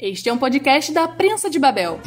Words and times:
Este 0.00 0.28
é 0.28 0.32
um 0.32 0.38
podcast 0.38 0.92
da 0.92 1.08
Prensa 1.08 1.50
de 1.50 1.58
Babel. 1.58 1.98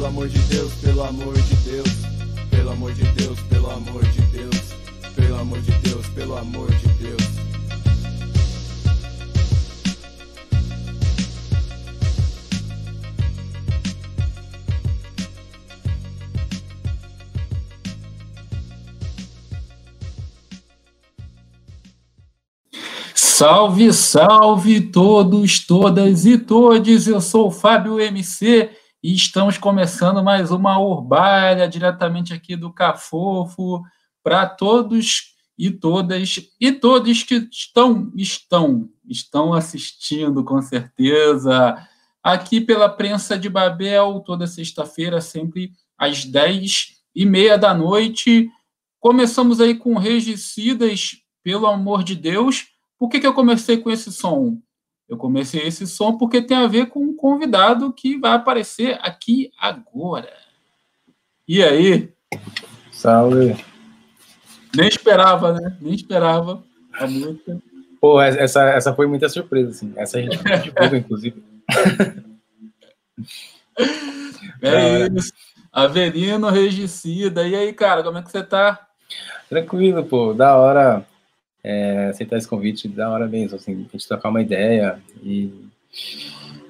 Pelo 0.00 0.08
amor 0.08 0.28
de 0.28 0.38
Deus, 0.38 0.72
pelo 0.80 1.02
amor 1.02 1.34
de 1.34 1.56
Deus, 1.56 1.88
pelo 2.50 2.70
amor 2.70 2.94
de 2.94 3.02
Deus, 3.12 3.38
pelo 3.50 3.70
amor 3.70 4.02
de 4.02 4.22
Deus, 4.22 4.56
pelo 5.14 5.38
amor 5.38 5.60
de 5.60 5.72
Deus, 5.72 6.06
pelo 6.14 6.38
amor 6.38 6.70
de 6.70 6.88
Deus. 6.88 7.20
Salve, 23.14 23.92
salve 23.92 24.80
todos, 24.80 25.66
todas 25.66 26.24
e 26.24 26.38
todes. 26.38 27.06
Eu 27.06 27.20
sou 27.20 27.48
o 27.48 27.50
Fábio 27.50 28.00
MC 28.00 28.79
e 29.02 29.14
estamos 29.14 29.56
começando 29.56 30.22
mais 30.22 30.50
uma 30.50 30.78
Urbária 30.78 31.66
diretamente 31.68 32.34
aqui 32.34 32.54
do 32.54 32.72
Cafofo 32.72 33.82
para 34.22 34.46
todos 34.46 35.34
e 35.56 35.70
todas 35.70 36.40
e 36.60 36.72
todos 36.72 37.22
que 37.22 37.48
estão 37.50 38.12
estão 38.14 38.90
estão 39.08 39.54
assistindo 39.54 40.44
com 40.44 40.60
certeza 40.60 41.76
aqui 42.22 42.60
pela 42.60 42.88
prensa 42.88 43.38
de 43.38 43.48
Babel 43.48 44.20
toda 44.20 44.46
sexta-feira 44.46 45.20
sempre 45.20 45.72
às 45.96 46.24
10 46.24 47.00
e 47.14 47.26
meia 47.26 47.58
da 47.58 47.74
noite. 47.74 48.50
Começamos 48.98 49.60
aí 49.60 49.74
com 49.74 49.96
Regicidas, 49.96 51.16
pelo 51.42 51.66
amor 51.66 52.04
de 52.04 52.14
Deus. 52.14 52.68
Por 52.98 53.08
que, 53.08 53.18
que 53.18 53.26
eu 53.26 53.34
comecei 53.34 53.78
com 53.78 53.90
esse 53.90 54.12
som? 54.12 54.60
Eu 55.10 55.16
comecei 55.16 55.66
esse 55.66 55.88
som 55.88 56.16
porque 56.16 56.40
tem 56.40 56.56
a 56.56 56.68
ver 56.68 56.86
com 56.86 57.00
um 57.00 57.16
convidado 57.16 57.92
que 57.92 58.16
vai 58.16 58.30
aparecer 58.30 58.96
aqui 59.02 59.50
agora. 59.58 60.32
E 61.48 61.64
aí? 61.64 62.12
Salve. 62.92 63.56
Nem 64.72 64.86
esperava, 64.86 65.52
né? 65.52 65.76
Nem 65.80 65.94
esperava 65.94 66.62
a 66.92 67.08
música. 67.08 67.60
Pô, 68.00 68.22
essa, 68.22 68.62
essa 68.70 68.94
foi 68.94 69.08
muita 69.08 69.28
surpresa, 69.28 69.70
assim. 69.70 69.92
Essa 69.96 70.18
a 70.18 70.22
gente 70.22 70.38
divulga, 70.38 70.96
inclusive. 70.96 71.42
É 74.62 75.06
isso. 75.06 75.32
Avelino 75.72 76.50
Regicida. 76.50 77.48
E 77.48 77.56
aí, 77.56 77.72
cara, 77.72 78.02
como 78.02 78.18
é 78.18 78.22
que 78.22 78.30
você 78.30 78.42
tá? 78.42 78.86
Tranquilo, 79.48 80.04
pô. 80.04 80.34
Da 80.34 80.54
hora 80.56 81.06
é, 81.62 82.08
aceitar 82.08 82.36
esse 82.36 82.48
convite. 82.48 82.88
Da 82.88 83.10
hora 83.10 83.26
mesmo, 83.26 83.56
assim. 83.56 83.72
A 83.72 83.92
gente 83.92 84.08
trocar 84.08 84.30
uma 84.30 84.42
ideia 84.42 85.00
e 85.22 85.52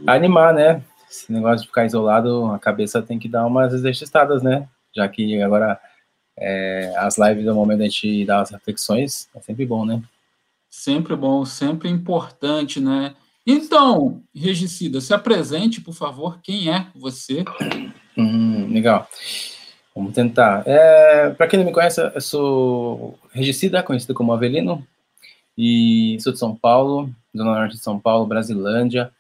animar, 0.07 0.55
né? 0.55 0.83
Esse 1.11 1.33
negócio 1.33 1.63
de 1.63 1.67
ficar 1.67 1.87
isolado, 1.87 2.47
a 2.47 2.59
cabeça 2.59 3.03
tem 3.03 3.19
que 3.19 3.29
dar 3.29 3.47
umas 3.47 3.75
exercitadas, 3.75 4.43
né? 4.43 4.69
Já 4.95 5.09
que 5.09 5.41
agora 5.43 5.81
é, 6.39 6.95
as 6.97 7.19
lives 7.19 7.47
é 7.47 7.53
o 7.53 7.55
momento 7.55 7.79
da 7.79 7.85
gente 7.85 8.25
dar 8.25 8.41
as 8.41 8.51
reflexões. 8.51 9.29
É 9.35 9.41
sempre 9.41 9.67
bom, 9.67 9.85
né? 9.85 10.03
Sempre 10.69 11.17
bom, 11.17 11.45
sempre 11.45 11.89
importante, 11.89 12.81
né? 12.81 13.15
Então, 13.47 14.23
Regicida, 14.35 15.01
se 15.01 15.13
apresente, 15.13 15.81
por 15.81 15.95
favor. 15.95 16.39
Quem 16.43 16.73
é 16.73 16.87
você? 16.95 17.45
Hum, 18.17 18.69
legal. 18.73 19.09
Vamos 19.95 20.15
tentar. 20.15 20.63
É, 20.67 21.31
para 21.31 21.47
quem 21.49 21.59
não 21.59 21.67
me 21.67 21.73
conhece, 21.73 22.01
eu 22.01 22.21
sou 22.21 23.19
Regicida, 23.33 23.83
conhecido 23.83 24.15
como 24.15 24.33
Avelino, 24.33 24.87
e 25.59 26.17
sou 26.21 26.33
de 26.33 26.39
São 26.39 26.55
Paulo, 26.55 27.11
Zona 27.37 27.55
Norte 27.55 27.77
de 27.77 27.83
São 27.83 27.99
Paulo, 27.99 28.27
Brasilândia. 28.27 29.11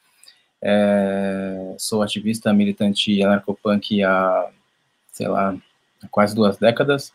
É, 0.63 1.75
sou 1.79 2.03
ativista 2.03 2.53
militante 2.53 3.23
anarcopunk 3.23 4.03
há, 4.03 4.49
sei 5.13 5.27
lá, 5.27 5.57
há 6.03 6.09
quase 6.09 6.35
duas 6.35 6.57
décadas. 6.57 7.13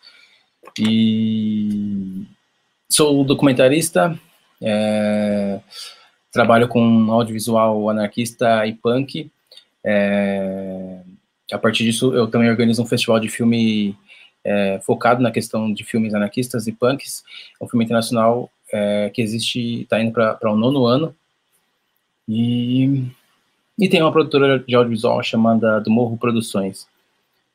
E 0.80 2.26
sou 2.90 3.24
documentarista, 3.24 4.18
é, 4.62 5.60
trabalho 6.32 6.68
com 6.68 7.12
audiovisual 7.12 7.90
anarquista 7.90 8.66
e 8.66 8.74
punk. 8.74 9.32
É, 9.84 11.02
a 11.51 11.57
partir 11.57 11.83
disso, 11.83 12.13
eu 12.13 12.28
também 12.28 12.50
organizo 12.50 12.81
um 12.81 12.85
festival 12.85 13.19
de 13.19 13.29
filme 13.29 13.95
é, 14.44 14.79
focado 14.83 15.22
na 15.22 15.31
questão 15.31 15.72
de 15.73 15.83
filmes 15.83 16.13
anarquistas 16.13 16.67
e 16.67 16.72
punks. 16.72 17.23
É 17.59 17.63
um 17.63 17.67
filme 17.67 17.85
internacional 17.85 18.50
é, 18.72 19.09
que 19.09 19.22
existe, 19.22 19.81
está 19.81 20.01
indo 20.01 20.11
para 20.11 20.51
o 20.51 20.56
nono 20.56 20.85
ano. 20.85 21.16
E, 22.27 23.06
e 23.77 23.88
tem 23.88 24.01
uma 24.01 24.12
produtora 24.12 24.59
de 24.59 24.75
audiovisual 24.75 25.21
chamada 25.24 25.80
Do 25.80 25.92
Morro 25.92 26.18
Produções, 26.18 26.88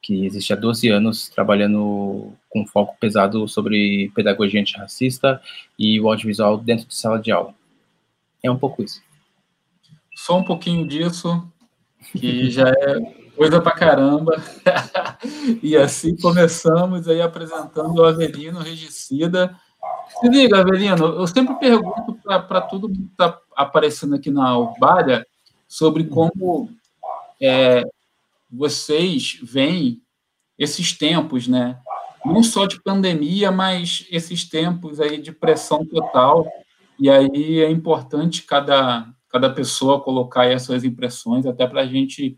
que 0.00 0.24
existe 0.24 0.52
há 0.52 0.56
12 0.56 0.88
anos, 0.88 1.28
trabalhando 1.28 2.32
com 2.48 2.66
foco 2.66 2.96
pesado 3.00 3.46
sobre 3.48 4.10
pedagogia 4.14 4.60
antirracista 4.60 5.40
e 5.78 6.00
o 6.00 6.08
audiovisual 6.08 6.58
dentro 6.58 6.86
de 6.86 6.94
sala 6.94 7.18
de 7.18 7.30
aula. 7.32 7.54
É 8.42 8.50
um 8.50 8.58
pouco 8.58 8.82
isso. 8.82 9.02
Só 10.14 10.38
um 10.38 10.44
pouquinho 10.44 10.86
disso, 10.86 11.46
que 12.12 12.50
já 12.50 12.68
é 12.68 13.20
coisa 13.36 13.60
pra 13.60 13.72
caramba. 13.72 14.36
e 15.62 15.76
assim 15.76 16.16
começamos 16.16 17.08
aí 17.08 17.20
apresentando 17.20 17.98
o 17.98 18.04
Avelino 18.04 18.60
Regicida. 18.60 19.56
Se 20.20 20.28
liga, 20.28 20.60
Avelino, 20.60 21.06
eu 21.06 21.26
sempre 21.26 21.54
pergunto 21.54 22.18
para 22.22 22.60
todo 22.60 22.88
mundo 22.88 23.06
que 23.06 23.12
está 23.12 23.38
aparecendo 23.56 24.14
aqui 24.14 24.30
na 24.30 24.56
Urbária 24.58 25.26
sobre 25.68 26.04
como 26.04 26.68
é, 27.40 27.84
vocês 28.50 29.38
veem 29.42 30.02
esses 30.58 30.96
tempos, 30.96 31.46
né? 31.48 31.78
Não 32.24 32.42
só 32.42 32.66
de 32.66 32.82
pandemia, 32.82 33.50
mas 33.50 34.06
esses 34.10 34.46
tempos 34.46 35.00
aí 35.00 35.22
de 35.22 35.32
pressão 35.32 35.86
total 35.86 36.46
E 36.98 37.08
aí 37.08 37.60
é 37.60 37.70
importante 37.70 38.42
cada, 38.42 39.06
cada 39.30 39.48
pessoa 39.48 40.02
colocar 40.02 40.42
aí 40.42 40.52
as 40.52 40.62
suas 40.62 40.84
impressões, 40.84 41.46
até 41.46 41.66
para 41.66 41.80
a 41.82 41.86
gente, 41.86 42.36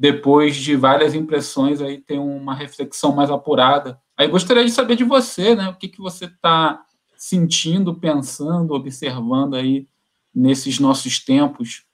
depois 0.00 0.56
de 0.56 0.74
várias 0.76 1.14
impressões, 1.14 1.82
aí 1.82 1.98
ter 1.98 2.18
uma 2.18 2.54
reflexão 2.54 3.14
mais 3.14 3.30
apurada. 3.30 4.00
Aí 4.16 4.26
gostaria 4.26 4.64
de 4.64 4.70
saber 4.70 4.96
de 4.96 5.04
você, 5.04 5.54
né? 5.54 5.68
O 5.68 5.76
que, 5.76 5.88
que 5.88 6.00
você 6.00 6.24
está 6.24 6.82
sentindo, 7.18 7.94
pensando, 7.94 8.72
observando 8.72 9.56
aí 9.56 9.86
nesses 10.34 10.78
nossos 10.78 11.22
tempos. 11.22 11.84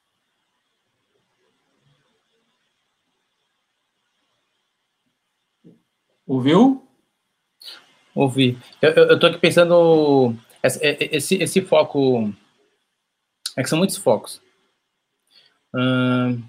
Ouviu? 6.25 6.87
Ouvi. 8.14 8.56
Eu 8.81 9.14
estou 9.14 9.31
aqui 9.31 9.38
pensando 9.41 10.32
esse, 10.62 11.35
esse 11.43 11.61
foco. 11.61 12.32
É 13.56 13.64
que 13.64 13.69
são 13.69 13.79
muitos 13.79 13.97
focos. 13.97 14.41
Hum, 15.75 16.41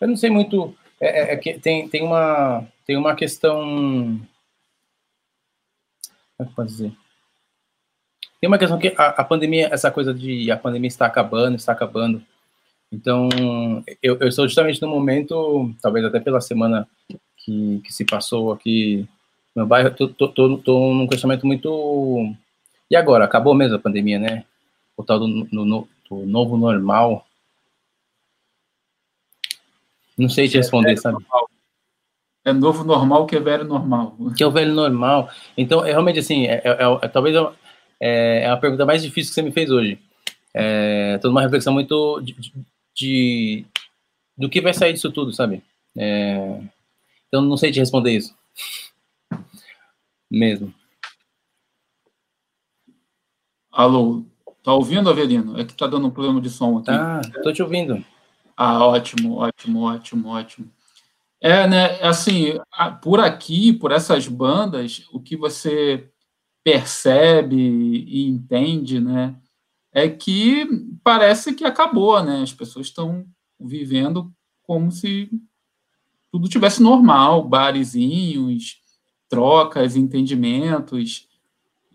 eu 0.00 0.08
não 0.08 0.16
sei 0.16 0.30
muito. 0.30 0.74
É, 1.00 1.06
é, 1.06 1.32
é, 1.34 1.36
que 1.36 1.58
tem, 1.58 1.88
tem, 1.88 2.02
uma, 2.02 2.66
tem 2.86 2.96
uma 2.96 3.14
questão. 3.14 3.60
Como 6.36 6.40
é 6.40 6.44
que 6.44 6.54
pode 6.54 6.68
dizer? 6.68 6.92
Tem 8.40 8.48
uma 8.48 8.58
questão 8.58 8.78
que 8.78 8.94
a, 8.96 9.06
a, 9.08 9.24
pandemia, 9.24 9.68
essa 9.72 9.90
coisa 9.90 10.12
de 10.12 10.50
a 10.50 10.56
pandemia 10.56 10.88
está 10.88 11.06
acabando, 11.06 11.56
está 11.56 11.72
acabando. 11.72 12.22
Então, 12.92 13.28
eu, 14.02 14.16
eu 14.20 14.28
estou 14.28 14.46
justamente 14.46 14.80
no 14.80 14.88
momento, 14.88 15.74
talvez 15.82 16.04
até 16.04 16.20
pela 16.20 16.40
semana 16.40 16.86
que, 17.38 17.80
que 17.84 17.92
se 17.92 18.04
passou 18.04 18.52
aqui 18.52 19.08
no 19.54 19.62
meu 19.62 19.66
bairro, 19.66 19.90
tô 19.90 20.94
num 20.94 21.06
questionamento 21.06 21.46
muito. 21.46 22.32
E 22.90 22.96
agora? 22.96 23.24
Acabou 23.24 23.54
mesmo 23.54 23.76
a 23.76 23.80
pandemia, 23.80 24.18
né? 24.18 24.44
O 24.96 25.02
tal 25.02 25.18
do, 25.18 25.26
no, 25.26 25.64
no, 25.64 25.88
do 26.08 26.26
novo 26.26 26.56
normal. 26.56 27.25
Não 30.16 30.28
sei 30.28 30.48
te 30.48 30.56
responder, 30.56 30.92
é 30.92 30.96
sabe? 30.96 31.18
Normal. 31.20 31.50
É 32.44 32.52
novo 32.52 32.84
normal 32.84 33.26
que 33.26 33.34
é 33.34 33.40
velho 33.40 33.64
normal. 33.64 34.16
Que 34.36 34.42
é 34.42 34.46
o 34.46 34.52
velho 34.52 34.72
normal. 34.72 35.28
Então, 35.58 35.84
é 35.84 35.90
realmente 35.90 36.20
assim, 36.20 36.46
é, 36.46 36.62
é, 36.64 36.76
é 37.02 37.08
talvez 37.08 37.34
é, 37.34 38.44
é, 38.44 38.48
a 38.48 38.56
pergunta 38.56 38.86
mais 38.86 39.02
difícil 39.02 39.30
que 39.30 39.34
você 39.34 39.42
me 39.42 39.50
fez 39.50 39.70
hoje. 39.70 39.98
É 40.54 41.18
toda 41.18 41.32
uma 41.32 41.42
reflexão 41.42 41.72
muito 41.74 42.20
de, 42.20 42.32
de, 42.32 42.52
de 42.94 43.66
do 44.38 44.48
que 44.48 44.60
vai 44.60 44.72
sair 44.72 44.92
disso 44.92 45.10
tudo, 45.10 45.32
sabe? 45.32 45.62
É, 45.98 46.60
então, 47.26 47.42
não 47.42 47.56
sei 47.56 47.72
te 47.72 47.80
responder 47.80 48.12
isso. 48.12 48.34
Mesmo. 50.30 50.72
Alô, 53.72 54.24
tá 54.62 54.72
ouvindo, 54.72 55.10
Avelino? 55.10 55.58
É 55.60 55.64
que 55.64 55.74
tá 55.74 55.86
dando 55.86 56.06
um 56.06 56.10
problema 56.10 56.40
de 56.40 56.48
som 56.48 56.78
aqui. 56.78 56.90
Ah, 56.90 57.20
tô 57.42 57.52
te 57.52 57.62
ouvindo. 57.62 58.02
Ah, 58.56 58.84
ótimo, 58.86 59.34
ótimo, 59.36 59.82
ótimo, 59.82 60.28
ótimo. 60.28 60.70
É, 61.40 61.66
né, 61.68 62.00
assim, 62.02 62.54
por 63.02 63.20
aqui, 63.20 63.72
por 63.72 63.92
essas 63.92 64.28
bandas, 64.28 65.04
o 65.12 65.20
que 65.20 65.36
você 65.36 66.10
percebe 66.64 67.56
e 67.56 68.26
entende, 68.28 69.00
né, 69.00 69.36
é 69.92 70.08
que 70.08 70.66
parece 71.04 71.54
que 71.54 71.64
acabou, 71.64 72.22
né? 72.22 72.42
As 72.42 72.52
pessoas 72.52 72.88
estão 72.88 73.26
vivendo 73.60 74.32
como 74.62 74.92
se 74.92 75.30
tudo 76.32 76.48
tivesse 76.48 76.82
normal, 76.82 77.48
barezinhos, 77.48 78.78
trocas, 79.28 79.96
entendimentos 79.96 81.28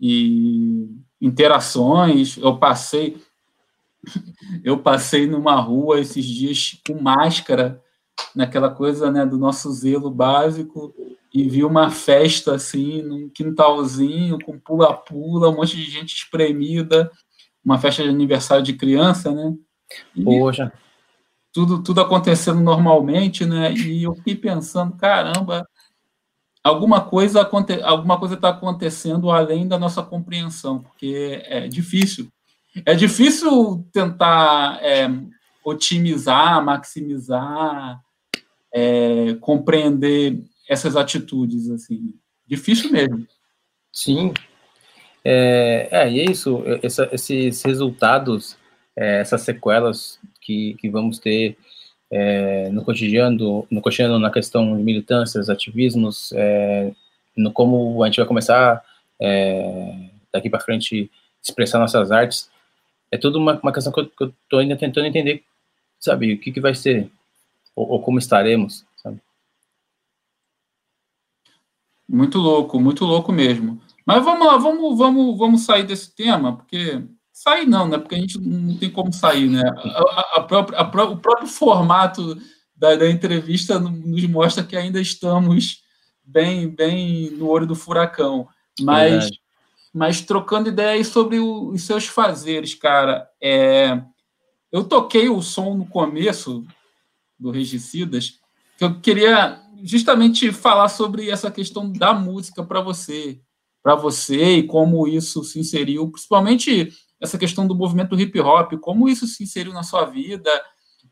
e 0.00 0.88
interações. 1.20 2.36
Eu 2.38 2.58
passei 2.58 3.18
eu 4.64 4.78
passei 4.78 5.26
numa 5.26 5.54
rua 5.60 6.00
esses 6.00 6.24
dias 6.24 6.80
com 6.86 7.00
máscara, 7.00 7.82
naquela 8.34 8.70
coisa 8.70 9.10
né, 9.10 9.24
do 9.24 9.38
nosso 9.38 9.70
zelo 9.72 10.10
básico, 10.10 10.94
e 11.32 11.48
vi 11.48 11.64
uma 11.64 11.90
festa 11.90 12.54
assim, 12.54 13.02
num 13.02 13.28
quintalzinho, 13.28 14.38
com 14.44 14.58
pula-pula, 14.58 15.48
um 15.48 15.56
monte 15.56 15.76
de 15.76 15.90
gente 15.90 16.14
espremida, 16.14 17.10
uma 17.64 17.78
festa 17.78 18.02
de 18.02 18.08
aniversário 18.08 18.62
de 18.62 18.74
criança, 18.74 19.32
né? 19.32 19.54
E, 20.14 20.22
Poxa 20.22 20.72
tudo, 21.52 21.82
tudo 21.82 22.00
acontecendo 22.00 22.60
normalmente, 22.60 23.44
né? 23.44 23.72
E 23.74 24.02
eu 24.02 24.14
fiquei 24.14 24.34
pensando, 24.34 24.96
caramba, 24.96 25.68
alguma 26.64 27.02
coisa 27.02 27.48
alguma 27.84 28.18
coisa 28.18 28.34
está 28.34 28.48
acontecendo 28.48 29.30
além 29.30 29.68
da 29.68 29.78
nossa 29.78 30.02
compreensão, 30.02 30.80
porque 30.80 31.42
é 31.44 31.68
difícil. 31.68 32.31
É 32.86 32.94
difícil 32.94 33.86
tentar 33.92 34.78
é, 34.82 35.08
otimizar, 35.64 36.64
maximizar, 36.64 38.00
é, 38.72 39.34
compreender 39.40 40.42
essas 40.68 40.96
atitudes, 40.96 41.68
assim. 41.70 42.14
Difícil 42.46 42.90
mesmo. 42.90 43.26
Sim. 43.92 44.32
É, 45.24 45.88
é 45.90 46.08
é 46.08 46.30
isso. 46.30 46.62
Essa, 46.82 47.08
esses 47.12 47.62
resultados, 47.62 48.56
é, 48.96 49.20
essas 49.20 49.42
sequelas 49.42 50.18
que, 50.40 50.74
que 50.74 50.88
vamos 50.88 51.18
ter 51.18 51.56
é, 52.10 52.68
no 52.70 52.84
cotidiano, 52.84 53.66
no 53.70 53.80
cotidiano 53.80 54.18
na 54.18 54.30
questão 54.30 54.76
de 54.76 54.82
militâncias, 54.82 55.48
ativismos, 55.48 56.32
é, 56.34 56.92
no 57.36 57.52
como 57.52 58.02
a 58.02 58.06
gente 58.06 58.18
vai 58.18 58.26
começar 58.26 58.82
é, 59.20 59.94
daqui 60.32 60.50
para 60.50 60.60
frente 60.60 61.10
expressar 61.42 61.78
nossas 61.78 62.12
artes, 62.12 62.50
é 63.12 63.16
tudo 63.18 63.38
uma, 63.38 63.60
uma 63.60 63.72
questão 63.72 63.92
que 63.92 64.00
eu 64.00 64.34
estou 64.42 64.58
ainda 64.58 64.76
tentando 64.76 65.06
entender, 65.06 65.44
sabe, 66.00 66.34
o 66.34 66.40
que, 66.40 66.50
que 66.50 66.60
vai 66.60 66.74
ser 66.74 67.08
ou, 67.76 67.88
ou 67.90 68.02
como 68.02 68.18
estaremos, 68.18 68.84
sabe? 68.96 69.20
Muito 72.08 72.38
louco, 72.38 72.80
muito 72.80 73.04
louco 73.04 73.30
mesmo. 73.30 73.80
Mas 74.04 74.24
vamos 74.24 74.44
lá, 74.44 74.56
vamos, 74.56 74.98
vamos, 74.98 75.38
vamos 75.38 75.60
sair 75.64 75.84
desse 75.84 76.12
tema, 76.12 76.56
porque 76.56 77.00
Sair 77.32 77.66
não, 77.66 77.88
né? 77.88 77.98
Porque 77.98 78.14
a 78.14 78.18
gente 78.18 78.38
não 78.38 78.76
tem 78.76 78.90
como 78.90 79.12
sair, 79.12 79.48
né? 79.48 79.62
A, 79.64 80.36
a 80.36 80.40
própria, 80.42 80.78
a, 80.78 80.82
o 80.82 81.16
próprio 81.16 81.48
formato 81.48 82.36
da, 82.76 82.94
da, 82.94 83.10
entrevista 83.10 83.80
nos 83.80 84.24
mostra 84.26 84.62
que 84.62 84.76
ainda 84.76 85.00
estamos 85.00 85.82
bem, 86.22 86.68
bem 86.68 87.30
no 87.30 87.48
olho 87.48 87.66
do 87.66 87.74
furacão. 87.74 88.46
Mas, 88.80 89.30
mas 89.92 90.20
trocando 90.20 90.68
ideias 90.68 91.08
sobre 91.08 91.38
o, 91.38 91.68
os 91.68 91.82
seus 91.82 92.06
fazeres, 92.06 92.74
cara. 92.74 93.28
É, 93.40 94.02
eu 94.70 94.84
toquei 94.84 95.28
o 95.28 95.42
som 95.42 95.74
no 95.74 95.86
começo 95.86 96.64
do 97.38 97.50
Regicidas, 97.50 98.40
que 98.78 98.84
eu 98.84 99.00
queria 99.00 99.60
justamente 99.82 100.50
falar 100.52 100.88
sobre 100.88 101.28
essa 101.28 101.50
questão 101.50 101.90
da 101.92 102.14
música 102.14 102.64
para 102.64 102.80
você, 102.80 103.40
para 103.82 103.94
você 103.94 104.58
e 104.58 104.62
como 104.62 105.08
isso 105.08 105.42
se 105.42 105.58
inseriu, 105.58 106.08
principalmente 106.10 106.92
essa 107.20 107.36
questão 107.36 107.66
do 107.66 107.74
movimento 107.74 108.18
hip 108.18 108.38
hop, 108.40 108.74
como 108.80 109.08
isso 109.08 109.26
se 109.26 109.42
inseriu 109.42 109.72
na 109.72 109.82
sua 109.82 110.04
vida 110.04 110.50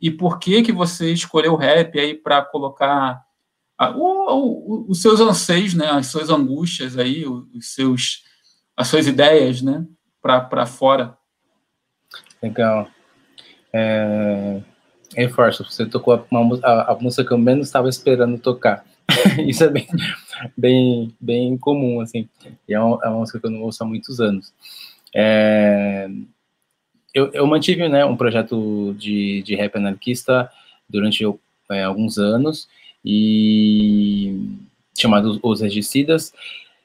e 0.00 0.10
por 0.10 0.38
que 0.38 0.62
que 0.62 0.72
você 0.72 1.12
escolheu 1.12 1.52
o 1.52 1.56
rap 1.56 1.99
aí 1.99 2.14
para 2.14 2.42
colocar 2.42 3.20
a, 3.76 3.90
o, 3.90 4.84
o, 4.84 4.90
os 4.90 5.02
seus 5.02 5.20
anseios, 5.20 5.75
né, 5.75 5.87
as 5.87 6.06
suas 6.06 6.30
angústias 6.30 6.96
aí, 6.96 7.26
os 7.26 7.75
seus, 7.75 8.22
as 8.80 8.88
suas 8.88 9.06
ideias, 9.06 9.60
né, 9.60 9.84
para 10.22 10.64
fora. 10.64 11.14
Legal. 12.42 12.88
É... 13.72 14.62
Reforço, 15.14 15.64
você 15.64 15.84
tocou 15.84 16.25
uma, 16.30 16.58
a, 16.62 16.92
a 16.92 16.99
música 16.99 17.25
que 17.25 17.32
eu 17.32 17.37
menos 17.37 17.66
estava 17.66 17.90
esperando 17.90 18.38
tocar. 18.38 18.82
Isso 19.46 19.64
é 19.64 19.68
bem, 19.68 19.87
bem, 20.56 21.14
bem 21.20 21.58
comum, 21.58 22.00
assim. 22.00 22.26
E 22.66 22.72
é 22.72 22.80
uma, 22.80 22.99
é 23.04 23.08
uma 23.08 23.18
música 23.18 23.38
que 23.38 23.46
eu 23.46 23.50
não 23.50 23.60
ouço 23.62 23.82
há 23.82 23.87
muitos 23.87 24.18
anos. 24.18 24.50
É, 25.14 26.08
eu, 27.12 27.30
eu, 27.34 27.46
mantive 27.46 27.87
né, 27.87 28.02
um 28.06 28.16
projeto 28.16 28.94
de, 28.96 29.42
de 29.42 29.56
rap 29.56 29.76
anarquista 29.76 30.50
durante 30.88 31.22
é, 31.70 31.82
alguns 31.82 32.16
anos, 32.16 32.66
e 33.04 34.56
chamado 34.99 35.38
Os 35.42 35.60
Regicidas, 35.60 36.32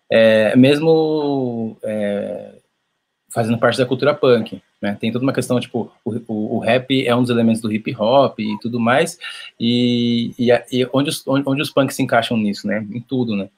é, 0.09 0.55
mesmo 0.55 1.77
é, 1.83 2.55
fazendo 3.35 3.57
parte 3.57 3.77
da 3.77 3.85
cultura 3.85 4.13
punk. 4.13 4.61
Né? 4.81 4.97
Tem 4.99 5.11
toda 5.11 5.23
uma 5.23 5.33
questão, 5.33 5.59
tipo, 5.59 5.91
o, 6.03 6.15
o, 6.27 6.55
o, 6.55 6.59
rap 6.59 7.05
é 7.05 7.15
um 7.15 7.21
dos 7.21 7.29
elementos 7.29 7.61
do 7.61 7.71
hip 7.71 7.93
hop 7.97 8.39
e 8.39 8.57
tudo 8.59 8.79
mais, 8.79 9.17
e, 9.59 10.31
e, 10.37 10.51
e 10.71 10.87
onde, 10.93 11.09
os, 11.09 11.27
onde, 11.27 11.43
onde 11.47 11.61
os 11.61 11.69
punks 11.69 11.95
se 11.95 12.03
encaixam 12.03 12.37
nisso, 12.37 12.67
né? 12.67 12.85
Em 12.91 13.01
tudo, 13.01 13.35
né? 13.35 13.49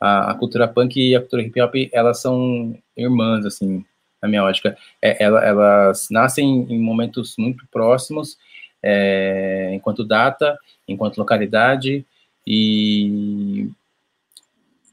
A, 0.00 0.32
a, 0.32 0.34
cultura 0.34 0.68
punk 0.68 1.00
e 1.00 1.16
a 1.16 1.20
cultura 1.20 1.42
hip 1.42 1.60
hop, 1.60 1.74
elas 1.92 2.20
são 2.20 2.76
irmãs, 2.96 3.46
assim, 3.46 3.84
na 4.22 4.28
minha 4.28 4.44
ótica. 4.44 4.76
É, 5.00 5.22
ela, 5.22 5.44
elas 5.44 6.08
nascem 6.10 6.66
em 6.68 6.78
momentos 6.78 7.34
muito 7.38 7.66
próximos, 7.72 8.36
é, 8.82 9.70
enquanto 9.74 10.04
data, 10.04 10.58
enquanto 10.86 11.18
localidade, 11.18 12.04
e, 12.46 13.68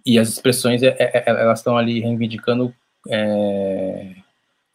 e 0.06 0.18
as 0.20 0.30
expressões, 0.30 0.84
é, 0.84 0.96
é, 1.00 1.18
é 1.18 1.24
elas 1.28 1.60
estão 1.60 1.78
ali 1.78 2.00
reivindicando 2.00 2.74
é, 3.10 4.16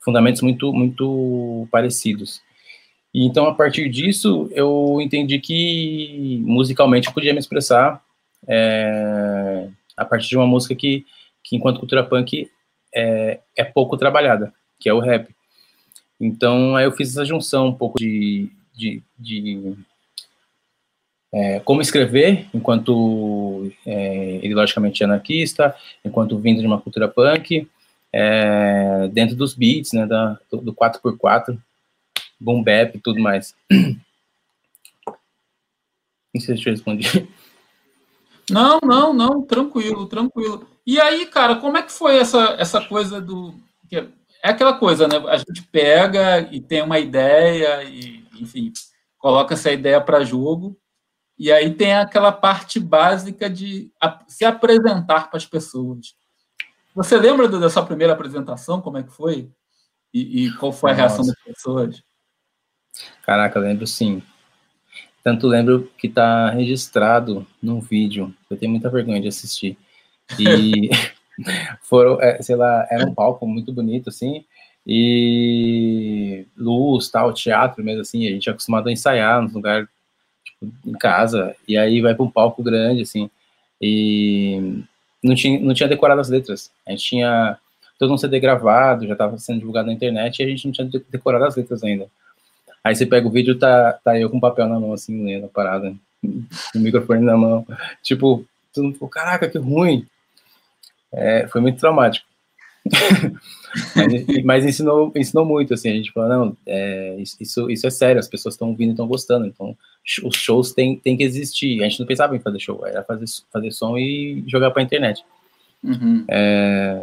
fundamentos 0.00 0.42
muito, 0.42 0.72
muito 0.72 1.68
parecidos. 1.70 2.40
E 3.12 3.24
então, 3.24 3.46
a 3.46 3.54
partir 3.54 3.88
disso, 3.88 4.48
eu 4.52 4.98
entendi 5.00 5.38
que 5.38 6.42
musicalmente 6.44 7.08
eu 7.08 7.14
podia 7.14 7.32
me 7.32 7.38
expressar 7.38 8.02
é, 8.46 9.68
a 9.96 10.04
partir 10.04 10.28
de 10.28 10.36
uma 10.36 10.46
música 10.46 10.74
que, 10.74 11.04
que 11.42 11.56
enquanto 11.56 11.78
cultura 11.78 12.04
punk, 12.04 12.50
é, 12.94 13.40
é 13.56 13.64
pouco 13.64 13.96
trabalhada, 13.96 14.52
que 14.78 14.88
é 14.88 14.94
o 14.94 15.00
rap. 15.00 15.34
Então, 16.20 16.76
aí 16.76 16.84
eu 16.84 16.92
fiz 16.92 17.10
essa 17.10 17.24
junção 17.24 17.68
um 17.68 17.74
pouco 17.74 17.98
de, 17.98 18.50
de, 18.74 19.02
de 19.18 19.76
é, 21.32 21.60
como 21.60 21.80
escrever, 21.80 22.46
enquanto 22.54 23.70
é, 23.84 24.36
ideologicamente 24.42 25.02
anarquista, 25.04 25.74
enquanto 26.04 26.38
vindo 26.38 26.60
de 26.60 26.66
uma 26.66 26.80
cultura 26.80 27.08
punk, 27.08 27.68
é, 28.12 29.08
dentro 29.12 29.36
dos 29.36 29.54
beats, 29.54 29.92
né, 29.92 30.06
da, 30.06 30.38
do, 30.50 30.58
do 30.58 30.74
4x4, 30.74 31.58
boom 32.40 32.62
bap 32.62 32.96
e 32.96 33.00
tudo 33.00 33.20
mais. 33.20 33.54
Não 36.34 36.40
sei 36.40 36.56
se 36.56 36.66
eu 36.66 36.72
respondi. 36.72 37.28
Não, 38.50 38.78
não, 38.84 39.12
não, 39.12 39.42
tranquilo, 39.42 40.06
tranquilo. 40.06 40.68
E 40.86 41.00
aí, 41.00 41.26
cara, 41.26 41.56
como 41.56 41.76
é 41.78 41.82
que 41.82 41.90
foi 41.90 42.18
essa, 42.18 42.54
essa 42.58 42.80
coisa 42.80 43.20
do. 43.20 43.54
É 43.90 44.50
aquela 44.50 44.74
coisa, 44.74 45.08
né? 45.08 45.16
A 45.28 45.36
gente 45.38 45.62
pega 45.72 46.40
e 46.52 46.60
tem 46.60 46.82
uma 46.82 46.98
ideia 46.98 47.82
e, 47.84 48.22
enfim, 48.40 48.72
coloca 49.18 49.54
essa 49.54 49.72
ideia 49.72 50.00
para 50.00 50.24
jogo. 50.24 50.76
E 51.38 51.52
aí 51.52 51.74
tem 51.74 51.94
aquela 51.94 52.32
parte 52.32 52.80
básica 52.80 53.48
de 53.48 53.92
se 54.26 54.44
apresentar 54.44 55.28
para 55.28 55.36
as 55.36 55.46
pessoas. 55.46 56.14
Você 56.94 57.16
lembra 57.18 57.46
dessa 57.46 57.82
primeira 57.82 58.14
apresentação? 58.14 58.80
Como 58.80 58.96
é 58.96 59.02
que 59.02 59.12
foi? 59.12 59.50
E, 60.14 60.46
e 60.46 60.52
qual 60.54 60.72
foi 60.72 60.92
a 60.92 60.94
Nossa. 60.94 61.08
reação 61.08 61.26
das 61.26 61.44
pessoas? 61.44 62.02
Caraca, 63.22 63.58
lembro 63.58 63.86
sim. 63.86 64.22
Tanto 65.22 65.46
lembro 65.46 65.90
que 65.98 66.06
está 66.06 66.50
registrado 66.50 67.46
num 67.60 67.80
vídeo. 67.80 68.34
Eu 68.48 68.56
tenho 68.56 68.70
muita 68.70 68.88
vergonha 68.88 69.20
de 69.20 69.28
assistir. 69.28 69.76
E 70.38 70.88
foram, 71.82 72.20
é, 72.22 72.40
sei 72.40 72.56
lá, 72.56 72.86
era 72.90 73.06
um 73.06 73.14
palco 73.14 73.46
muito 73.46 73.72
bonito, 73.72 74.08
assim, 74.08 74.44
e 74.86 76.46
luz, 76.56 77.08
tal, 77.10 77.32
teatro 77.32 77.82
mesmo, 77.82 78.02
assim, 78.02 78.26
a 78.26 78.30
gente 78.30 78.48
é 78.48 78.52
acostumado 78.52 78.88
a 78.88 78.92
ensaiar 78.92 79.42
num 79.42 79.52
lugar, 79.52 79.82
tipo, 79.82 79.95
em 80.62 80.92
casa, 80.92 81.54
e 81.66 81.76
aí 81.76 82.00
vai 82.00 82.14
para 82.14 82.24
um 82.24 82.30
palco 82.30 82.62
grande, 82.62 83.02
assim, 83.02 83.30
e 83.80 84.82
não 85.22 85.34
tinha, 85.34 85.60
não 85.60 85.74
tinha 85.74 85.88
decorado 85.88 86.20
as 86.20 86.28
letras. 86.28 86.70
A 86.86 86.90
gente 86.90 87.04
tinha 87.04 87.58
todo 87.98 88.12
um 88.12 88.18
CD 88.18 88.40
gravado, 88.40 89.06
já 89.06 89.12
estava 89.12 89.38
sendo 89.38 89.58
divulgado 89.58 89.86
na 89.86 89.92
internet, 89.92 90.40
e 90.40 90.44
a 90.44 90.48
gente 90.48 90.64
não 90.66 90.72
tinha 90.72 90.88
decorado 91.10 91.44
as 91.44 91.56
letras 91.56 91.82
ainda. 91.82 92.06
Aí 92.82 92.94
você 92.94 93.04
pega 93.04 93.26
o 93.26 93.30
vídeo, 93.30 93.58
tá, 93.58 93.94
tá 93.94 94.18
eu 94.18 94.30
com 94.30 94.38
papel 94.38 94.68
na 94.68 94.78
mão, 94.78 94.92
assim, 94.92 95.24
lendo 95.24 95.46
a 95.46 95.48
parada, 95.48 95.94
o 96.22 96.78
microfone 96.78 97.24
na 97.24 97.36
mão. 97.36 97.66
Tipo, 98.02 98.46
falou, 98.72 99.08
caraca, 99.08 99.48
que 99.48 99.58
ruim. 99.58 100.06
É, 101.12 101.48
foi 101.48 101.60
muito 101.60 101.80
traumático. 101.80 102.26
mas, 103.94 104.44
mas, 104.44 104.66
ensinou, 104.66 105.12
ensinou 105.14 105.44
muito, 105.44 105.74
assim, 105.74 105.90
a 105.90 105.94
gente 105.94 106.12
falou, 106.12 106.28
não, 106.28 106.56
é, 106.66 107.16
isso, 107.18 107.70
isso 107.70 107.86
é 107.86 107.90
sério, 107.90 108.18
as 108.18 108.28
pessoas 108.28 108.54
estão 108.54 108.68
ouvindo 108.68 108.88
e 108.88 108.92
estão 108.92 109.06
gostando, 109.06 109.46
então 109.46 109.76
os 110.24 110.36
shows 110.36 110.72
têm, 110.72 110.96
têm 110.96 111.16
que 111.16 111.22
existir. 111.22 111.82
A 111.82 111.88
gente 111.88 112.00
não 112.00 112.06
pensava 112.06 112.36
em 112.36 112.40
fazer 112.40 112.60
show, 112.60 112.86
era 112.86 113.02
fazer, 113.02 113.26
fazer 113.52 113.70
som 113.72 113.98
e 113.98 114.44
jogar 114.46 114.70
pra 114.70 114.82
internet. 114.82 115.24
Uhum. 115.82 116.24
É, 116.28 117.02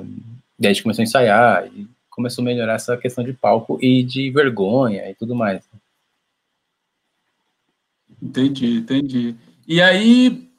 daí 0.57 0.71
a 0.71 0.73
gente 0.73 0.83
começou 0.83 1.01
a 1.01 1.03
ensaiar, 1.03 1.67
e 1.67 1.87
começou 2.09 2.41
a 2.41 2.45
melhorar 2.45 2.75
essa 2.75 2.95
questão 2.97 3.23
de 3.23 3.33
palco 3.33 3.77
e 3.81 4.03
de 4.03 4.29
vergonha 4.29 5.09
e 5.09 5.15
tudo 5.15 5.35
mais. 5.35 5.63
Entendi, 8.21 8.77
entendi. 8.77 9.35
E 9.67 9.81
aí, 9.81 10.49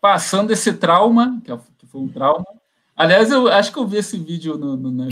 passando 0.00 0.50
esse 0.50 0.72
trauma, 0.72 1.40
é 1.46 1.56
que 1.78 1.86
foi 1.86 2.00
um 2.00 2.08
trauma. 2.08 2.57
Aliás, 2.98 3.30
eu 3.30 3.46
acho 3.46 3.72
que 3.72 3.78
eu 3.78 3.86
vi 3.86 3.98
esse 3.98 4.18
vídeo 4.18 4.58
no, 4.58 4.76
no, 4.76 4.90
no, 4.90 5.08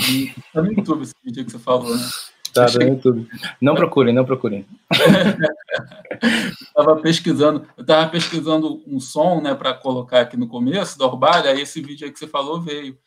tá 0.52 0.60
no 0.60 0.72
YouTube, 0.72 1.02
esse 1.02 1.14
vídeo 1.24 1.44
que 1.44 1.52
você 1.52 1.58
falou, 1.60 1.96
né? 1.96 2.04
Tá, 2.52 2.66
tá 2.66 2.78
no 2.80 2.82
YouTube. 2.82 3.28
Não 3.62 3.76
procurem, 3.76 4.12
não 4.12 4.24
procurem. 4.24 4.66
Estava 6.60 6.96
pesquisando, 6.96 7.64
eu 7.76 7.82
estava 7.82 8.10
pesquisando 8.10 8.82
um 8.88 8.98
som, 8.98 9.40
né, 9.40 9.54
para 9.54 9.72
colocar 9.72 10.22
aqui 10.22 10.36
no 10.36 10.48
começo 10.48 10.98
da 10.98 11.06
Orbalha, 11.06 11.50
aí 11.50 11.60
esse 11.60 11.80
vídeo 11.80 12.06
aí 12.06 12.12
que 12.12 12.18
você 12.18 12.26
falou 12.26 12.60
veio. 12.60 12.98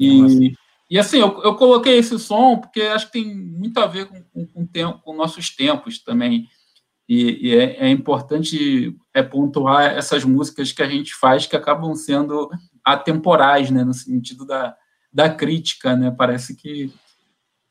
E, 0.00 0.52
e 0.90 0.98
assim, 0.98 1.20
eu, 1.20 1.40
eu 1.44 1.54
coloquei 1.54 1.96
esse 1.96 2.18
som 2.18 2.56
porque 2.56 2.82
acho 2.82 3.06
que 3.06 3.12
tem 3.12 3.36
muito 3.36 3.78
a 3.78 3.86
ver 3.86 4.06
com, 4.06 4.20
com, 4.32 4.46
com, 4.46 4.66
tempo, 4.66 4.98
com 4.98 5.14
nossos 5.14 5.54
tempos 5.54 6.02
também. 6.02 6.48
E, 7.08 7.50
e 7.50 7.56
é, 7.56 7.86
é, 7.86 7.88
importante 7.88 8.96
é 9.12 9.22
pontuar 9.22 9.92
essas 9.92 10.24
músicas 10.24 10.72
que 10.72 10.82
a 10.82 10.88
gente 10.88 11.14
faz 11.14 11.46
que 11.46 11.54
acabam 11.54 11.94
sendo 11.94 12.50
atemporais, 12.84 13.70
né, 13.70 13.84
no 13.84 13.94
sentido 13.94 14.44
da, 14.46 14.76
da 15.12 15.28
crítica, 15.28 15.96
né? 15.96 16.10
Parece 16.10 16.54
que, 16.54 16.92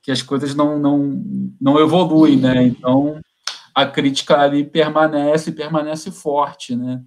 que 0.02 0.12
as 0.12 0.22
coisas 0.22 0.56
não, 0.56 0.80
não, 0.80 1.24
não 1.60 1.80
evoluem, 1.80 2.38
né? 2.38 2.64
Então 2.64 3.20
a 3.76 3.86
crítica 3.86 4.40
ali 4.40 4.64
permanece, 4.64 5.52
permanece 5.52 6.12
forte, 6.12 6.76
né? 6.76 7.02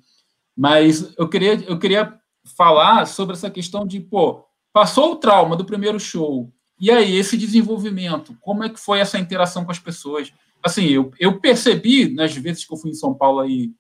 Mas 0.57 1.15
eu 1.19 1.29
queria, 1.29 1.55
eu 1.67 1.79
queria 1.79 2.15
falar 2.57 3.07
sobre 3.07 3.35
essa 3.35 3.51
questão 3.51 3.87
de, 3.87 4.01
pô, 4.01 4.45
passou 4.73 5.13
o 5.13 5.17
trauma 5.17 5.57
do 5.57 5.65
primeiro 5.65 5.99
show, 5.99 6.53
e 6.79 6.91
aí 6.91 7.17
esse 7.17 7.37
desenvolvimento, 7.37 8.37
como 8.41 8.65
é 8.65 8.69
que 8.69 8.79
foi 8.79 9.01
essa 9.01 9.19
interação 9.19 9.65
com 9.65 9.73
as 9.73 9.79
pessoas? 9.79 10.33
assim, 10.67 10.87
eu, 10.87 11.11
eu 11.19 11.41
percebi 11.41 12.13
nas 12.13 12.35
vezes 12.37 12.65
que 12.65 12.73
eu 12.73 12.77
fui 12.77 12.91
em 12.91 12.95
São 12.95 13.15
Paulo 13.15 13.41
aí 13.41 13.71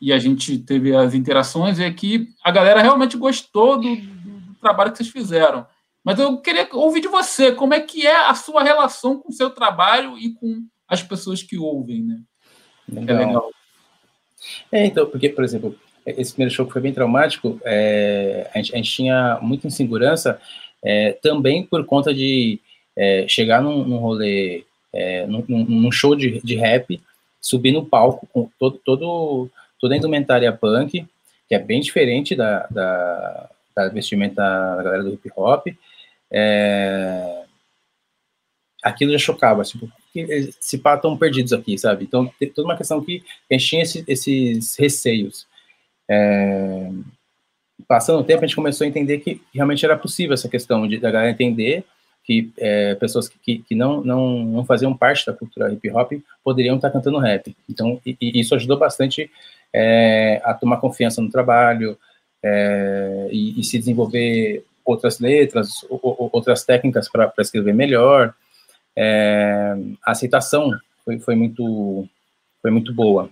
e 0.00 0.12
a 0.12 0.18
gente 0.18 0.58
teve 0.58 0.94
as 0.94 1.14
interações, 1.14 1.78
é 1.78 1.90
que 1.90 2.28
a 2.42 2.50
galera 2.50 2.82
realmente 2.82 3.16
gostou 3.16 3.80
do, 3.80 3.96
do, 3.96 4.54
trabalho 4.60 4.90
que 4.90 4.98
vocês 4.98 5.10
fizeram. 5.10 5.66
Mas 6.02 6.18
eu 6.18 6.36
queria 6.38 6.68
ouvir 6.72 7.00
de 7.00 7.08
você, 7.08 7.52
como 7.52 7.74
é 7.74 7.80
que 7.80 8.06
é 8.06 8.26
a 8.26 8.34
sua 8.34 8.62
relação 8.62 9.18
com 9.18 9.30
o 9.30 9.32
seu 9.32 9.50
trabalho 9.50 10.18
e 10.18 10.34
com 10.34 10.62
as 10.86 11.02
pessoas 11.02 11.42
que 11.42 11.56
ouvem, 11.56 12.02
né? 12.02 12.20
Legal. 12.88 13.16
É 13.16 13.26
legal. 13.26 13.50
É, 14.70 14.86
então, 14.86 15.06
porque, 15.06 15.30
por 15.30 15.42
exemplo, 15.42 15.74
esse 16.06 16.32
primeiro 16.32 16.54
show 16.54 16.66
que 16.66 16.72
foi 16.72 16.82
bem 16.82 16.92
traumático, 16.92 17.58
é, 17.64 18.50
a, 18.54 18.58
gente, 18.58 18.74
a, 18.74 18.76
gente, 18.76 18.92
tinha 18.92 19.38
muita 19.40 19.66
insegurança 19.66 20.38
é, 20.82 21.12
também 21.12 21.64
por 21.64 21.84
conta 21.86 22.12
de 22.12 22.60
é, 22.94 23.26
chegar 23.26 23.62
num, 23.62 23.84
num 23.84 23.96
rolê 23.96 24.64
é, 24.94 25.26
num, 25.26 25.44
num, 25.48 25.90
show 25.90 26.14
de, 26.14 26.40
de 26.40 26.54
rap, 26.54 27.00
subir 27.40 27.72
no 27.72 27.84
palco 27.84 28.28
com 28.32 28.48
todo, 28.58 28.80
todo, 28.84 29.50
toda 29.84 29.94
a 29.94 29.98
indumentária 29.98 30.50
punk, 30.50 31.06
que 31.46 31.54
é 31.54 31.58
bem 31.58 31.78
diferente 31.78 32.34
da, 32.34 32.66
da, 32.70 33.50
da 33.76 33.88
vestimenta 33.90 34.40
da 34.76 34.82
galera 34.82 35.02
do 35.02 35.12
hip 35.12 35.30
hop. 35.36 35.66
É, 36.32 37.42
aquilo 38.82 39.12
já 39.12 39.18
chocava, 39.18 39.62
tipo, 39.62 39.86
se 40.58 40.78
pá, 40.78 40.94
estão 40.94 41.18
perdidos 41.18 41.52
aqui, 41.52 41.76
sabe? 41.76 42.04
Então, 42.04 42.32
tem 42.40 42.48
toda 42.48 42.66
uma 42.66 42.78
questão 42.78 43.04
que 43.04 43.22
a 43.50 43.54
gente 43.54 43.68
tinha 43.68 43.82
esse, 43.82 44.02
esses 44.08 44.74
receios. 44.78 45.46
É, 46.10 46.88
passando 47.86 48.20
o 48.20 48.24
tempo, 48.24 48.42
a 48.42 48.46
gente 48.46 48.56
começou 48.56 48.86
a 48.86 48.88
entender 48.88 49.18
que 49.18 49.38
realmente 49.52 49.84
era 49.84 49.98
possível 49.98 50.32
essa 50.32 50.48
questão 50.48 50.88
de 50.88 50.96
da 50.98 51.10
galera 51.10 51.30
entender 51.30 51.84
que 52.24 52.50
é, 52.56 52.94
pessoas 52.94 53.28
que, 53.28 53.58
que 53.58 53.74
não, 53.74 54.02
não, 54.02 54.46
não 54.46 54.64
faziam 54.64 54.96
parte 54.96 55.26
da 55.26 55.34
cultura 55.34 55.70
hip 55.70 55.90
hop 55.90 56.12
poderiam 56.42 56.76
estar 56.76 56.90
cantando 56.90 57.18
rap. 57.18 57.54
Então, 57.68 58.00
e, 58.06 58.16
e 58.18 58.40
isso 58.40 58.54
ajudou 58.54 58.78
bastante 58.78 59.30
é, 59.74 60.40
a 60.44 60.54
tomar 60.54 60.76
confiança 60.76 61.20
no 61.20 61.28
trabalho 61.28 61.98
é, 62.42 63.28
e, 63.32 63.60
e, 63.60 63.64
se 63.64 63.78
desenvolver 63.78 64.64
outras 64.84 65.18
letras, 65.18 65.84
ou, 65.90 66.30
outras 66.32 66.62
técnicas 66.62 67.08
para 67.08 67.32
escrever 67.38 67.74
melhor. 67.74 68.32
É, 68.96 69.74
a 70.04 70.12
aceitação 70.12 70.70
foi, 71.04 71.18
foi, 71.18 71.34
muito, 71.34 72.08
foi 72.62 72.70
muito 72.70 72.94
boa. 72.94 73.28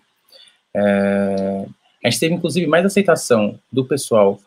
É, 0.75 1.66
a 2.04 2.11
gente 2.11 2.18
teve, 2.18 2.34
inclusive, 2.34 2.66
mais 2.66 2.84
aceitação 2.84 3.58
do 3.70 3.84
pessoal 3.84 4.40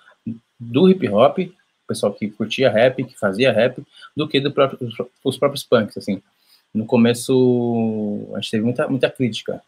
do 0.59 0.89
hip 0.89 1.07
hop 1.09 1.39
o 1.39 1.87
pessoal 1.87 2.11
que 2.11 2.29
curtia 2.29 2.71
rap, 2.71 3.03
que 3.03 3.17
fazia 3.17 3.53
rap, 3.53 3.81
do 4.17 4.27
que 4.27 4.39
do 4.39 4.51
próprio, 4.51 4.79
os 5.23 5.37
próprios 5.37 5.63
punks, 5.63 5.95
assim. 5.97 6.21
No 6.73 6.85
começo, 6.85 8.27
a 8.33 8.41
gente 8.41 8.51
teve 8.51 8.63
muita, 8.63 8.87
muita 8.87 9.09
crítica, 9.09 9.61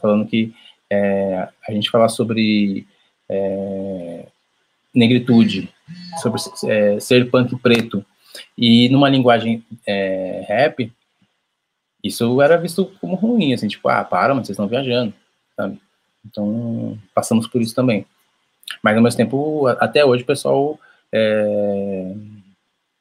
falando 0.00 0.26
que 0.26 0.52
é, 0.90 1.48
a 1.66 1.72
gente 1.72 1.90
falar 1.90 2.08
sobre 2.08 2.86
é, 3.28 4.26
negritude, 4.94 5.68
sobre 6.22 6.40
é, 6.64 7.00
ser 7.00 7.30
punk 7.30 7.56
preto, 7.56 8.04
e 8.56 8.88
numa 8.88 9.08
linguagem 9.08 9.64
é, 9.86 10.44
rap, 10.46 10.92
isso 12.02 12.40
era 12.40 12.56
visto 12.56 12.92
como 13.00 13.16
ruim, 13.16 13.52
assim, 13.52 13.68
tipo, 13.68 13.88
ah, 13.88 14.04
para, 14.04 14.34
mas 14.34 14.46
vocês 14.46 14.54
estão 14.54 14.68
viajando, 14.68 15.12
sabe? 15.56 15.80
Então, 16.24 16.98
passamos 17.14 17.46
por 17.46 17.60
isso 17.60 17.74
também. 17.74 18.06
Mas, 18.82 18.96
ao 18.96 19.02
mesmo 19.02 19.16
tempo, 19.16 19.66
até 19.66 20.04
hoje, 20.04 20.22
o 20.22 20.26
pessoal 20.26 20.78
é, 21.12 22.14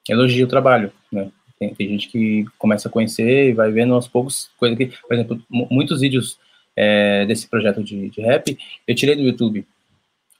elogia 0.09 0.45
o 0.45 0.49
trabalho, 0.49 0.91
né? 1.11 1.29
Tem, 1.57 1.73
tem, 1.73 1.87
gente 1.87 2.09
que 2.09 2.45
começa 2.57 2.89
a 2.89 2.91
conhecer 2.91 3.49
e 3.49 3.53
vai 3.53 3.71
vendo 3.71 3.93
aos 3.93 4.09
poucos 4.09 4.49
coisa 4.57 4.75
que, 4.75 4.87
por 4.87 5.13
exemplo, 5.13 5.41
muitos 5.49 6.01
vídeos 6.01 6.37
é, 6.75 7.25
desse 7.25 7.47
projeto 7.47 7.83
de, 7.83 8.09
de, 8.09 8.21
rap 8.21 8.57
eu 8.87 8.95
tirei 8.95 9.15
do 9.15 9.21
YouTube. 9.21 9.65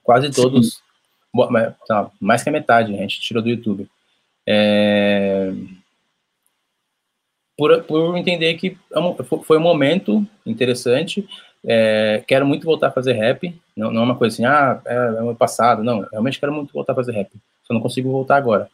Quase 0.02 0.30
todos, 0.30 0.80
tá, 1.88 2.10
mais 2.20 2.42
que 2.42 2.48
a 2.48 2.52
metade 2.52 2.94
a 2.94 2.98
gente 2.98 3.20
tirou 3.20 3.42
do 3.42 3.48
YouTube. 3.48 3.88
É, 4.46 5.52
por, 7.56 7.82
por 7.84 8.16
entender 8.16 8.54
que 8.54 8.76
é 8.92 9.24
foi 9.42 9.58
um 9.58 9.62
momento 9.62 10.26
interessante. 10.44 11.26
É, 11.64 12.22
quero 12.28 12.46
muito 12.46 12.64
voltar 12.64 12.88
a 12.88 12.92
fazer 12.92 13.14
rap. 13.14 13.58
Não, 13.76 13.90
não 13.90 14.02
é 14.02 14.04
uma 14.04 14.16
coisa 14.16 14.34
assim, 14.34 14.44
ah, 14.44 14.80
é, 14.84 14.94
é 14.94 15.22
o 15.22 15.34
passado. 15.34 15.82
Não, 15.82 16.06
realmente 16.10 16.38
quero 16.38 16.52
muito 16.52 16.72
voltar 16.72 16.92
a 16.92 16.96
fazer 16.96 17.12
rap. 17.12 17.30
Só 17.64 17.74
não 17.74 17.80
consigo 17.80 18.10
voltar 18.10 18.36
agora. 18.36 18.68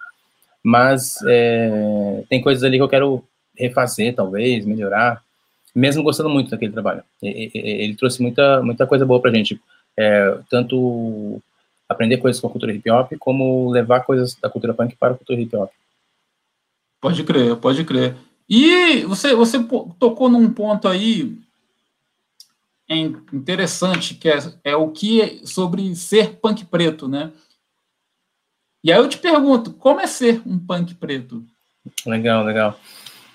Mas 0.62 1.16
é, 1.26 2.23
tem 2.28 2.42
coisas 2.42 2.62
ali 2.62 2.76
que 2.76 2.83
eu 2.83 2.88
quero 2.88 3.25
refazer, 3.57 4.14
talvez, 4.14 4.66
melhorar. 4.66 5.23
Mesmo 5.74 6.02
gostando 6.02 6.28
muito 6.28 6.50
daquele 6.50 6.72
trabalho. 6.72 7.02
Ele, 7.22 7.94
trouxe 7.94 8.20
muita, 8.20 8.62
muita 8.62 8.86
coisa 8.86 9.06
boa 9.06 9.20
pra 9.20 9.32
gente. 9.32 9.60
É, 9.96 10.38
tanto 10.50 11.40
aprender 11.88 12.18
coisas 12.18 12.40
com 12.40 12.46
a 12.46 12.50
cultura 12.50 12.72
hip 12.72 12.90
hop, 12.90 13.12
como 13.18 13.70
levar 13.70 14.00
coisas 14.00 14.34
da 14.34 14.50
cultura 14.50 14.74
punk 14.74 14.96
para 14.96 15.14
a 15.14 15.16
cultura 15.16 15.40
hip 15.40 15.56
hop. 15.56 15.70
Pode 17.00 17.24
crer, 17.24 17.56
pode 17.56 17.84
crer. 17.84 18.16
E 18.48 19.02
você, 19.02 19.34
você 19.34 19.58
tocou 19.98 20.28
num 20.28 20.50
ponto 20.52 20.86
aí 20.88 21.38
interessante, 23.32 24.14
que 24.14 24.28
é, 24.28 24.38
é 24.64 24.76
o 24.76 24.90
que 24.90 25.22
é 25.22 25.46
sobre 25.46 25.94
ser 25.96 26.36
punk 26.36 26.64
preto, 26.66 27.08
né? 27.08 27.32
E 28.84 28.92
aí 28.92 28.98
eu 28.98 29.08
te 29.08 29.16
pergunto, 29.18 29.72
como 29.72 30.00
é 30.00 30.06
ser 30.06 30.42
um 30.44 30.58
punk 30.58 30.94
preto? 30.96 31.44
Legal, 32.04 32.44
legal. 32.44 32.78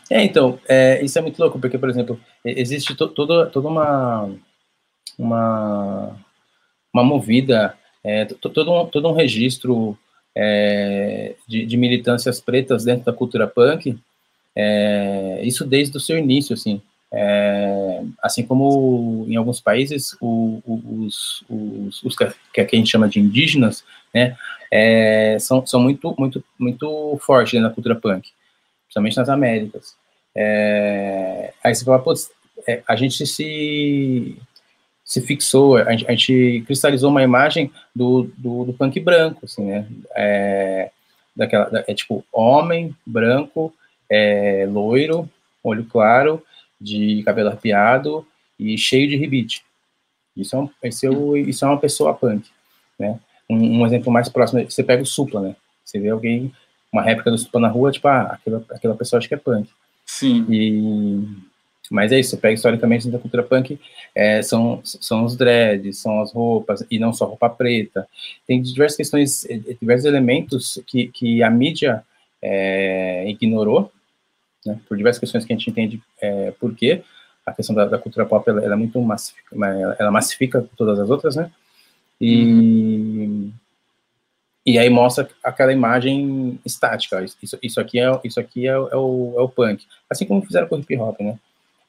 É, 0.09 0.23
então, 0.23 0.59
é, 0.67 1.03
isso 1.03 1.17
é 1.19 1.21
muito 1.21 1.39
louco, 1.39 1.59
porque, 1.59 1.77
por 1.77 1.89
exemplo, 1.89 2.19
existe 2.43 2.95
to, 2.95 3.07
toda, 3.09 3.47
toda 3.47 3.67
uma, 3.67 4.29
uma, 5.17 6.17
uma 6.93 7.03
movida, 7.03 7.77
é, 8.03 8.25
todo, 8.25 8.71
um, 8.71 8.85
todo 8.85 9.09
um 9.09 9.13
registro 9.13 9.97
é, 10.35 11.35
de, 11.47 11.65
de 11.65 11.77
militâncias 11.77 12.39
pretas 12.39 12.85
dentro 12.85 13.05
da 13.05 13.13
cultura 13.13 13.47
punk, 13.47 13.97
é, 14.55 15.41
isso 15.43 15.65
desde 15.65 15.97
o 15.97 15.99
seu 15.99 16.17
início, 16.17 16.53
assim. 16.53 16.81
É, 17.11 18.01
assim 18.21 18.43
como 18.43 19.25
em 19.29 19.35
alguns 19.35 19.61
países, 19.61 20.15
o, 20.19 20.61
o, 20.65 21.05
os, 21.05 21.43
os, 21.49 22.03
os, 22.03 22.15
que 22.15 22.61
a 22.61 22.67
gente 22.75 22.89
chama 22.89 23.07
de 23.07 23.19
indígenas, 23.19 23.83
né, 24.13 24.35
é, 24.71 25.37
são, 25.39 25.65
são 25.65 25.79
muito, 25.79 26.13
muito, 26.17 26.43
muito 26.59 27.17
fortes 27.21 27.61
na 27.61 27.69
cultura 27.69 27.95
punk, 27.95 28.29
principalmente 28.97 29.17
nas 29.17 29.29
Américas. 29.29 29.95
É, 30.35 31.53
aí 31.63 31.73
você 31.73 31.85
fala, 31.85 31.99
pô, 31.99 32.13
é, 32.67 32.81
a 32.87 32.95
gente 32.95 33.25
se, 33.25 34.37
se 35.03 35.21
fixou, 35.21 35.77
a 35.77 35.91
gente, 35.91 36.07
a 36.07 36.11
gente 36.11 36.63
cristalizou 36.65 37.09
uma 37.09 37.23
imagem 37.23 37.71
do, 37.95 38.29
do, 38.37 38.65
do 38.65 38.73
punk 38.73 38.99
branco, 38.99 39.45
assim, 39.45 39.65
né, 39.65 39.87
é, 40.15 40.91
daquela, 41.35 41.83
é 41.87 41.93
tipo, 41.93 42.23
homem, 42.31 42.95
branco, 43.05 43.73
é, 44.09 44.67
loiro, 44.69 45.29
olho 45.63 45.85
claro, 45.85 46.43
de 46.79 47.23
cabelo 47.23 47.49
arrepiado 47.49 48.25
e 48.59 48.77
cheio 48.77 49.07
de 49.07 49.17
rebite. 49.17 49.63
Isso 50.35 50.55
é, 50.55 50.59
um, 50.59 50.69
esse 50.83 51.05
é 51.05 51.09
o, 51.09 51.35
isso 51.35 51.65
é 51.65 51.67
uma 51.67 51.79
pessoa 51.79 52.13
punk, 52.13 52.47
né? 52.97 53.19
Um, 53.49 53.79
um, 53.81 53.85
exemplo 53.85 54.11
mais 54.11 54.29
próximo, 54.29 54.63
você 54.69 54.83
pega 54.83 55.01
o 55.01 55.05
Supla, 55.05 55.41
né? 55.41 55.55
Você 55.83 55.99
vê 55.99 56.09
alguém, 56.09 56.51
uma 56.91 57.01
réplica 57.01 57.31
do 57.31 57.37
Supla 57.37 57.61
na 57.61 57.67
rua, 57.67 57.91
tipo, 57.91 58.07
ah, 58.07 58.33
aquela, 58.33 58.63
aquela 58.71 58.95
pessoa 58.95 59.19
acha 59.19 59.27
que 59.27 59.33
é 59.33 59.37
punk. 59.37 59.69
Sim. 60.05 60.45
E, 60.49 61.27
mas 61.89 62.11
é 62.11 62.19
isso, 62.19 62.31
você 62.31 62.37
pega 62.37 62.53
historicamente 62.53 63.09
da 63.09 63.19
cultura 63.19 63.43
punk, 63.43 63.79
é, 64.13 64.41
são, 64.41 64.81
são 64.83 65.23
os 65.23 65.35
dreads, 65.35 65.99
são 65.99 66.21
as 66.21 66.33
roupas, 66.33 66.85
e 66.89 66.99
não 66.99 67.13
só 67.13 67.25
roupa 67.25 67.49
preta. 67.49 68.07
Tem 68.45 68.61
diversas 68.61 68.97
questões, 68.97 69.45
é, 69.45 69.57
diversos 69.79 70.05
elementos 70.05 70.81
que, 70.87 71.07
que 71.09 71.43
a 71.43 71.49
mídia 71.49 72.03
é, 72.41 73.29
ignorou, 73.29 73.91
né, 74.65 74.79
por 74.87 74.97
diversas 74.97 75.19
questões 75.19 75.45
que 75.45 75.53
a 75.53 75.55
gente 75.55 75.69
entende 75.69 76.01
é, 76.21 76.51
por 76.51 76.75
quê. 76.75 77.03
A 77.45 77.53
questão 77.53 77.73
da, 77.73 77.85
da 77.85 77.97
cultura 77.97 78.25
pop, 78.25 78.47
ela, 78.49 78.63
ela, 78.63 78.73
é 78.73 78.77
muito 78.77 79.01
massifica, 79.01 79.55
ela 79.97 80.11
massifica 80.11 80.67
todas 80.75 80.99
as 80.99 81.09
outras, 81.09 81.35
né? 81.37 81.49
E, 82.19 82.43
uhum. 82.43 83.53
E 84.67 84.77
aí 84.77 84.89
mostra 84.89 85.29
aquela 85.41 85.71
imagem 85.71 86.59
estática. 86.65 87.23
Isso, 87.23 87.57
isso 87.63 87.79
aqui, 87.79 87.99
é, 87.99 88.19
isso 88.25 88.39
aqui 88.39 88.67
é, 88.67 88.71
é, 88.71 88.75
o, 88.75 89.33
é 89.37 89.41
o 89.41 89.47
punk. 89.47 89.85
Assim 90.09 90.25
como 90.25 90.45
fizeram 90.45 90.67
com 90.67 90.75
o 90.75 90.79
hip 90.79 90.97
hop, 90.97 91.19
né? 91.21 91.39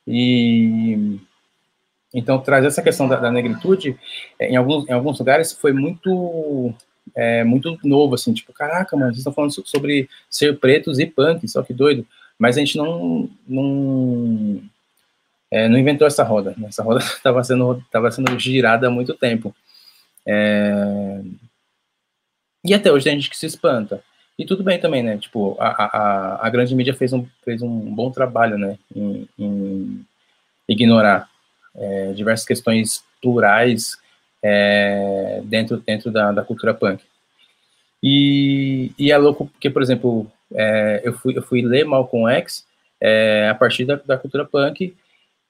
E 0.06 1.18
então 2.14 2.38
traz 2.38 2.64
essa 2.64 2.80
questão 2.80 3.08
da, 3.08 3.16
da 3.16 3.30
negritude 3.30 3.98
é, 4.38 4.48
em 4.48 4.56
alguns, 4.56 4.88
em 4.88 4.92
alguns 4.92 5.18
lugares 5.18 5.52
foi 5.52 5.72
muito 5.72 6.72
é, 7.14 7.44
muito 7.44 7.76
novo, 7.84 8.14
assim, 8.14 8.32
tipo, 8.32 8.52
caraca, 8.52 8.96
mano, 8.96 9.08
vocês 9.08 9.18
estão 9.18 9.32
falando 9.32 9.52
sobre 9.66 10.08
ser 10.30 10.58
pretos 10.58 10.98
e 10.98 11.06
punk, 11.06 11.46
só 11.48 11.62
que 11.62 11.74
doido 11.74 12.06
mas 12.38 12.56
a 12.56 12.60
gente 12.60 12.76
não 12.76 13.28
não, 13.46 14.62
é, 15.50 15.68
não 15.68 15.76
inventou 15.76 16.06
essa 16.06 16.22
roda. 16.22 16.54
Né? 16.56 16.68
Essa 16.68 16.82
roda 16.82 17.00
estava 17.02 17.42
sendo 17.42 17.84
tava 17.90 18.10
sendo 18.12 18.38
girada 18.38 18.86
há 18.86 18.90
muito 18.90 19.14
tempo. 19.14 19.54
É, 20.24 21.20
e 22.68 22.74
até 22.74 22.92
hoje 22.92 23.04
tem 23.04 23.14
gente 23.14 23.30
que 23.30 23.36
se 23.36 23.46
espanta. 23.46 24.02
E 24.38 24.44
tudo 24.44 24.62
bem 24.62 24.78
também, 24.78 25.02
né? 25.02 25.18
Tipo, 25.18 25.56
a, 25.58 25.68
a, 25.68 26.46
a 26.46 26.50
grande 26.50 26.74
mídia 26.74 26.94
fez 26.94 27.12
um, 27.12 27.26
fez 27.44 27.60
um 27.60 27.94
bom 27.94 28.10
trabalho, 28.10 28.56
né? 28.56 28.78
Em, 28.94 29.28
em 29.38 30.06
ignorar 30.68 31.28
é, 31.74 32.12
diversas 32.12 32.46
questões 32.46 33.02
plurais 33.20 33.96
é, 34.42 35.40
dentro, 35.44 35.78
dentro 35.78 36.10
da, 36.10 36.30
da 36.30 36.44
cultura 36.44 36.74
punk. 36.74 37.02
E, 38.02 38.92
e 38.98 39.10
é 39.10 39.18
louco 39.18 39.46
porque, 39.46 39.70
por 39.70 39.82
exemplo, 39.82 40.30
é, 40.54 41.00
eu, 41.04 41.12
fui, 41.12 41.36
eu 41.36 41.42
fui 41.42 41.62
ler 41.62 41.84
Malcolm 41.84 42.30
X 42.32 42.64
é, 43.00 43.48
a 43.50 43.54
partir 43.54 43.84
da, 43.84 43.96
da, 43.96 44.16
cultura 44.16 44.44
punk, 44.44 44.94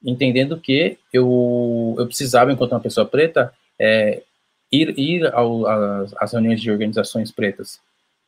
entendendo 0.03 0.59
que 0.59 0.97
eu, 1.13 1.95
eu 1.97 2.05
precisava, 2.07 2.51
enquanto 2.51 2.71
uma 2.71 2.79
pessoa 2.79 3.05
preta, 3.05 3.53
é, 3.77 4.23
ir, 4.71 4.97
ir 4.97 5.33
ao, 5.33 5.65
às, 5.67 6.13
às, 6.17 6.33
reuniões 6.33 6.61
de 6.61 6.71
organizações 6.71 7.31
pretas. 7.31 7.79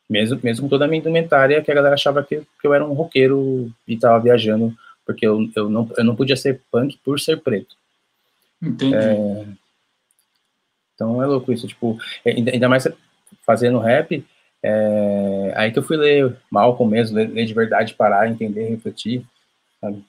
Mesmo, 0.08 0.38
mesmo 0.42 0.64
com 0.64 0.68
toda 0.68 0.84
a 0.84 0.88
minha 0.88 1.00
indumentária, 1.00 1.62
que 1.62 1.70
a 1.70 1.74
galera 1.74 1.94
achava 1.94 2.22
que, 2.22 2.40
que 2.60 2.66
eu 2.66 2.74
era 2.74 2.84
um 2.84 2.92
roqueiro 2.92 3.72
e 3.86 3.94
estava 3.94 4.22
viajando, 4.22 4.74
porque 5.06 5.26
eu, 5.26 5.48
eu, 5.56 5.70
não, 5.70 5.88
eu 5.96 6.04
não 6.04 6.16
podia 6.16 6.36
ser 6.36 6.60
punk 6.70 6.98
por 7.04 7.18
ser 7.18 7.40
preto. 7.40 7.74
Entendi. 8.60 8.94
É, 8.94 9.46
então 10.94 11.22
é 11.22 11.26
louco 11.26 11.52
isso, 11.52 11.66
tipo, 11.66 11.98
ainda 12.24 12.68
mais 12.68 12.86
fazendo 13.44 13.78
rap, 13.78 14.24
é, 14.62 15.52
aí 15.56 15.72
que 15.72 15.78
eu 15.78 15.82
fui 15.82 15.96
ler 15.96 16.36
Malcolm 16.48 16.90
mesmo, 16.90 17.16
ler, 17.16 17.28
ler 17.28 17.44
de 17.44 17.54
verdade, 17.54 17.94
parar, 17.94 18.28
entender, 18.28 18.68
refletir, 18.68 19.24
sabe? 19.80 20.04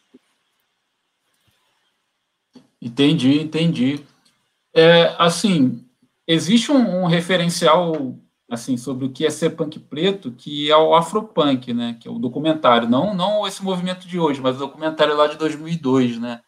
Entendi, 2.80 3.40
entendi. 3.40 4.04
É, 4.76 5.16
assim, 5.18 5.83
existe 6.28 6.72
um, 6.72 7.04
um, 7.04 7.06
referencial 7.06 8.18
assim 8.50 8.78
sobre 8.78 9.06
o 9.06 9.12
que 9.12 9.26
é 9.26 9.30
ser 9.30 9.52
punk 9.52 9.80
preto, 9.80 10.32
que 10.32 10.70
é 10.70 10.78
o 10.78 10.94
Afropunk, 10.94 11.74
né? 11.74 11.98
Que 12.00 12.08
é 12.08 12.12
o 12.12 12.20
documentário, 12.20 12.90
não 12.90 13.14
não 13.14 13.48
esse 13.48 13.64
movimento 13.64 14.08
de 14.08 14.20
hoje, 14.20 14.42
mas 14.42 14.56
o 14.58 14.60
documentário 14.60 15.16
lá 15.16 15.28
de 15.28 15.38
2002, 15.38 16.20
né? 16.20 16.42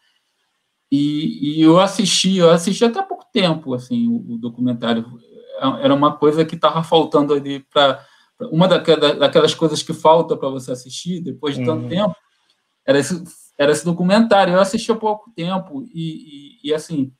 E, 0.90 1.58
e 1.58 1.62
eu 1.62 1.80
assisti, 1.80 2.36
eu 2.36 2.50
assisti 2.50 2.84
até 2.84 3.00
há 3.00 3.02
pouco 3.02 3.26
tempo, 3.32 3.74
assim, 3.74 4.06
o, 4.06 4.34
o 4.34 4.38
documentário 4.38 5.04
era 5.80 5.94
uma 5.94 6.16
coisa 6.16 6.44
que 6.44 6.54
estava 6.54 6.82
faltando 6.82 7.34
ali 7.34 7.60
para 7.60 8.04
uma 8.52 8.68
daquelas 8.68 9.54
coisas 9.54 9.82
que 9.82 9.94
falta 9.94 10.36
para 10.36 10.50
você 10.50 10.70
assistir 10.70 11.20
depois 11.20 11.56
de 11.56 11.64
tanto 11.64 11.84
uhum. 11.84 11.88
tempo 11.88 12.16
era 12.86 12.98
esse, 12.98 13.24
era 13.58 13.72
esse 13.72 13.84
documentário. 13.84 14.54
Eu 14.54 14.60
assisti 14.60 14.92
há 14.92 14.94
pouco 14.94 15.30
tempo 15.34 15.82
e, 15.92 16.60
e, 16.62 16.70
e 16.70 16.74
assim 16.74 17.12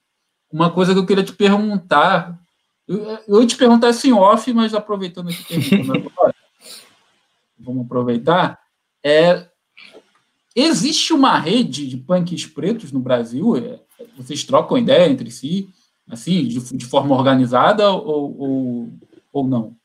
uma 0.50 0.70
coisa 0.70 0.92
que 0.92 1.00
eu 1.00 1.06
queria 1.06 1.24
te 1.24 1.32
perguntar, 1.32 2.38
eu, 2.86 3.18
eu 3.26 3.40
ia 3.40 3.46
te 3.46 3.56
perguntar 3.56 3.88
assim 3.88 4.12
off, 4.12 4.52
mas 4.52 4.74
aproveitando 4.74 5.30
aqui 5.30 5.74
agora, 5.74 6.34
vamos 7.58 7.86
aproveitar. 7.86 8.58
É, 9.04 9.46
existe 10.54 11.12
uma 11.12 11.38
rede 11.38 11.86
de 11.86 11.96
punks 11.96 12.46
pretos 12.46 12.92
no 12.92 13.00
Brasil? 13.00 13.56
É, 13.56 13.80
vocês 14.16 14.44
trocam 14.44 14.78
ideia 14.78 15.10
entre 15.10 15.30
si? 15.30 15.68
assim, 16.10 16.46
de, 16.46 16.76
de 16.76 16.86
forma 16.86 17.14
organizada 17.14 17.90
ou, 17.90 18.38
ou, 18.38 18.88
ou 19.32 19.46
não? 19.46 19.76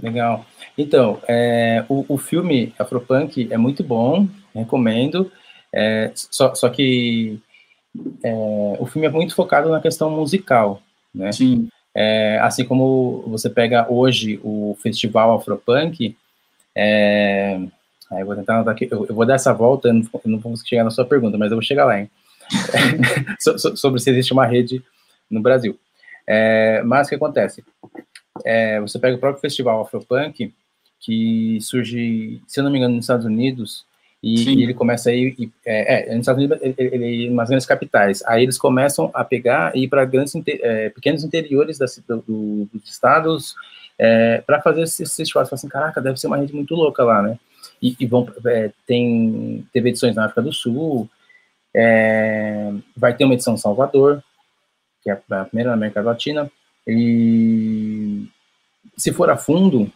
Legal. 0.00 0.44
Então, 0.76 1.20
é, 1.28 1.84
o, 1.88 2.04
o 2.08 2.18
filme 2.18 2.74
Afropunk 2.78 3.48
é 3.50 3.56
muito 3.56 3.84
bom, 3.84 4.28
recomendo, 4.54 5.30
é, 5.72 6.10
só, 6.14 6.54
só 6.54 6.68
que 6.68 7.38
é, 8.22 8.76
o 8.78 8.86
filme 8.86 9.06
é 9.06 9.10
muito 9.10 9.34
focado 9.34 9.70
na 9.70 9.80
questão 9.80 10.10
musical, 10.10 10.82
né? 11.14 11.32
Sim. 11.32 11.68
É, 11.94 12.38
assim 12.40 12.64
como 12.64 13.22
você 13.28 13.48
pega 13.48 13.86
hoje 13.90 14.40
o 14.42 14.76
festival 14.82 15.34
Afropunk, 15.34 16.16
é, 16.74 17.60
Aí 18.14 18.20
eu 18.20 18.26
vou 18.26 18.36
tentar 18.36 18.56
anotar 18.56 18.74
aqui, 18.74 18.88
eu, 18.90 19.06
eu 19.06 19.14
vou 19.14 19.26
dar 19.26 19.34
essa 19.34 19.52
volta, 19.52 19.88
eu 19.88 19.94
não, 19.94 20.02
eu 20.02 20.30
não 20.30 20.38
vou 20.38 20.56
chegar 20.56 20.84
na 20.84 20.90
sua 20.90 21.04
pergunta, 21.04 21.38
mas 21.38 21.50
eu 21.50 21.56
vou 21.56 21.62
chegar 21.62 21.84
lá, 21.84 22.00
hein? 22.00 22.10
so, 23.40 23.58
so, 23.58 23.76
sobre 23.76 24.00
se 24.00 24.10
existe 24.10 24.32
uma 24.32 24.46
rede 24.46 24.82
no 25.30 25.40
Brasil. 25.40 25.78
É, 26.26 26.82
mas 26.84 27.06
o 27.06 27.10
que 27.10 27.16
acontece? 27.16 27.64
É, 28.44 28.80
você 28.80 28.98
pega 28.98 29.16
o 29.16 29.20
próprio 29.20 29.40
festival 29.40 29.80
Afropunk, 29.80 30.52
que 31.00 31.58
surge, 31.60 32.40
se 32.46 32.60
eu 32.60 32.64
não 32.64 32.70
me 32.70 32.78
engano, 32.78 32.94
nos 32.94 33.04
Estados 33.04 33.26
Unidos, 33.26 33.84
e, 34.24 34.54
e 34.54 34.62
ele 34.62 34.72
começa 34.72 35.10
aí, 35.10 35.34
e, 35.38 35.52
é, 35.66 36.10
é, 36.10 36.14
nos 36.14 36.20
Estados 36.20 36.42
Unidos, 36.42 36.58
ele, 36.62 36.74
ele, 36.78 37.30
nas 37.30 37.50
grandes 37.50 37.66
capitais. 37.66 38.22
Aí 38.24 38.42
eles 38.42 38.56
começam 38.56 39.10
a 39.12 39.22
pegar 39.22 39.76
e 39.76 39.82
ir 39.84 39.88
para 39.88 40.02
grandes, 40.06 40.34
é, 40.46 40.88
pequenos 40.88 41.22
interiores 41.22 41.76
das, 41.76 42.02
do, 42.08 42.22
do, 42.22 42.68
dos 42.72 42.90
estados 42.90 43.54
é, 43.98 44.42
para 44.46 44.62
fazer 44.62 44.80
esses 44.80 45.14
festivais. 45.14 45.50
Fala 45.50 45.58
assim, 45.58 45.68
caraca, 45.68 46.00
deve 46.00 46.18
ser 46.18 46.28
uma 46.28 46.38
rede 46.38 46.54
muito 46.54 46.74
louca 46.74 47.04
lá, 47.04 47.20
né? 47.20 47.38
E, 47.82 47.94
e 48.00 48.06
vão, 48.06 48.26
é, 48.46 48.72
tem, 48.86 49.68
teve 49.70 49.90
edições 49.90 50.16
na 50.16 50.24
África 50.24 50.40
do 50.40 50.54
Sul, 50.54 51.06
é, 51.76 52.72
vai 52.96 53.14
ter 53.14 53.26
uma 53.26 53.34
edição 53.34 53.52
em 53.52 53.58
Salvador, 53.58 54.24
que 55.02 55.10
é 55.10 55.20
a 55.32 55.44
primeira 55.44 55.68
na 55.68 55.76
América 55.76 56.00
Latina, 56.00 56.50
e 56.86 58.26
se 58.96 59.12
for 59.12 59.28
a 59.28 59.36
fundo, 59.36 59.92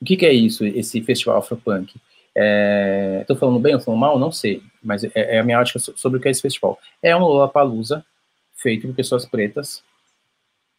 o 0.00 0.04
que, 0.04 0.16
que 0.16 0.26
é 0.26 0.32
isso, 0.32 0.64
esse 0.64 1.00
festival 1.02 1.38
Afropunk? 1.38 1.94
Estou 3.20 3.36
é, 3.36 3.38
falando 3.38 3.58
bem 3.58 3.74
ou 3.74 3.80
falando 3.80 4.00
mal? 4.00 4.18
Não 4.18 4.30
sei, 4.30 4.62
mas 4.82 5.02
é, 5.04 5.10
é, 5.14 5.38
a 5.38 5.42
minha 5.42 5.58
ótica 5.58 5.78
sobre 5.78 6.18
o 6.18 6.20
que 6.20 6.28
é 6.28 6.30
esse 6.30 6.42
festival. 6.42 6.78
É 7.02 7.16
um 7.16 7.20
Lollapalooza 7.20 8.04
feito 8.54 8.86
por 8.86 8.94
pessoas 8.94 9.24
pretas 9.24 9.82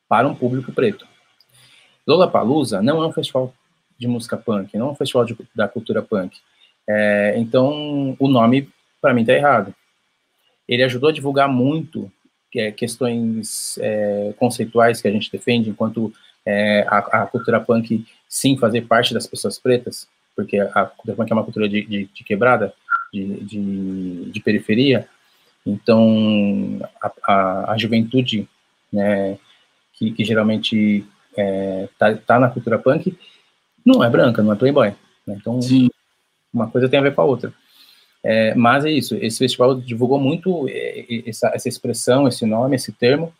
para 0.08 0.28
um 0.28 0.36
público 0.36 0.72
preto. 0.72 1.08
Lollapalooza 2.06 2.82
não 2.82 3.02
é 3.02 3.08
um 3.08 3.12
festival 3.12 3.54
de 3.98 4.08
música 4.08 4.38
punk, 4.38 4.78
não 4.78 4.90
é 4.90 4.92
um 4.92 4.96
festival 4.96 5.26
de, 5.26 5.36
da 5.56 5.68
cultura 5.68 6.04
punk. 6.04 6.38
É, 6.88 7.34
então, 7.38 8.16
o 8.20 8.28
nome, 8.28 8.70
para 9.02 9.14
mim, 9.14 9.22
está 9.22 9.34
errado. 9.34 9.74
Ele 10.68 10.84
ajudou 10.84 11.10
a 11.10 11.14
divulgar 11.14 11.50
muito 11.50 12.12
é, 12.56 12.72
questões 12.72 13.78
é, 13.80 14.34
conceituais 14.38 15.02
que 15.02 15.08
a 15.08 15.12
gente 15.12 15.32
defende, 15.32 15.70
enquanto 15.70 16.14
é, 16.46 16.86
a, 16.88 17.24
a, 17.24 17.26
cultura 17.26 17.60
punk, 17.60 18.06
sim, 18.30 18.58
fazer 18.58 18.84
parte 18.84 19.14
das 19.14 19.26
pessoas 19.26 19.58
pretas, 19.60 20.08
porque 20.38 20.60
a 20.60 20.86
cultura 20.86 21.18
punk 21.18 21.32
é 21.32 21.34
uma 21.34 21.44
cultura 21.44 21.68
de, 21.68 21.84
de, 21.84 22.06
de 22.14 22.24
quebrada, 22.24 22.72
de, 23.12 23.44
de, 23.44 24.32
de, 24.32 24.40
periferia, 24.40 25.10
então 25.66 26.80
a, 27.02 27.12
a, 27.28 27.72
a 27.72 27.78
juventude, 27.78 28.48
né, 28.94 29.40
que, 29.94 30.12
que 30.12 30.24
geralmente 30.24 31.04
está 31.32 32.12
é, 32.12 32.16
tá 32.16 32.40
na 32.40 32.50
cultura 32.50 32.78
punk, 32.78 33.18
não 33.84 34.04
é 34.04 34.10
branca, 34.10 34.44
não 34.44 34.54
é 34.54 34.56
playboy. 34.56 34.94
Né? 35.26 35.38
Então, 35.42 35.60
Sim. 35.60 35.90
uma 36.54 36.70
coisa 36.70 36.88
tem 36.88 37.00
a 37.00 37.04
ver 37.04 37.16
com 37.16 37.22
a 37.22 37.26
outra. 37.26 37.52
É, 38.24 38.54
mas 38.54 38.86
é 38.86 38.92
isso, 38.92 39.16
esse 39.16 39.40
festival 39.40 39.74
divulgou 39.74 40.20
muito 40.20 40.68
é, 40.70 41.24
essa, 41.26 41.48
essa, 41.54 41.68
expressão, 41.68 42.28
esse 42.28 42.46
nome, 42.46 42.76
esse 42.76 42.92
termo, 42.92 43.34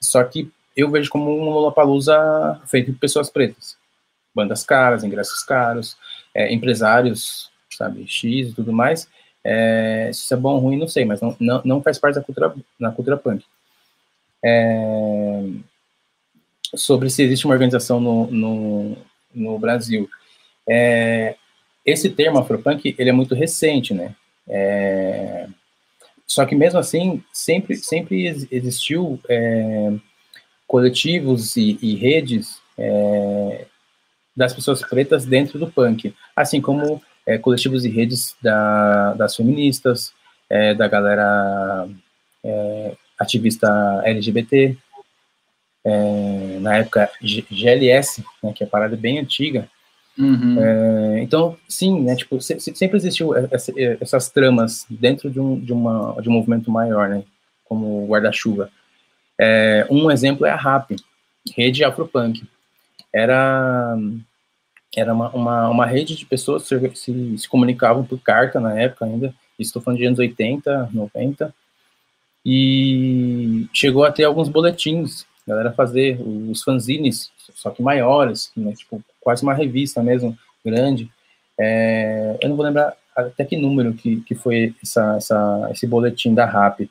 só 0.00 0.24
que 0.24 0.50
eu 0.74 0.90
vejo 0.90 1.10
como 1.10 1.30
um 1.30 1.50
Lollapalooza 1.50 2.60
feito 2.66 2.92
por 2.92 3.00
pessoas 3.00 3.28
pretas 3.28 3.78
bandas 4.34 4.64
caras, 4.64 5.04
ingressos 5.04 5.42
caros, 5.42 5.96
é, 6.34 6.52
empresários, 6.52 7.50
sabe, 7.70 8.06
X 8.06 8.48
e 8.48 8.52
tudo 8.52 8.72
mais. 8.72 9.08
É, 9.42 10.10
se 10.12 10.20
isso 10.24 10.34
é 10.34 10.36
bom 10.36 10.54
ou 10.54 10.60
ruim, 10.60 10.78
não 10.78 10.88
sei, 10.88 11.04
mas 11.04 11.20
não, 11.20 11.36
não, 11.40 11.62
não 11.64 11.82
faz 11.82 11.98
parte 11.98 12.16
da 12.16 12.22
cultura, 12.22 12.54
na 12.78 12.92
cultura 12.92 13.16
punk. 13.16 13.44
É, 14.44 15.42
sobre 16.74 17.10
se 17.10 17.22
existe 17.22 17.44
uma 17.46 17.54
organização 17.54 18.00
no, 18.00 18.26
no, 18.30 18.96
no 19.34 19.58
Brasil. 19.58 20.08
É, 20.68 21.36
esse 21.84 22.10
termo 22.10 22.38
afropunk, 22.38 22.94
ele 22.98 23.10
é 23.10 23.12
muito 23.12 23.34
recente, 23.34 23.94
né? 23.94 24.14
É, 24.48 25.48
só 26.26 26.44
que 26.44 26.54
mesmo 26.54 26.78
assim, 26.78 27.22
sempre, 27.32 27.76
sempre 27.76 28.46
existiu 28.50 29.18
é, 29.28 29.92
coletivos 30.66 31.56
e, 31.56 31.78
e 31.82 31.96
redes 31.96 32.60
é, 32.78 33.66
das 34.36 34.52
pessoas 34.52 34.82
pretas 34.82 35.24
dentro 35.24 35.58
do 35.58 35.70
punk, 35.70 36.14
assim 36.34 36.60
como 36.60 37.02
é, 37.26 37.38
coletivos 37.38 37.84
e 37.84 37.88
redes 37.88 38.36
da, 38.42 39.14
das 39.14 39.36
feministas, 39.36 40.12
é, 40.48 40.74
da 40.74 40.88
galera 40.88 41.88
é, 42.44 42.96
ativista 43.18 43.68
LGBT, 44.04 44.76
é, 45.84 46.58
na 46.60 46.76
época 46.78 47.10
GLS, 47.22 48.24
né, 48.42 48.52
que 48.52 48.64
é 48.64 48.66
parada 48.66 48.96
bem 48.96 49.18
antiga. 49.18 49.68
Uhum. 50.18 50.56
É, 50.60 51.22
então, 51.22 51.56
sim, 51.68 52.02
né, 52.02 52.16
tipo, 52.16 52.40
sempre 52.40 52.96
existiu 52.96 53.34
essa, 53.34 53.72
essas 54.00 54.28
tramas 54.28 54.86
dentro 54.90 55.30
de 55.30 55.40
um, 55.40 55.58
de, 55.58 55.72
uma, 55.72 56.20
de 56.20 56.28
um 56.28 56.32
movimento 56.32 56.70
maior, 56.70 57.08
né, 57.08 57.22
como 57.64 58.06
guarda-chuva. 58.06 58.70
É, 59.38 59.86
um 59.90 60.10
exemplo 60.10 60.44
é 60.44 60.50
a 60.50 60.56
RAP, 60.56 60.96
Rede 61.56 61.84
Afropunk. 61.84 62.42
Era 63.12 63.96
era 64.96 65.14
uma, 65.14 65.30
uma, 65.30 65.68
uma 65.68 65.86
rede 65.86 66.16
de 66.16 66.26
pessoas 66.26 66.68
que 66.68 66.96
se, 66.96 67.38
se, 67.38 67.48
comunicavam 67.48 68.04
por 68.04 68.18
carta 68.20 68.58
na 68.58 68.78
época 68.78 69.04
ainda, 69.04 69.32
estou 69.58 69.80
falando 69.80 69.98
de 69.98 70.06
anos 70.06 70.18
80, 70.18 70.90
90, 70.92 71.54
e 72.44 73.68
chegou 73.72 74.04
a 74.04 74.10
ter 74.10 74.24
alguns 74.24 74.48
boletins, 74.48 75.24
a 75.46 75.50
galera 75.50 75.72
fazer 75.72 76.20
os 76.20 76.62
fanzines, 76.62 77.30
só 77.54 77.70
que 77.70 77.82
maiores, 77.82 78.50
né, 78.56 78.72
tipo, 78.72 79.02
quase 79.20 79.42
uma 79.42 79.54
revista 79.54 80.02
mesmo, 80.02 80.36
grande, 80.64 81.08
é, 81.58 82.38
eu 82.42 82.48
não 82.48 82.56
vou 82.56 82.64
lembrar 82.64 82.96
até 83.14 83.44
que 83.44 83.56
número 83.56 83.92
que, 83.94 84.20
que 84.22 84.34
foi 84.34 84.74
essa, 84.82 85.16
essa, 85.16 85.68
esse 85.70 85.86
boletim 85.86 86.34
da 86.34 86.46
RAP, 86.46 86.88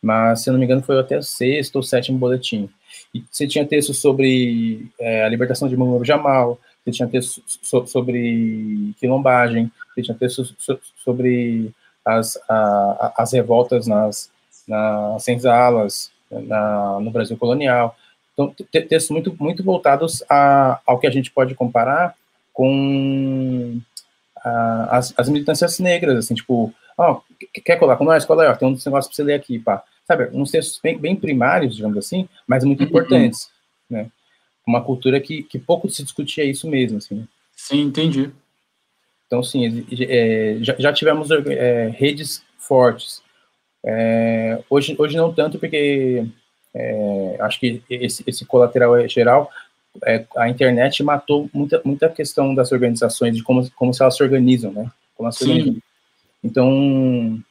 mas 0.00 0.42
se 0.42 0.48
eu 0.48 0.52
não 0.52 0.58
me 0.58 0.66
engano 0.66 0.82
foi 0.82 0.98
até 0.98 1.18
o 1.18 1.22
sexto 1.22 1.76
ou 1.76 1.82
sétimo 1.82 2.18
boletim. 2.18 2.68
E 3.14 3.24
você 3.30 3.46
tinha 3.46 3.64
texto 3.64 3.94
sobre 3.94 4.90
é, 4.98 5.24
a 5.24 5.28
libertação 5.28 5.68
de 5.68 5.76
Manoel 5.76 6.04
Jamal, 6.04 6.58
você 6.84 6.90
tinha 6.90 7.08
texto 7.08 7.42
so, 7.46 7.86
sobre 7.86 8.92
quilombagem, 8.98 9.70
você 9.94 10.02
tinha 10.02 10.16
texto 10.16 10.44
so, 10.58 10.78
sobre 11.04 11.72
as, 12.04 12.36
a, 12.48 13.14
as 13.16 13.32
revoltas 13.32 13.86
nas, 13.86 14.30
nas 14.66 15.22
senzalas, 15.22 16.10
na, 16.28 16.98
no 17.00 17.10
Brasil 17.10 17.36
colonial. 17.36 17.96
Então, 18.32 18.52
textos 18.70 19.10
muito, 19.10 19.34
muito 19.38 19.62
voltados 19.62 20.24
a, 20.28 20.80
ao 20.84 20.98
que 20.98 21.06
a 21.06 21.10
gente 21.10 21.30
pode 21.30 21.54
comparar 21.54 22.16
com 22.52 23.80
a, 24.38 24.98
as, 24.98 25.14
as 25.16 25.28
militâncias 25.28 25.78
negras, 25.78 26.18
assim, 26.18 26.34
tipo, 26.34 26.74
ó, 26.98 27.12
oh, 27.12 27.60
quer 27.64 27.76
colar 27.76 27.96
com 27.96 28.04
nós? 28.04 28.24
Cola 28.24 28.42
aí, 28.42 28.48
ó, 28.48 28.54
tem 28.54 28.68
um 28.68 28.72
negócio 28.72 29.08
para 29.08 29.16
você 29.16 29.22
ler 29.22 29.34
aqui, 29.34 29.58
pá. 29.58 29.82
Sabe, 30.06 30.28
uns 30.32 30.50
textos 30.50 30.78
bem, 30.82 30.98
bem 30.98 31.16
primários, 31.16 31.76
digamos 31.76 31.96
assim, 31.96 32.28
mas 32.46 32.64
muito 32.64 32.80
uhum. 32.80 32.86
importantes, 32.86 33.50
né? 33.88 34.10
uma 34.66 34.82
cultura 34.82 35.20
que, 35.20 35.42
que 35.42 35.58
pouco 35.58 35.88
se 35.88 36.02
discutia 36.02 36.44
isso 36.44 36.68
mesmo, 36.68 36.98
assim. 36.98 37.16
Né? 37.16 37.28
Sim, 37.54 37.82
entendi. 37.82 38.30
Então, 39.26 39.42
sim, 39.42 39.86
é, 40.08 40.58
já, 40.60 40.74
já, 40.78 40.92
tivemos 40.92 41.30
é, 41.30 41.88
redes 41.88 42.42
fortes. 42.58 43.22
É, 43.84 44.62
hoje, 44.68 44.94
hoje 44.98 45.16
não 45.16 45.32
tanto, 45.32 45.58
porque 45.58 46.26
é, 46.74 47.36
acho 47.40 47.60
que 47.60 47.82
esse, 47.88 48.22
esse 48.26 48.44
colateral 48.44 48.96
é 48.96 49.08
geral, 49.08 49.50
é, 50.04 50.24
a 50.36 50.48
internet 50.48 51.02
matou 51.02 51.48
muita, 51.52 51.80
muita 51.84 52.08
questão 52.08 52.54
das 52.54 52.72
organizações, 52.72 53.36
de 53.36 53.42
como, 53.42 53.70
como 53.72 53.92
elas 53.98 54.16
se 54.16 54.22
organizam, 54.22 54.72
né? 54.72 54.90
Como 55.14 55.26
elas 55.26 55.36
se 55.36 55.44
organizam. 55.44 55.82
Então, 56.42 56.70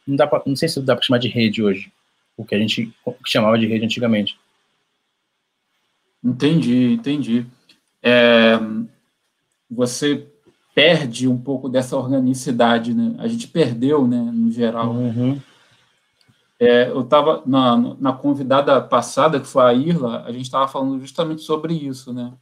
não, 0.06 0.16
dá 0.16 0.28
pra, 0.28 0.42
não 0.46 0.56
sei 0.56 0.70
se 0.70 0.80
dá 0.82 0.96
para 0.96 1.04
chamar 1.04 1.20
de 1.20 1.28
rede 1.28 1.64
hoje, 1.64 1.92
o 2.36 2.46
que 2.46 2.56
a 2.56 2.60
gente 2.60 2.94
chamava 3.26 3.58
de 3.58 3.68
rede 3.68 3.86
antigamente. 3.86 4.38
Entendi, 6.24 6.94
entendi. 6.94 7.46
É, 8.02 8.60
você 9.70 10.28
perde 10.74 11.28
um 11.28 11.38
pouco 11.38 11.70
dessa 11.70 11.98
organicidade, 11.98 12.94
né? 12.94 13.16
A 13.20 13.28
gente 13.28 13.48
perdeu, 13.48 14.08
né, 14.08 14.18
no 14.18 14.52
geral. 14.52 14.92
Uhum. 14.92 15.40
É, 16.60 16.90
eu 16.90 17.02
estava 17.02 17.44
na, 17.46 17.78
na 18.00 18.14
convidada 18.14 18.80
passada, 18.82 19.40
que 19.40 19.48
foi 19.48 19.64
a 19.64 19.74
Irla, 19.74 20.24
a 20.24 20.32
gente 20.32 20.44
estava 20.44 20.68
falando 20.68 21.00
justamente 21.00 21.42
sobre 21.42 21.74
isso, 21.74 22.14
né? 22.14 22.34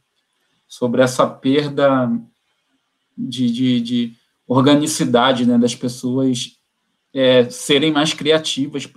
Sobre 0.68 1.02
essa 1.02 1.26
perda 1.26 2.10
de, 3.18 3.50
de, 3.50 3.80
de 3.80 4.16
organicidade, 4.46 5.44
né, 5.44 5.58
das 5.58 5.74
pessoas 5.74 6.56
é, 7.12 7.48
serem 7.50 7.92
mais 7.92 8.14
criativas 8.14 8.88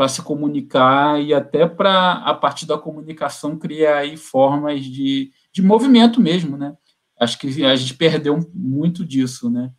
para 0.00 0.08
se 0.08 0.22
comunicar 0.22 1.22
e 1.22 1.34
até 1.34 1.66
para, 1.66 2.12
a 2.24 2.32
partir 2.32 2.64
da 2.64 2.78
comunicação, 2.78 3.58
criar 3.58 3.98
aí 3.98 4.16
formas 4.16 4.82
de, 4.82 5.30
de 5.52 5.60
movimento 5.60 6.22
mesmo, 6.22 6.56
né? 6.56 6.74
Acho 7.20 7.38
que 7.38 7.62
a 7.62 7.76
gente 7.76 7.92
perdeu 7.92 8.40
muito 8.54 9.04
disso, 9.04 9.50
né? 9.50 9.70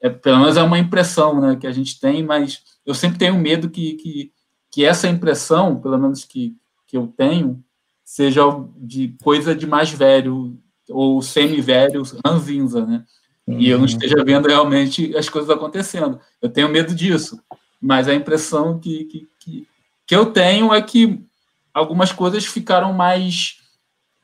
É, 0.00 0.08
pelo 0.08 0.38
menos 0.38 0.56
é 0.56 0.62
uma 0.62 0.78
impressão 0.78 1.40
né, 1.40 1.56
que 1.56 1.66
a 1.66 1.72
gente 1.72 1.98
tem, 1.98 2.22
mas 2.22 2.62
eu 2.86 2.94
sempre 2.94 3.18
tenho 3.18 3.36
medo 3.36 3.68
que, 3.68 3.94
que, 3.94 4.32
que 4.70 4.84
essa 4.84 5.08
impressão, 5.08 5.80
pelo 5.80 5.98
menos 5.98 6.24
que, 6.24 6.54
que 6.86 6.96
eu 6.96 7.08
tenho, 7.08 7.60
seja 8.04 8.42
de 8.76 9.16
coisa 9.24 9.56
de 9.56 9.66
mais 9.66 9.90
velho 9.90 10.56
ou 10.88 11.20
semi-velho, 11.20 12.04
ranzinza, 12.24 12.86
né? 12.86 13.04
uhum. 13.44 13.58
e 13.58 13.68
eu 13.68 13.78
não 13.78 13.86
uhum. 13.86 13.90
esteja 13.90 14.22
vendo 14.24 14.46
realmente 14.46 15.16
as 15.16 15.28
coisas 15.28 15.50
acontecendo. 15.50 16.20
Eu 16.40 16.48
tenho 16.48 16.68
medo 16.68 16.94
disso, 16.94 17.42
mas 17.80 18.06
a 18.06 18.14
impressão 18.14 18.78
que, 18.78 19.04
que, 19.06 19.28
que, 19.48 19.68
que 20.06 20.14
eu 20.14 20.26
tenho 20.26 20.72
é 20.74 20.82
que 20.82 21.24
algumas 21.72 22.12
coisas 22.12 22.44
ficaram 22.44 22.92
mais 22.92 23.58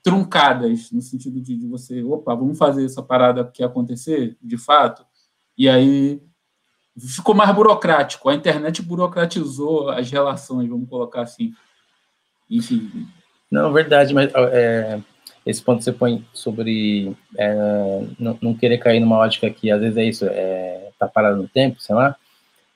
truncadas, 0.02 0.90
no 0.90 1.00
sentido 1.00 1.40
de, 1.40 1.56
de 1.56 1.66
você, 1.66 2.02
opa, 2.02 2.34
vamos 2.34 2.58
fazer 2.58 2.84
essa 2.84 3.02
parada 3.02 3.44
que 3.44 3.62
acontecer, 3.62 4.36
de 4.42 4.58
fato, 4.58 5.04
e 5.56 5.68
aí 5.68 6.20
ficou 6.98 7.34
mais 7.34 7.54
burocrático. 7.54 8.28
A 8.28 8.34
internet 8.34 8.82
burocratizou 8.82 9.88
as 9.88 10.10
relações, 10.10 10.68
vamos 10.68 10.88
colocar 10.88 11.22
assim. 11.22 11.54
Enfim. 12.50 13.08
Não, 13.50 13.72
verdade, 13.72 14.12
mas 14.12 14.30
é, 14.52 15.00
esse 15.46 15.62
ponto 15.62 15.78
que 15.78 15.84
você 15.84 15.92
põe 15.92 16.26
sobre 16.34 17.16
é, 17.38 17.54
não, 18.18 18.38
não, 18.42 18.54
querer 18.54 18.78
cair 18.78 19.00
numa 19.00 19.16
ótica 19.16 19.48
que 19.48 19.70
às 19.70 19.80
vezes 19.80 19.96
é 19.96 20.04
isso, 20.04 20.26
é, 20.26 20.90
tá 20.98 21.08
parado 21.08 21.40
no 21.40 21.48
tempo, 21.48 21.80
sei 21.80 21.94
lá. 21.94 22.14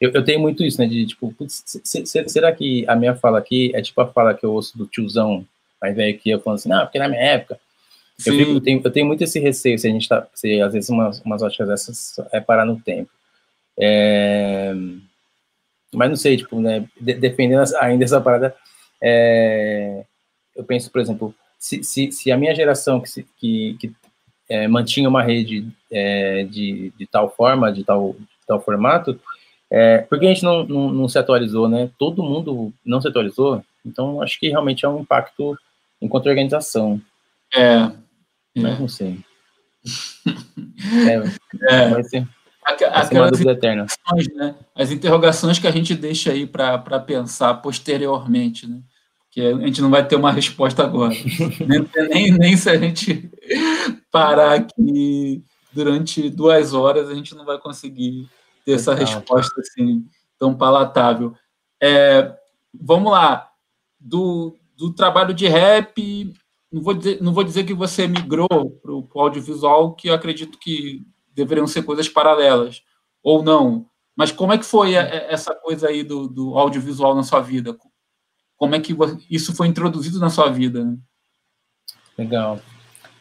Eu, 0.01 0.13
eu 0.13 0.25
tenho 0.25 0.41
muito 0.41 0.65
isso, 0.65 0.81
né? 0.81 0.87
De 0.87 1.07
tipo, 1.07 1.33
putz, 1.35 1.65
será 2.27 2.53
que 2.53 2.85
a 2.87 2.95
minha 2.95 3.15
fala 3.15 3.39
aqui 3.39 3.73
é 3.75 3.83
tipo 3.83 4.01
a 4.01 4.07
fala 4.07 4.35
que 4.35 4.45
eu 4.45 4.53
ouço 4.53 4.77
do 4.79 4.87
tiozão 4.87 5.47
mais 5.81 5.95
velho 5.95 6.19
que 6.19 6.31
eu 6.31 6.41
falando 6.41 6.59
assim, 6.59 6.69
não, 6.69 6.81
porque 6.81 6.99
na 6.99 7.09
minha 7.09 7.23
época. 7.23 7.59
Eu, 8.27 8.35
fico, 8.35 8.51
eu, 8.51 8.61
tenho, 8.61 8.81
eu 8.83 8.91
tenho 8.91 9.07
muito 9.07 9.23
esse 9.23 9.39
receio 9.39 9.79
se 9.79 9.87
a 9.87 9.91
gente 9.91 10.09
tá. 10.09 10.27
Se 10.35 10.61
às 10.61 10.73
vezes 10.73 10.91
umas, 10.91 11.21
umas 11.21 11.41
óticas 11.41 11.69
dessas 11.69 12.17
é 12.33 12.41
parar 12.41 12.65
no 12.65 12.81
tempo. 12.81 13.11
É, 13.79 14.75
mas 15.95 16.09
não 16.09 16.17
sei, 16.17 16.37
tipo, 16.37 16.61
né? 16.61 16.85
De, 17.01 17.15
defendendo 17.15 17.63
ainda 17.77 18.05
essa 18.05 18.21
parada, 18.21 18.57
é, 19.01 20.05
eu 20.57 20.65
penso, 20.65 20.91
por 20.91 21.01
exemplo, 21.01 21.35
se, 21.59 21.85
se, 21.85 22.11
se 22.11 22.33
a 22.33 22.37
minha 22.37 22.55
geração 22.55 23.01
que, 23.01 23.25
que, 23.39 23.77
que 23.81 23.93
é, 24.49 24.67
mantinha 24.67 25.09
uma 25.09 25.23
rede 25.23 25.69
é, 25.91 26.45
de, 26.45 26.93
de 26.99 27.07
tal 27.07 27.31
forma, 27.31 27.73
de 27.73 27.85
tal, 27.85 28.17
de 28.19 28.47
tal 28.49 28.61
formato, 28.61 29.21
é, 29.71 29.99
por 29.99 30.19
que 30.19 30.27
a 30.27 30.29
gente 30.29 30.43
não, 30.43 30.65
não, 30.65 30.93
não, 30.93 31.09
se 31.09 31.19
atualizou, 31.19 31.69
né? 31.69 31.91
Todo 31.99 32.23
mundo 32.23 32.73
não 32.85 33.01
se 33.01 33.09
atualizou, 33.09 33.63
então 33.85 34.23
acho 34.23 34.39
que 34.41 34.49
realmente 34.49 34.85
é 34.85 34.89
um 34.89 35.01
impacto 35.01 35.57
enquanto 36.01 36.27
organização. 36.27 37.01
É. 37.55 37.91
Mas 38.57 38.81
não 38.81 38.89
sei. 38.89 39.19
é, 41.09 41.75
é. 41.75 41.89
Vai 41.91 42.05
ser, 42.05 42.27
vai. 44.11 44.25
Né? 44.35 44.55
As 44.75 44.91
interrogações 44.91 45.59
que 45.59 45.67
a 45.67 45.71
gente 45.71 45.95
deixa 45.95 46.33
aí 46.33 46.47
para 46.47 47.01
pensar 47.01 47.55
posteriormente, 47.55 48.67
né? 48.67 48.81
que 49.31 49.41
a 49.41 49.55
gente 49.59 49.81
não 49.81 49.91
vai 49.91 50.07
ter 50.07 50.17
uma 50.17 50.33
resposta 50.33 50.83
agora. 50.83 51.15
nem, 51.67 52.09
nem, 52.09 52.33
nem 52.33 52.57
se 52.57 52.69
a 52.69 52.77
gente 52.77 53.31
parar 54.11 54.55
aqui 54.55 55.45
durante 55.73 56.29
duas 56.31 56.73
horas, 56.73 57.09
a 57.09 57.15
gente 57.15 57.35
não 57.35 57.45
vai 57.45 57.59
conseguir 57.59 58.29
ter 58.69 58.75
essa 58.75 58.95
resposta 58.95 59.59
assim, 59.63 60.05
tão 60.39 60.55
palatável. 60.55 61.35
É, 61.83 62.37
vamos 62.79 63.11
lá. 63.11 63.51
Do, 63.99 64.55
do 64.77 64.93
trabalho 64.93 65.33
de 65.33 65.49
rap, 65.49 66.33
não 66.71 66.83
vou 66.83 66.93
dizer, 66.93 67.23
não 67.23 67.33
vou 67.33 67.43
dizer 67.43 67.65
que 67.65 67.73
você 67.73 68.07
migrou 68.07 68.47
para 68.83 68.93
o 68.93 69.09
audiovisual, 69.15 69.95
que 69.95 70.09
eu 70.09 70.15
acredito 70.15 70.59
que 70.59 71.03
deveriam 71.35 71.67
ser 71.67 71.83
coisas 71.83 72.09
paralelas, 72.09 72.83
ou 73.23 73.43
não. 73.43 73.87
Mas 74.15 74.31
como 74.31 74.53
é 74.53 74.59
que 74.59 74.67
foi 74.67 74.95
essa 74.95 75.55
coisa 75.55 75.89
aí 75.89 76.03
do, 76.03 76.29
do 76.29 76.59
audiovisual 76.59 77.15
na 77.15 77.23
sua 77.23 77.41
vida? 77.41 77.75
como 78.59 78.75
é 78.75 78.81
que 78.81 78.95
isso 79.31 79.55
foi 79.55 79.69
introduzido 79.69 80.19
na 80.19 80.29
sua 80.29 80.51
vida? 80.51 80.85
Né? 80.85 80.99
Legal. 82.19 82.61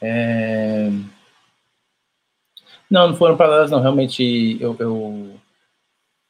É... 0.02 0.92
Não, 2.90 3.10
não 3.10 3.16
foram 3.16 3.38
paralelas, 3.38 3.72
não. 3.72 3.82
Realmente, 3.82 4.58
eu, 4.60 4.76
eu, 4.80 5.32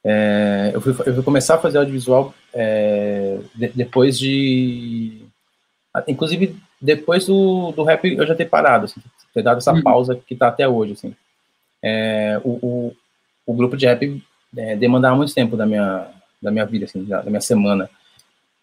é, 0.03 0.71
eu, 0.73 0.81
fui, 0.81 0.91
eu 1.05 1.13
fui 1.13 1.23
começar 1.23 1.55
a 1.55 1.59
fazer 1.59 1.77
audiovisual 1.77 2.33
é, 2.53 3.39
de, 3.55 3.69
depois 3.69 4.17
de... 4.17 5.21
Inclusive, 6.07 6.55
depois 6.81 7.25
do, 7.25 7.71
do 7.71 7.83
rap, 7.83 8.05
eu 8.05 8.25
já 8.25 8.35
ter 8.35 8.45
parado, 8.45 8.85
assim, 8.85 9.01
ter 9.33 9.41
dado 9.41 9.57
essa 9.57 9.73
uhum. 9.73 9.81
pausa 9.81 10.15
que 10.15 10.33
está 10.33 10.47
até 10.47 10.67
hoje, 10.67 10.93
assim. 10.93 11.15
É, 11.83 12.39
o, 12.43 12.49
o, 12.61 12.95
o, 13.45 13.53
grupo 13.53 13.75
de 13.75 13.85
rap 13.85 14.23
é, 14.55 14.75
demandava 14.75 15.15
muito 15.15 15.33
tempo 15.33 15.57
da 15.57 15.65
minha, 15.65 16.07
da 16.41 16.51
minha 16.51 16.65
vida, 16.65 16.85
assim, 16.85 17.03
da, 17.03 17.21
da 17.21 17.29
minha 17.29 17.41
semana. 17.41 17.89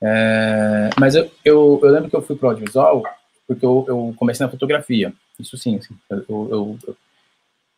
É, 0.01 0.91
mas 0.99 1.15
eu, 1.15 1.31
eu, 1.45 1.81
eu, 1.83 1.91
lembro 1.91 2.11
que 2.11 2.17
eu 2.17 2.23
fui 2.23 2.37
para 2.37 2.47
o 2.47 2.51
audiovisual 2.51 3.03
porque 3.47 3.65
eu, 3.65 3.85
eu, 3.89 4.15
comecei 4.17 4.45
na 4.45 4.51
fotografia. 4.51 5.13
Isso 5.39 5.57
sim, 5.57 5.77
assim, 5.77 5.95
eu, 6.11 6.25
eu, 6.29 6.97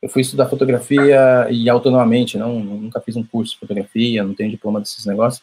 fui 0.09 0.23
estudar 0.23 0.49
fotografia 0.49 1.47
e 1.51 1.69
autonomamente, 1.69 2.39
não, 2.39 2.61
nunca 2.61 3.01
fiz 3.01 3.17
um 3.17 3.25
curso 3.25 3.55
de 3.55 3.61
fotografia, 3.61 4.23
não 4.23 4.35
tenho 4.35 4.51
diploma 4.51 4.81
desses 4.81 5.05
negócios. 5.07 5.43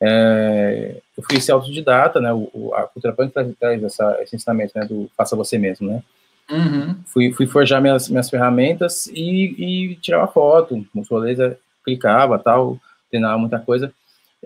É, 0.00 0.96
eu 1.16 1.22
fui 1.24 1.40
ser 1.40 1.52
autodidata, 1.52 2.20
né? 2.20 2.32
O, 2.32 2.72
a 2.74 2.82
cultura 2.82 3.12
punk 3.12 3.32
traz, 3.32 3.52
traz 3.58 3.82
essa, 3.82 4.18
esse 4.22 4.36
ensinamento, 4.36 4.72
né? 4.76 4.84
Do 4.84 5.10
faça 5.16 5.34
você 5.34 5.58
mesmo, 5.58 5.88
né? 5.88 6.02
Uhum. 6.50 6.96
Fui, 7.06 7.32
fui 7.32 7.46
forjar 7.46 7.82
minhas, 7.82 8.08
minhas 8.08 8.30
ferramentas 8.30 9.06
e, 9.08 9.90
e 9.92 9.96
tirava 9.96 10.28
foto, 10.28 10.86
mostrou 10.94 11.20
laser, 11.20 11.58
clicava, 11.84 12.38
tal, 12.38 12.78
treinava 13.10 13.36
muita 13.38 13.58
coisa. 13.58 13.92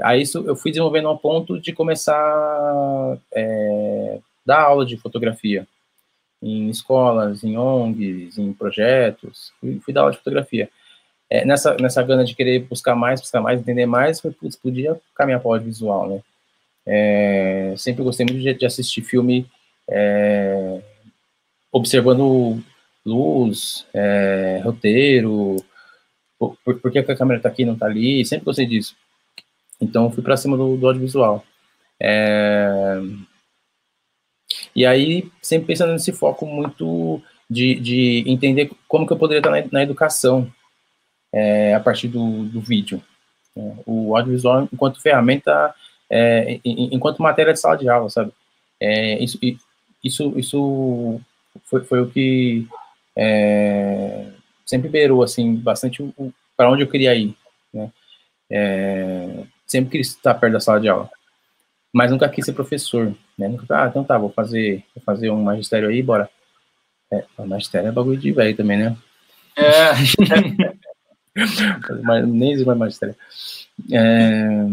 Aí 0.00 0.22
isso 0.22 0.42
eu 0.46 0.56
fui 0.56 0.70
desenvolvendo 0.70 1.08
ao 1.08 1.18
ponto 1.18 1.60
de 1.60 1.72
começar 1.72 2.16
a 2.16 3.16
é, 3.34 4.18
dar 4.44 4.62
aula 4.62 4.86
de 4.86 4.96
fotografia 4.96 5.66
em 6.42 6.68
escolas, 6.68 7.44
em 7.44 7.56
ONGs, 7.56 8.38
em 8.38 8.52
projetos, 8.52 9.52
fui, 9.60 9.80
fui 9.80 9.94
dar 9.94 10.02
aula 10.02 10.12
de 10.12 10.18
fotografia. 10.18 10.68
É, 11.30 11.44
nessa, 11.44 11.76
nessa 11.80 12.02
gana 12.02 12.24
de 12.24 12.34
querer 12.34 12.60
buscar 12.60 12.94
mais, 12.94 13.20
buscar 13.20 13.40
mais, 13.40 13.60
entender 13.60 13.86
mais, 13.86 14.20
foi, 14.20 14.32
putz, 14.32 14.56
podia 14.56 15.00
caminhar 15.14 15.40
para 15.40 15.48
o 15.48 15.52
audiovisual, 15.54 16.08
né? 16.08 16.20
É, 16.84 17.74
sempre 17.76 18.02
gostei 18.02 18.26
muito 18.26 18.40
de, 18.42 18.52
de 18.54 18.66
assistir 18.66 19.02
filme 19.02 19.46
é, 19.88 20.82
observando 21.70 22.62
luz, 23.06 23.86
é, 23.94 24.60
roteiro, 24.64 25.56
por, 26.38 26.56
por, 26.80 26.90
que 26.90 26.98
a 26.98 27.16
câmera 27.16 27.38
está 27.38 27.48
aqui 27.48 27.62
e 27.62 27.64
não 27.64 27.74
está 27.74 27.86
ali, 27.86 28.24
sempre 28.24 28.44
gostei 28.44 28.66
disso. 28.66 28.96
Então, 29.80 30.10
fui 30.10 30.22
para 30.22 30.36
cima 30.36 30.56
do, 30.56 30.76
do 30.76 30.86
audiovisual. 30.86 31.44
É... 32.00 33.00
E 34.74 34.86
aí, 34.86 35.30
sempre 35.40 35.68
pensando 35.68 35.92
nesse 35.92 36.12
foco 36.12 36.46
muito 36.46 37.20
de, 37.48 37.74
de 37.76 38.24
entender 38.26 38.70
como 38.88 39.06
que 39.06 39.12
eu 39.12 39.18
poderia 39.18 39.40
estar 39.40 39.50
na, 39.50 39.62
na 39.70 39.82
educação 39.82 40.50
é, 41.32 41.74
a 41.74 41.80
partir 41.80 42.08
do, 42.08 42.44
do 42.44 42.60
vídeo. 42.60 43.02
É, 43.56 43.72
o 43.86 44.16
audiovisual 44.16 44.68
enquanto 44.72 45.00
ferramenta, 45.02 45.74
é, 46.10 46.60
enquanto 46.64 47.22
matéria 47.22 47.52
de 47.52 47.60
sala 47.60 47.76
de 47.76 47.88
aula, 47.88 48.08
sabe? 48.08 48.32
É, 48.80 49.22
isso, 49.22 49.38
isso, 50.02 50.32
isso 50.38 51.20
foi, 51.64 51.84
foi 51.84 52.00
o 52.00 52.10
que 52.10 52.66
é, 53.16 54.26
sempre 54.64 54.88
beirou, 54.88 55.22
assim, 55.22 55.54
bastante 55.54 56.02
para 56.56 56.70
onde 56.70 56.82
eu 56.82 56.88
queria 56.88 57.14
ir, 57.14 57.36
né? 57.72 57.90
É, 58.50 59.44
sempre 59.66 59.98
quis 59.98 60.08
estar 60.08 60.34
perto 60.34 60.52
da 60.54 60.60
sala 60.60 60.80
de 60.80 60.88
aula. 60.88 61.10
Mas 61.92 62.10
nunca 62.10 62.28
quis 62.28 62.44
ser 62.44 62.52
professor, 62.52 63.14
né? 63.42 63.48
Nunca, 63.48 63.64
ah, 63.70 63.88
então 63.88 64.04
tá, 64.04 64.16
vou 64.16 64.30
fazer, 64.30 64.84
vou 64.94 65.02
fazer 65.04 65.30
um 65.30 65.42
magistério 65.42 65.88
aí, 65.88 66.02
bora. 66.02 66.28
É, 67.12 67.24
o 67.36 67.46
magistério 67.46 67.88
é 67.88 67.92
bagulho 67.92 68.18
de 68.18 68.32
velho 68.32 68.56
também, 68.56 68.78
né? 68.78 68.96
É. 69.56 69.92
mas, 72.02 72.26
nem 72.26 72.52
existe 72.52 72.66
mais 72.66 72.78
magistério. 72.78 73.16
É, 73.92 74.66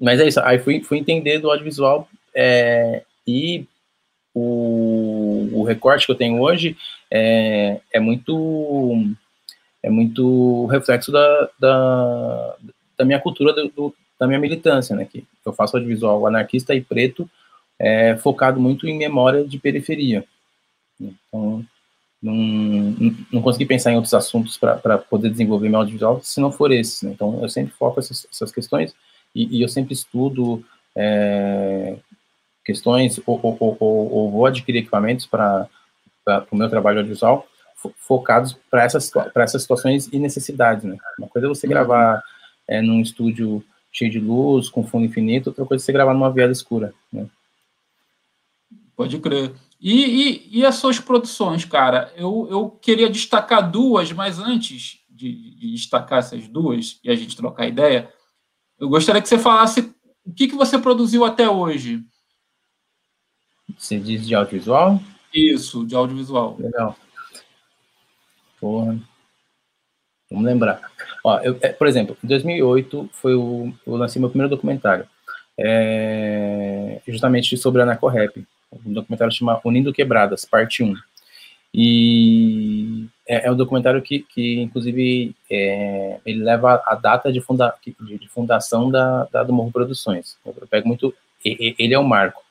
mas 0.00 0.20
é 0.20 0.26
isso, 0.26 0.40
aí 0.40 0.58
fui, 0.58 0.82
fui 0.82 0.98
entender 0.98 1.38
do 1.38 1.50
audiovisual 1.50 2.08
é, 2.34 3.02
e 3.26 3.66
o, 4.34 5.48
o 5.52 5.64
recorte 5.64 6.06
que 6.06 6.12
eu 6.12 6.16
tenho 6.16 6.40
hoje 6.40 6.76
é, 7.10 7.80
é 7.92 7.98
muito 7.98 9.14
é 9.82 9.90
muito 9.90 10.66
reflexo 10.66 11.10
da, 11.10 11.48
da, 11.58 12.56
da 12.96 13.04
minha 13.04 13.20
cultura, 13.20 13.52
do, 13.52 13.68
do, 13.68 13.94
da 14.18 14.26
minha 14.26 14.38
militância, 14.38 14.94
né? 14.94 15.04
Que 15.04 15.24
eu 15.44 15.52
faço 15.52 15.76
audiovisual 15.76 16.26
anarquista 16.26 16.74
e 16.74 16.80
preto, 16.80 17.28
é, 17.78 18.16
focado 18.16 18.60
muito 18.60 18.86
em 18.86 18.96
memória 18.96 19.44
de 19.44 19.58
periferia. 19.58 20.24
Então, 21.00 21.64
não, 22.20 22.34
não 23.32 23.42
consegui 23.42 23.64
pensar 23.64 23.92
em 23.92 23.96
outros 23.96 24.14
assuntos 24.14 24.56
para 24.58 24.98
poder 24.98 25.30
desenvolver 25.30 25.68
meu 25.68 25.78
audiovisual 25.78 26.20
se 26.22 26.40
não 26.40 26.50
for 26.50 26.72
esses. 26.72 27.02
Né? 27.02 27.12
Então, 27.12 27.40
eu 27.40 27.48
sempre 27.48 27.72
foco 27.72 28.00
essas, 28.00 28.26
essas 28.30 28.50
questões 28.50 28.94
e, 29.34 29.58
e, 29.58 29.62
eu 29.62 29.68
sempre 29.68 29.94
estudo 29.94 30.64
é, 30.96 31.96
questões 32.64 33.20
ou, 33.24 33.38
ou, 33.42 33.76
ou, 33.78 34.12
ou, 34.12 34.30
vou 34.30 34.46
adquirir 34.46 34.80
equipamentos 34.80 35.26
para 35.26 35.68
o 36.50 36.56
meu 36.56 36.68
trabalho 36.68 36.98
audiovisual 36.98 37.46
focados 37.96 38.56
para 38.68 38.82
essas, 38.82 39.10
essas 39.36 39.62
situações 39.62 40.08
e 40.12 40.18
necessidades. 40.18 40.84
Né? 40.84 40.96
Uma 41.18 41.28
coisa 41.28 41.46
é 41.46 41.48
você 41.48 41.68
gravar 41.68 42.20
é, 42.66 42.82
num 42.82 43.00
estúdio 43.00 43.64
cheio 43.92 44.10
de 44.10 44.18
luz, 44.18 44.68
com 44.68 44.84
fundo 44.84 45.06
infinito, 45.06 45.48
outra 45.48 45.64
coisa 45.64 45.82
é 45.82 45.84
você 45.84 45.92
gravar 45.92 46.12
numa 46.12 46.32
viela 46.32 46.52
escura? 46.52 46.92
Pode 48.98 49.16
crer. 49.20 49.54
E, 49.80 49.92
e, 49.92 50.58
e, 50.58 50.66
as 50.66 50.74
suas 50.74 50.98
produções, 50.98 51.64
cara? 51.64 52.12
Eu, 52.16 52.48
eu 52.50 52.68
queria 52.68 53.08
destacar 53.08 53.70
duas, 53.70 54.10
mas 54.10 54.40
antes 54.40 54.98
de, 55.08 55.54
de, 55.54 55.70
destacar 55.70 56.18
essas 56.18 56.48
duas 56.48 56.98
e 57.04 57.08
a 57.08 57.14
gente 57.14 57.36
trocar 57.36 57.68
ideia, 57.68 58.12
eu 58.76 58.88
gostaria 58.88 59.22
que 59.22 59.28
você 59.28 59.38
falasse 59.38 59.94
o 60.26 60.32
que, 60.34 60.48
que 60.48 60.56
você 60.56 60.76
produziu 60.80 61.24
até 61.24 61.48
hoje. 61.48 62.02
Você 63.78 64.00
diz 64.00 64.26
de 64.26 64.34
audiovisual? 64.34 65.00
Isso, 65.32 65.86
de 65.86 65.94
audiovisual. 65.94 66.56
Legal. 66.58 66.96
Porra. 68.58 68.98
Vamos 70.28 70.44
lembrar. 70.44 70.80
Ó, 71.22 71.38
eu, 71.38 71.56
é, 71.62 71.72
por 71.72 71.86
exemplo, 71.86 72.16
em 72.24 72.26
2008 72.26 73.10
foi 73.12 73.36
o, 73.36 73.72
eu 73.86 73.94
lancei 73.94 74.18
meu 74.18 74.28
primeiro 74.28 74.50
documentário, 74.50 75.08
é, 75.56 77.00
justamente 77.06 77.56
sobre 77.56 77.80
a 77.80 77.84
Anacorrap. 77.84 78.44
Um 78.72 78.92
documentário 78.92 79.32
chama 79.32 79.60
Unindo 79.64 79.92
Quebradas, 79.92 80.44
parte 80.44 80.82
1. 80.82 80.94
E 81.74 83.06
é, 83.26 83.46
é 83.46 83.52
um 83.52 83.56
documentário 83.56 84.00
que, 84.00 84.20
que 84.20 84.60
inclusive, 84.60 85.34
é, 85.50 86.18
ele 86.24 86.42
leva 86.42 86.82
a 86.86 86.94
data 86.94 87.30
de, 87.32 87.40
funda, 87.40 87.74
de, 87.84 88.18
de 88.18 88.28
fundação 88.28 88.90
da, 88.90 89.24
da, 89.30 89.42
do 89.42 89.52
Morro 89.52 89.70
Produções. 89.70 90.36
Eu 90.44 90.66
pego 90.68 90.88
muito, 90.88 91.14
ele 91.44 91.94
é 91.94 91.98
o 91.98 92.04
marco. 92.04 92.42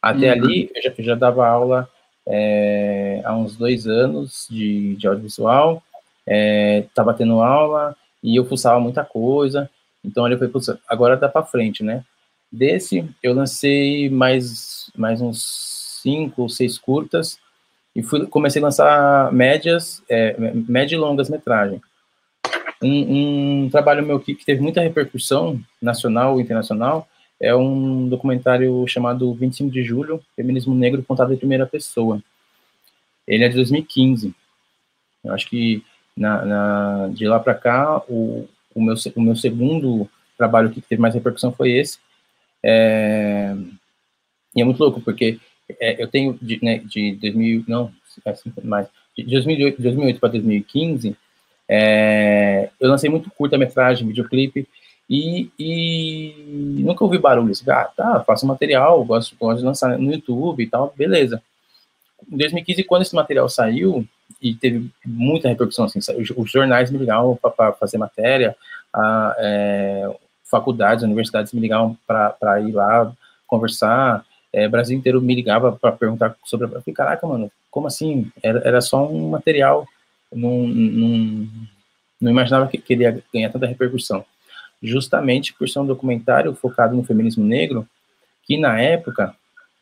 Até 0.00 0.32
uhum. 0.32 0.44
ali, 0.44 0.70
eu 0.74 0.82
já, 0.82 0.92
eu 0.96 1.04
já, 1.04 1.14
dava 1.14 1.46
aula 1.46 1.88
é, 2.26 3.20
há 3.24 3.36
uns 3.36 3.56
dois 3.56 3.86
anos 3.86 4.46
de, 4.50 4.96
de 4.96 5.06
audiovisual, 5.06 5.82
estava 6.26 7.12
é, 7.12 7.14
tendo 7.14 7.40
aula 7.40 7.94
e 8.22 8.36
eu 8.36 8.44
fuçava 8.44 8.80
muita 8.80 9.04
coisa, 9.04 9.68
então 10.04 10.26
ele 10.26 10.36
foi, 10.36 10.50
agora 10.88 11.16
dá 11.16 11.28
para 11.28 11.44
frente, 11.44 11.82
né? 11.84 12.04
Desse, 12.52 13.08
eu 13.22 13.32
lancei 13.32 14.10
mais, 14.10 14.90
mais 14.94 15.22
uns 15.22 16.00
cinco 16.02 16.42
ou 16.42 16.48
seis 16.48 16.76
curtas, 16.76 17.38
e 17.94 18.02
fui, 18.02 18.26
comecei 18.26 18.60
a 18.60 18.66
lançar 18.66 19.32
médias, 19.32 20.02
é, 20.08 20.36
média 20.38 20.94
e 20.94 20.98
longas 20.98 21.30
metragem. 21.30 21.80
Um, 22.82 23.64
um, 23.64 23.70
trabalho 23.70 24.04
meu 24.04 24.18
que, 24.18 24.34
que, 24.34 24.44
teve 24.44 24.60
muita 24.60 24.80
repercussão 24.80 25.60
nacional 25.80 26.38
e 26.38 26.42
internacional 26.42 27.08
é 27.40 27.54
um 27.54 28.08
documentário 28.08 28.84
chamado 28.88 29.32
25 29.34 29.70
de 29.70 29.82
Julho, 29.82 30.20
Feminismo 30.34 30.74
Negro 30.74 31.02
contado 31.02 31.32
em 31.32 31.36
primeira 31.36 31.66
pessoa. 31.66 32.20
Ele 33.26 33.44
é 33.44 33.48
de 33.48 33.54
2015. 33.54 34.34
Eu 35.24 35.32
acho 35.32 35.48
que 35.48 35.84
na, 36.16 36.44
na 36.44 37.08
de 37.08 37.26
lá 37.26 37.38
para 37.38 37.54
cá, 37.54 38.02
o, 38.08 38.48
o, 38.74 38.82
meu, 38.82 38.94
o 39.16 39.20
meu 39.20 39.36
segundo 39.36 40.08
trabalho 40.36 40.70
que 40.70 40.80
teve 40.80 41.00
mais 41.00 41.14
repercussão 41.14 41.52
foi 41.52 41.72
esse. 41.72 41.98
É, 42.64 43.54
e 44.54 44.60
é 44.60 44.64
muito 44.64 44.80
louco, 44.80 45.00
porque 45.00 45.38
é, 45.80 46.02
eu 46.02 46.08
tenho 46.08 46.38
de, 46.40 46.58
né, 46.62 46.78
de 46.78 47.12
2000, 47.16 47.64
não, 47.66 47.92
assim, 48.24 48.52
mais, 48.62 48.86
de 49.16 49.24
2008, 49.24 49.80
2008 49.80 50.20
para 50.20 50.28
2015, 50.30 51.16
é, 51.68 52.68
eu 52.78 52.88
lancei 52.88 53.08
muito 53.08 53.30
curta-metragem, 53.30 54.06
videoclipe, 54.06 54.68
e, 55.08 55.50
e, 55.58 56.80
nunca 56.80 57.04
ouvi 57.04 57.18
barulho. 57.18 57.50
Assim, 57.50 57.70
ah, 57.70 57.84
tá, 57.96 58.24
faço 58.26 58.46
material, 58.46 59.04
gosto, 59.04 59.36
gosto 59.36 59.58
de 59.58 59.64
lançar 59.64 59.98
no 59.98 60.12
YouTube 60.12 60.62
e 60.62 60.66
tal, 60.66 60.92
beleza. 60.96 61.42
Em 62.30 62.36
2015, 62.36 62.84
quando 62.84 63.02
esse 63.02 63.14
material 63.14 63.48
saiu, 63.48 64.06
e 64.40 64.54
teve 64.54 64.90
muita 65.04 65.48
repercussão, 65.48 65.84
assim, 65.84 65.98
os, 65.98 66.50
jornais 66.50 66.90
me 66.90 66.98
ligavam 66.98 67.36
para 67.36 67.72
fazer 67.74 67.98
matéria, 67.98 68.56
a, 68.92 69.34
é, 69.38 70.10
faculdades, 70.52 71.02
universidades 71.02 71.52
me 71.54 71.60
ligavam 71.60 71.96
para 72.06 72.60
ir 72.60 72.72
lá 72.72 73.10
conversar, 73.46 74.24
é, 74.52 74.68
Brasil 74.68 74.96
inteiro 74.96 75.20
me 75.20 75.34
ligava 75.34 75.72
para 75.72 75.92
perguntar 75.92 76.36
sobre. 76.44 76.66
Eu 76.66 76.70
falei, 76.70 76.94
caraca, 76.94 77.26
mano, 77.26 77.50
como 77.70 77.86
assim? 77.86 78.30
Era, 78.42 78.60
era 78.64 78.80
só 78.82 79.08
um 79.08 79.30
material, 79.30 79.88
não, 80.30 80.66
não, 80.68 81.48
não 82.20 82.30
imaginava 82.30 82.68
que, 82.68 82.76
que 82.76 82.92
ele 82.92 83.04
ia 83.04 83.22
ganhar 83.32 83.50
tanta 83.50 83.66
repercussão. 83.66 84.24
Justamente 84.82 85.54
por 85.54 85.68
ser 85.68 85.78
um 85.78 85.86
documentário 85.86 86.54
focado 86.54 86.94
no 86.94 87.04
feminismo 87.04 87.44
negro, 87.44 87.88
que 88.44 88.58
na 88.58 88.78
época, 88.78 89.34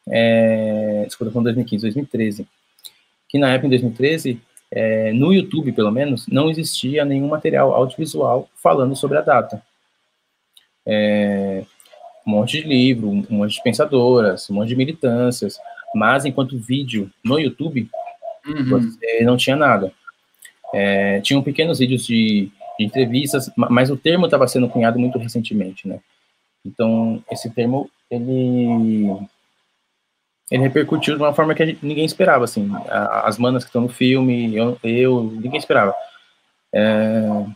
é, 0.09 1.05
desculpa, 1.07 1.33
foi 1.33 1.43
2015, 1.43 1.83
2013, 1.83 2.47
que 3.29 3.39
na 3.39 3.51
época, 3.51 3.67
em 3.67 3.71
2013, 3.71 4.41
é, 4.71 5.13
no 5.13 5.33
YouTube, 5.33 5.73
pelo 5.73 5.91
menos, 5.91 6.29
não 6.29 6.49
existia 6.49 7.05
nenhum 7.05 7.29
material 7.29 7.75
audiovisual 7.75 8.49
falando 8.55 8.95
sobre 8.95 9.19
a 9.19 9.23
data. 9.23 9.63
É, 10.87 11.65
um 12.27 12.31
monte 12.31 12.61
de 12.61 12.69
livro, 12.69 13.09
um 13.09 13.25
monte 13.31 13.55
de 13.55 13.63
pensadoras, 13.63 14.49
um 14.51 14.55
monte 14.55 14.69
de 14.69 14.77
militâncias, 14.77 15.59
mas 15.95 16.25
enquanto 16.25 16.59
vídeo 16.59 17.11
no 17.25 17.39
YouTube, 17.39 17.89
uhum. 18.47 18.69
você 18.69 19.23
não 19.23 19.37
tinha 19.37 19.57
nada. 19.57 19.93
É, 20.73 21.21
tinham 21.21 21.43
pequenos 21.43 21.79
vídeos 21.79 22.07
de, 22.07 22.51
de 22.79 22.85
entrevistas, 22.85 23.51
mas 23.57 23.91
o 23.91 23.97
termo 23.97 24.27
estava 24.27 24.47
sendo 24.47 24.69
cunhado 24.69 24.99
muito 24.99 25.19
recentemente, 25.19 25.89
né? 25.89 25.99
Então, 26.65 27.23
esse 27.31 27.51
termo, 27.51 27.91
ele, 28.11 29.09
ele 30.51 30.63
repercutiu 30.63 31.17
de 31.17 31.23
uma 31.23 31.35
forma 31.35 31.55
que 31.55 31.67
gente, 31.67 31.85
ninguém 31.85 32.05
esperava, 32.05 32.45
assim. 32.45 32.71
As 32.89 33.39
manas 33.39 33.65
que 33.65 33.71
estão 33.71 33.83
no 33.83 33.89
filme, 33.89 34.55
eu, 34.55 34.79
eu 34.85 35.25
ninguém 35.25 35.59
esperava. 35.59 35.95
É, 36.73 37.47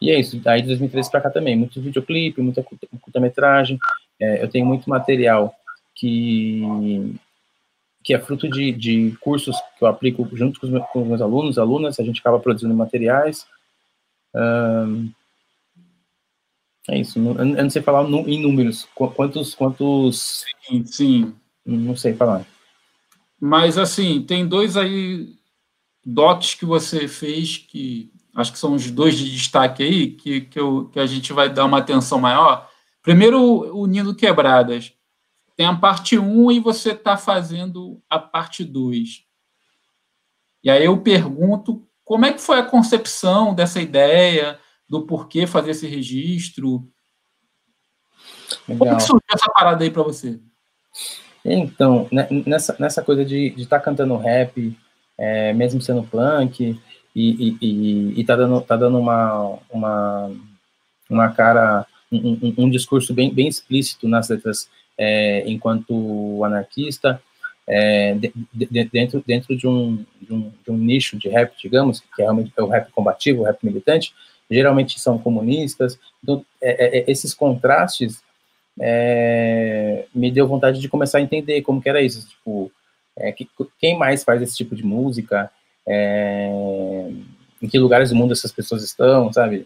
e 0.00 0.10
é 0.10 0.18
isso, 0.18 0.40
aí 0.46 0.60
de 0.60 0.68
2013 0.68 1.10
para 1.10 1.20
cá 1.20 1.30
também, 1.30 1.56
muito 1.56 1.80
videoclipe, 1.80 2.40
muita 2.40 2.62
curta-metragem, 2.62 3.78
é, 4.20 4.42
eu 4.42 4.48
tenho 4.48 4.66
muito 4.66 4.88
material 4.88 5.54
que, 5.94 6.62
que 8.02 8.14
é 8.14 8.18
fruto 8.18 8.48
de, 8.48 8.72
de 8.72 9.16
cursos 9.20 9.56
que 9.78 9.84
eu 9.84 9.88
aplico 9.88 10.28
junto 10.36 10.60
com 10.60 10.66
os, 10.66 10.72
meus, 10.72 10.86
com 10.86 11.02
os 11.02 11.08
meus 11.08 11.20
alunos, 11.20 11.58
alunas, 11.58 12.00
a 12.00 12.02
gente 12.02 12.20
acaba 12.20 12.38
produzindo 12.38 12.74
materiais. 12.74 13.46
é 16.88 16.98
isso, 16.98 17.18
eu 17.18 17.44
não 17.44 17.70
sei 17.70 17.82
falar 17.82 18.04
em 18.04 18.40
números, 18.40 18.88
quantos, 18.94 19.54
quantos... 19.54 20.44
Sim, 20.68 20.84
sim. 20.86 21.34
Não 21.66 21.96
sei 21.96 22.14
falar. 22.14 22.46
Mas, 23.40 23.76
assim, 23.76 24.22
tem 24.22 24.46
dois 24.46 24.76
aí 24.76 25.34
docs 26.04 26.54
que 26.54 26.64
você 26.64 27.08
fez 27.08 27.58
que 27.58 28.12
acho 28.36 28.52
que 28.52 28.58
são 28.58 28.74
os 28.74 28.90
dois 28.90 29.16
de 29.16 29.30
destaque 29.32 29.82
aí, 29.82 30.10
que, 30.12 30.42
que, 30.42 30.60
eu, 30.60 30.88
que 30.92 31.00
a 31.00 31.06
gente 31.06 31.32
vai 31.32 31.48
dar 31.48 31.64
uma 31.64 31.78
atenção 31.78 32.20
maior. 32.20 32.70
Primeiro, 33.02 33.40
o 33.74 33.86
Nindo 33.86 34.14
Quebradas. 34.14 34.92
Tem 35.56 35.64
a 35.64 35.74
parte 35.74 36.18
1 36.18 36.52
e 36.52 36.60
você 36.60 36.90
está 36.90 37.16
fazendo 37.16 38.02
a 38.10 38.18
parte 38.18 38.62
2. 38.62 39.24
E 40.62 40.70
aí 40.70 40.84
eu 40.84 41.00
pergunto 41.00 41.88
como 42.04 42.26
é 42.26 42.32
que 42.32 42.40
foi 42.40 42.58
a 42.58 42.64
concepção 42.64 43.54
dessa 43.54 43.80
ideia, 43.80 44.60
do 44.86 45.06
porquê 45.06 45.46
fazer 45.46 45.70
esse 45.70 45.86
registro. 45.86 46.86
Legal. 48.68 48.78
Como 48.78 48.92
é 48.92 48.96
que 48.96 49.02
surgiu 49.02 49.26
essa 49.32 49.50
parada 49.50 49.82
aí 49.82 49.90
para 49.90 50.02
você? 50.02 50.38
Então, 51.42 52.06
né, 52.12 52.28
nessa, 52.44 52.76
nessa 52.78 53.02
coisa 53.02 53.24
de 53.24 53.54
estar 53.56 53.78
tá 53.78 53.84
cantando 53.84 54.16
rap, 54.16 54.76
é, 55.16 55.54
mesmo 55.54 55.80
sendo 55.80 56.02
punk, 56.02 56.78
e, 57.18 57.56
e, 57.62 58.20
e, 58.20 58.24
tá 58.24 58.36
dando, 58.36 58.60
tá 58.60 58.76
dando 58.76 58.98
uma, 58.98 59.58
uma, 59.70 60.30
uma 61.08 61.32
cara, 61.32 61.86
um, 62.12 62.32
um, 62.32 62.54
um 62.58 62.70
discurso 62.70 63.14
bem, 63.14 63.32
bem 63.32 63.48
explícito 63.48 64.06
nas 64.06 64.28
letras 64.28 64.68
é, 64.98 65.42
enquanto 65.50 66.44
anarquista, 66.44 67.22
é, 67.66 68.14
de, 68.14 68.32
de, 68.52 68.84
dentro, 68.84 69.24
dentro 69.26 69.56
de 69.56 69.66
um, 69.66 70.04
de, 70.20 70.32
um, 70.32 70.52
de 70.62 70.70
um 70.70 70.76
nicho 70.76 71.16
de 71.16 71.30
rap, 71.30 71.54
digamos, 71.58 72.00
que 72.00 72.20
é 72.20 72.24
realmente 72.24 72.52
é 72.54 72.62
o 72.62 72.68
rap 72.68 72.90
combativo, 72.92 73.40
o 73.40 73.44
rap 73.44 73.64
militante, 73.64 74.14
geralmente 74.50 75.00
são 75.00 75.18
comunistas, 75.18 75.98
então 76.22 76.44
é, 76.60 76.98
é, 76.98 76.98
é 76.98 77.10
esses 77.10 77.32
contrastes 77.32 78.22
é, 78.78 80.04
me 80.14 80.30
deu 80.30 80.46
vontade 80.46 80.80
de 80.80 80.88
começar 80.88 81.16
a 81.16 81.22
entender 81.22 81.62
como 81.62 81.80
que 81.80 81.88
era 81.88 82.02
isso, 82.02 82.28
tipo, 82.28 82.70
é, 83.16 83.32
que, 83.32 83.48
quem 83.80 83.98
mais 83.98 84.22
faz 84.22 84.42
esse 84.42 84.54
tipo 84.54 84.76
de 84.76 84.84
música, 84.84 85.50
é, 85.86 86.48
em 87.62 87.68
que 87.68 87.78
lugares 87.78 88.10
do 88.10 88.16
mundo 88.16 88.32
essas 88.32 88.52
pessoas 88.52 88.82
estão, 88.82 89.32
sabe? 89.32 89.58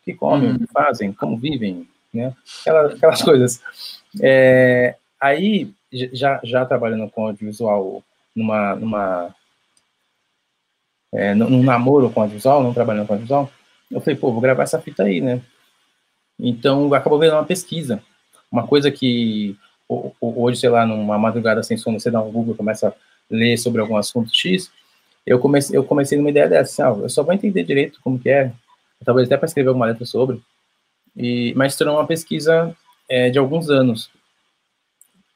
O 0.00 0.04
que 0.04 0.14
comem, 0.14 0.52
o 0.52 0.54
que 0.54 0.62
uhum. 0.62 0.68
fazem, 0.72 1.12
como 1.12 1.36
vivem, 1.36 1.88
né? 2.12 2.34
Aquelas, 2.60 2.94
aquelas 2.94 3.22
coisas. 3.22 3.62
É, 4.22 4.96
aí, 5.20 5.70
já, 6.12 6.40
já 6.42 6.64
trabalhando 6.64 7.10
com 7.10 7.26
audiovisual, 7.26 8.02
numa, 8.34 8.74
numa 8.74 9.34
é, 11.12 11.34
num 11.34 11.62
namoro 11.62 12.10
com 12.10 12.20
audiovisual, 12.20 12.62
não 12.62 12.74
trabalhando 12.74 13.06
com 13.06 13.14
audiovisual, 13.14 13.50
eu 13.90 14.00
falei, 14.00 14.16
pô, 14.16 14.32
vou 14.32 14.40
gravar 14.40 14.64
essa 14.64 14.80
fita 14.80 15.04
aí, 15.04 15.20
né? 15.20 15.40
Então, 16.38 16.92
acabou 16.92 17.18
vendo 17.18 17.32
uma 17.32 17.44
pesquisa. 17.44 18.02
Uma 18.50 18.66
coisa 18.66 18.90
que 18.90 19.56
hoje, 20.20 20.60
sei 20.60 20.68
lá, 20.68 20.84
numa 20.84 21.18
madrugada 21.18 21.62
sem 21.62 21.76
sono, 21.76 22.00
você 22.00 22.10
dá 22.10 22.20
um 22.20 22.30
Google, 22.30 22.54
começa 22.54 22.88
a 22.88 22.92
ler 23.30 23.56
sobre 23.56 23.80
algum 23.80 23.96
assunto 23.96 24.30
X, 24.34 24.70
eu 25.26 25.38
comecei, 25.38 25.76
eu 25.76 25.84
comecei 25.84 26.16
numa 26.16 26.30
ideia 26.30 26.48
dessa, 26.48 26.88
assim, 26.88 27.00
ó, 27.00 27.04
eu 27.04 27.08
só 27.08 27.22
vou 27.22 27.34
entender 27.34 27.64
direito 27.64 28.00
como 28.02 28.18
que 28.18 28.30
é, 28.30 28.52
talvez 29.04 29.26
até 29.26 29.36
para 29.36 29.46
escrever 29.46 29.68
alguma 29.68 29.86
letra 29.86 30.04
sobre, 30.04 30.40
e, 31.16 31.52
mas 31.56 31.76
tornou 31.76 31.96
uma 31.96 32.06
pesquisa 32.06 32.74
é, 33.08 33.30
de 33.30 33.38
alguns 33.38 33.68
anos, 33.68 34.10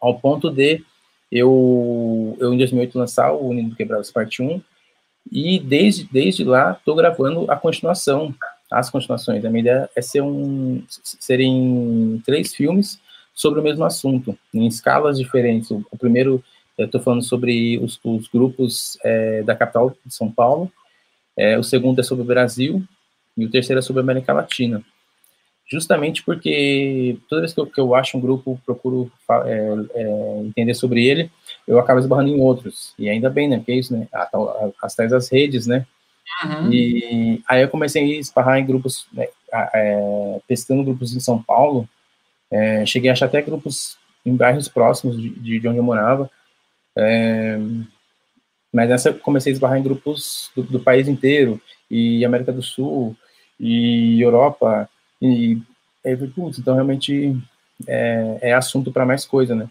ao 0.01 0.19
ponto 0.19 0.51
de 0.51 0.83
eu, 1.31 2.37
eu 2.41 2.53
em 2.53 2.59
2008 2.59 2.99
lançar 2.99 3.33
o 3.33 3.49
Unindo 3.49 3.77
Quebrados 3.77 4.11
Parte 4.11 4.43
1, 4.43 4.61
e 5.31 5.59
desde, 5.61 6.05
desde 6.05 6.45
lá 6.45 6.73
estou 6.73 6.95
gravando 6.95 7.51
a 7.51 7.57
continuação, 7.57 8.35
as 8.71 8.89
continuações. 8.89 9.45
A 9.45 9.51
minha 9.51 9.61
ideia 9.61 9.91
é 9.95 10.03
ser 10.03 10.23
um, 10.23 10.83
serem 10.89 12.23
três 12.25 12.55
filmes 12.55 13.01
sobre 13.35 13.61
o 13.61 13.63
mesmo 13.63 13.85
assunto, 13.85 14.37
em 14.53 14.67
escalas 14.67 15.19
diferentes. 15.19 15.71
O, 15.71 15.85
o 15.91 15.97
primeiro, 15.97 16.43
eu 16.83 16.87
estou 16.87 17.01
falando 17.01 17.23
sobre 17.23 17.79
os, 17.79 17.99
os 18.05 18.29
grupos 18.29 18.99
é, 19.05 19.43
da 19.43 19.55
capital 19.55 19.91
de 20.05 20.15
São 20.15 20.31
Paulo, 20.31 20.71
é, 21.37 21.59
o 21.59 21.63
segundo 21.63 22.01
é 22.01 22.03
sobre 22.03 22.23
o 22.23 22.27
Brasil, 22.27 22.83
e 23.37 23.45
o 23.45 23.51
terceiro 23.51 23.79
é 23.79 23.83
sobre 23.83 24.01
a 24.01 24.05
América 24.05 24.33
Latina. 24.33 24.83
Justamente 25.71 26.25
porque 26.25 27.17
toda 27.29 27.43
vez 27.43 27.55
que 27.55 27.61
eu, 27.61 27.67
que 27.67 27.81
eu 27.81 27.95
acho 27.95 28.19
um 28.19 28.21
grupo, 28.21 28.61
procuro 28.67 29.11
é, 29.47 29.75
é, 29.95 30.41
entender 30.45 30.75
sobre 30.75 31.07
ele, 31.07 31.31
eu 31.67 31.79
acabo 31.79 32.01
esbarrando 32.01 32.29
em 32.29 32.41
outros. 32.41 32.93
E 32.99 33.09
ainda 33.09 33.31
bem, 33.31 33.49
né? 33.49 33.59
Porque 33.59 33.71
é 33.71 33.77
isso, 33.77 33.97
né? 33.97 34.09
As 34.83 34.97
tais 34.97 35.13
das 35.13 35.29
redes, 35.29 35.69
né? 35.69 35.87
Uhum. 36.45 36.73
E 36.73 37.43
aí 37.49 37.63
eu 37.63 37.69
comecei 37.69 38.03
a 38.03 38.19
esbarrar 38.19 38.59
em 38.59 38.67
grupos, 38.67 39.07
né, 39.13 39.27
é, 39.53 40.41
pesquisando 40.47 40.85
grupos 40.85 41.15
em 41.15 41.21
São 41.21 41.41
Paulo. 41.41 41.89
É, 42.51 42.85
cheguei 42.85 43.11
a 43.11 43.13
achar 43.13 43.27
até 43.27 43.41
grupos 43.41 43.97
em 44.25 44.35
bairros 44.35 44.69
próximos 44.69 45.21
de, 45.21 45.61
de 45.61 45.69
onde 45.69 45.79
eu 45.79 45.85
morava. 45.85 46.31
É, 46.97 47.59
mas 48.73 48.89
nessa 48.89 49.13
comecei 49.13 49.53
a 49.53 49.55
esbarrar 49.55 49.79
em 49.79 49.83
grupos 49.83 50.51
do, 50.55 50.63
do, 50.63 50.81
país 50.81 51.09
inteiro, 51.09 51.61
e 51.91 52.25
América 52.25 52.53
do 52.53 52.63
Sul, 52.63 53.17
e 53.59 54.21
Europa, 54.21 54.89
e 55.21 55.61
aí 56.05 56.17
putz, 56.17 56.59
então 56.59 56.75
realmente 56.75 57.37
é, 57.87 58.39
é 58.43 58.53
assunto 58.55 58.93
para 58.93 59.07
mais 59.07 59.27
coisa, 59.27 59.55
né? 59.55 59.69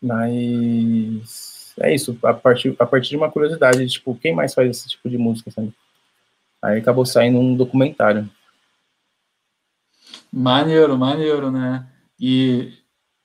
Mas 0.00 1.74
é 1.80 1.94
isso, 1.94 2.18
a 2.22 2.34
partir, 2.34 2.76
a 2.78 2.86
partir 2.86 3.10
de 3.10 3.16
uma 3.16 3.30
curiosidade, 3.30 3.86
tipo, 3.88 4.14
quem 4.16 4.34
mais 4.34 4.54
faz 4.54 4.68
esse 4.70 4.88
tipo 4.88 5.08
de 5.08 5.18
música, 5.18 5.50
sabe? 5.50 5.72
Aí 6.62 6.78
acabou 6.78 7.04
saindo 7.04 7.38
um 7.38 7.56
documentário. 7.56 8.28
Maneiro, 10.32 10.96
maneiro, 10.96 11.50
né? 11.50 11.86
E 12.18 12.72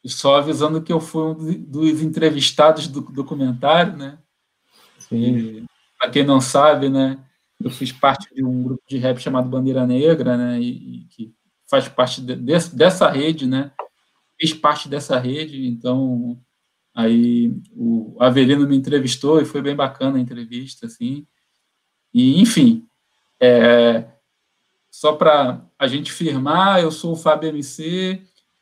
só 0.08 0.38
avisando 0.38 0.82
que 0.82 0.94
eu 0.94 1.00
fui 1.00 1.24
um 1.24 1.64
dos 1.64 2.02
entrevistados 2.02 2.88
do 2.88 3.02
documentário, 3.02 3.98
né? 3.98 4.18
Para 5.98 6.10
quem 6.10 6.24
não 6.24 6.40
sabe, 6.40 6.90
né? 6.90 7.24
Eu 7.62 7.70
fiz 7.70 7.92
parte 7.92 8.34
de 8.34 8.44
um 8.44 8.64
grupo 8.64 8.84
de 8.88 8.98
rap 8.98 9.20
chamado 9.20 9.50
Bandeira 9.50 9.86
Negra, 9.86 10.38
né? 10.38 10.60
E, 10.62 11.02
e 11.02 11.06
que 11.06 11.34
faz 11.70 11.88
parte 11.90 12.22
de, 12.22 12.36
dessa 12.36 13.10
rede, 13.10 13.46
né? 13.46 13.72
Fiz 14.40 14.54
parte 14.54 14.88
dessa 14.88 15.20
rede, 15.20 15.68
então 15.68 16.40
Aí 17.00 17.54
o 17.72 18.18
Avelino 18.20 18.68
me 18.68 18.76
entrevistou 18.76 19.42
e 19.42 19.46
foi 19.46 19.62
bem 19.62 19.74
bacana 19.74 20.18
a 20.18 20.22
entrevista, 20.22 20.86
assim. 20.86 21.26
E, 22.14 22.42
enfim, 22.42 22.86
é, 23.40 24.06
só 24.92 25.14
para 25.14 25.66
a 25.80 25.88
gente 25.88 26.12
firmar, 26.12 26.82
eu 26.82 26.92
sou 26.92 27.14
o 27.14 27.16
Fábio 27.16 27.50
MC, 27.50 28.22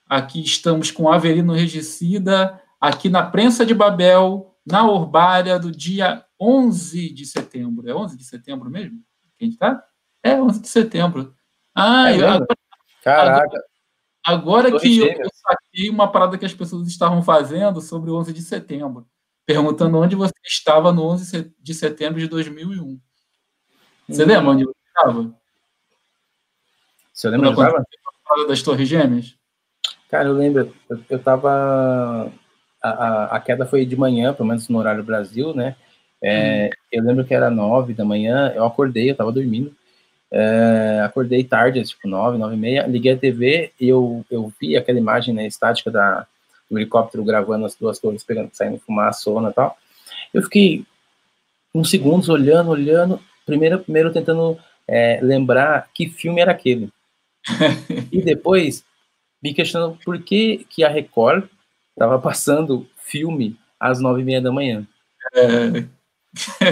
aqui 0.09 0.41
estamos 0.41 0.91
com 0.91 1.03
o 1.03 1.11
Avelino 1.11 1.53
Regicida, 1.53 2.61
aqui 2.79 3.09
na 3.09 3.23
Prensa 3.23 3.65
de 3.65 3.73
Babel, 3.73 4.55
na 4.65 4.89
Urbária, 4.89 5.59
do 5.59 5.71
dia 5.71 6.23
11 6.39 7.13
de 7.13 7.25
setembro. 7.25 7.89
É 7.89 7.95
11 7.95 8.17
de 8.17 8.23
setembro 8.23 8.69
mesmo? 8.69 9.01
Quem 9.37 9.49
está? 9.49 9.83
É 10.23 10.35
11 10.35 10.61
de 10.61 10.67
setembro. 10.67 11.33
Ah, 11.73 12.11
é 12.11 12.15
agora, 12.15 12.47
Caraca. 13.03 13.45
Agora, 14.25 14.67
agora 14.67 14.79
que 14.79 14.99
eu, 14.99 15.07
eu 15.07 15.29
saquei 15.31 15.89
uma 15.89 16.11
parada 16.11 16.37
que 16.37 16.45
as 16.45 16.53
pessoas 16.53 16.87
estavam 16.87 17.21
fazendo 17.21 17.79
sobre 17.81 18.09
o 18.11 18.15
11 18.15 18.33
de 18.33 18.41
setembro, 18.41 19.07
perguntando 19.45 19.97
onde 19.97 20.15
você 20.15 20.33
estava 20.45 20.91
no 20.91 21.03
11 21.03 21.53
de 21.59 21.73
setembro 21.73 22.19
de 22.19 22.27
2001. 22.27 22.99
Você 24.09 24.23
hum. 24.23 24.27
lembra 24.27 24.51
onde 24.51 24.65
você 24.65 24.79
estava? 24.87 25.35
Você 27.13 27.29
lembra 27.29 27.49
onde 27.49 27.61
estava? 27.61 27.85
das 28.47 28.61
Torres 28.61 28.89
Gêmeas? 28.89 29.36
Cara, 30.09 30.27
eu 30.27 30.33
lembro. 30.33 30.73
Eu, 30.89 30.99
eu 31.09 31.19
tava. 31.19 32.31
A, 32.81 32.89
a, 32.89 33.35
a, 33.35 33.39
queda 33.39 33.65
foi 33.65 33.85
de 33.85 33.95
manhã, 33.95 34.33
pelo 34.33 34.47
menos 34.47 34.67
no 34.69 34.79
horário 34.79 35.03
Brasil, 35.03 35.53
né? 35.53 35.75
É, 36.21 36.67
hum. 36.67 36.69
Eu 36.91 37.03
lembro 37.03 37.25
que 37.25 37.33
era 37.33 37.49
nove 37.49 37.93
da 37.93 38.05
manhã, 38.05 38.51
eu 38.55 38.65
acordei, 38.65 39.11
eu 39.11 39.15
tava 39.15 39.31
dormindo. 39.31 39.75
É, 40.31 41.01
acordei 41.05 41.43
tarde, 41.43 41.81
tipo 41.83 42.07
nove, 42.07 42.37
nove 42.37 42.55
e 42.55 42.59
meia, 42.59 42.85
liguei 42.85 43.13
a 43.13 43.17
TV 43.17 43.71
e 43.79 43.87
eu, 43.87 44.25
eu 44.29 44.51
vi 44.59 44.75
aquela 44.75 44.99
imagem 44.99 45.33
né, 45.33 45.47
estática 45.47 45.89
da, 45.89 46.27
do 46.69 46.77
helicóptero 46.77 47.23
gravando 47.23 47.65
as 47.65 47.75
duas 47.75 47.97
torres, 47.97 48.25
pegando, 48.25 48.49
saindo 48.51 48.79
fumaça, 48.79 49.21
sona 49.21 49.49
e 49.49 49.53
tal. 49.53 49.77
Eu 50.33 50.43
fiquei 50.43 50.85
uns 51.73 51.89
segundos 51.89 52.27
olhando, 52.27 52.71
olhando, 52.71 53.21
primeiro, 53.45 53.79
primeiro 53.79 54.11
tentando 54.11 54.57
é, 54.87 55.19
lembrar 55.21 55.89
que 55.93 56.09
filme 56.09 56.41
era 56.41 56.51
aquele. 56.51 56.89
e 58.11 58.21
depois 58.21 58.83
me 59.41 59.53
questionando 59.53 59.97
por 60.03 60.21
que, 60.21 60.65
que 60.69 60.83
a 60.83 60.89
Record 60.89 61.47
estava 61.91 62.19
passando 62.19 62.87
filme 62.97 63.57
às 63.79 63.99
nove 63.99 64.21
e 64.21 64.25
meia 64.25 64.41
da 64.41 64.51
manhã. 64.51 64.85
É. 65.33 65.87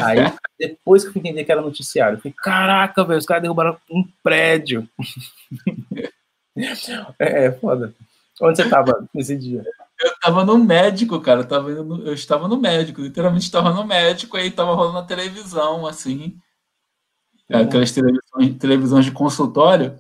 Aí, 0.03 0.33
depois 0.59 1.03
que 1.03 1.09
eu 1.09 1.13
fui 1.13 1.21
entender 1.21 1.43
que 1.43 1.51
era 1.51 1.61
noticiário, 1.61 2.17
eu 2.17 2.21
falei, 2.21 2.35
caraca, 2.37 3.03
velho, 3.03 3.19
os 3.19 3.25
caras 3.25 3.41
derrubaram 3.41 3.77
um 3.89 4.07
prédio. 4.23 4.87
é, 7.19 7.45
é, 7.45 7.51
foda. 7.51 7.93
Onde 8.41 8.57
você 8.57 8.69
tava 8.69 9.07
nesse 9.13 9.35
dia? 9.37 9.63
Eu 9.99 10.13
tava 10.19 10.43
no 10.43 10.57
médico, 10.57 11.19
cara. 11.21 11.41
Eu, 11.41 11.47
tava 11.47 11.69
no, 11.71 12.05
eu 12.05 12.13
estava 12.13 12.47
no 12.47 12.57
médico, 12.57 13.01
literalmente 13.01 13.45
estava 13.45 13.71
no 13.71 13.85
médico, 13.85 14.35
aí 14.37 14.51
tava 14.51 14.73
rolando 14.73 14.97
a 14.99 15.03
televisão, 15.03 15.87
assim. 15.87 16.37
Uhum. 17.49 17.61
Aquelas 17.61 17.91
televisões, 17.91 18.57
televisões 18.59 19.05
de 19.05 19.11
consultório. 19.11 19.97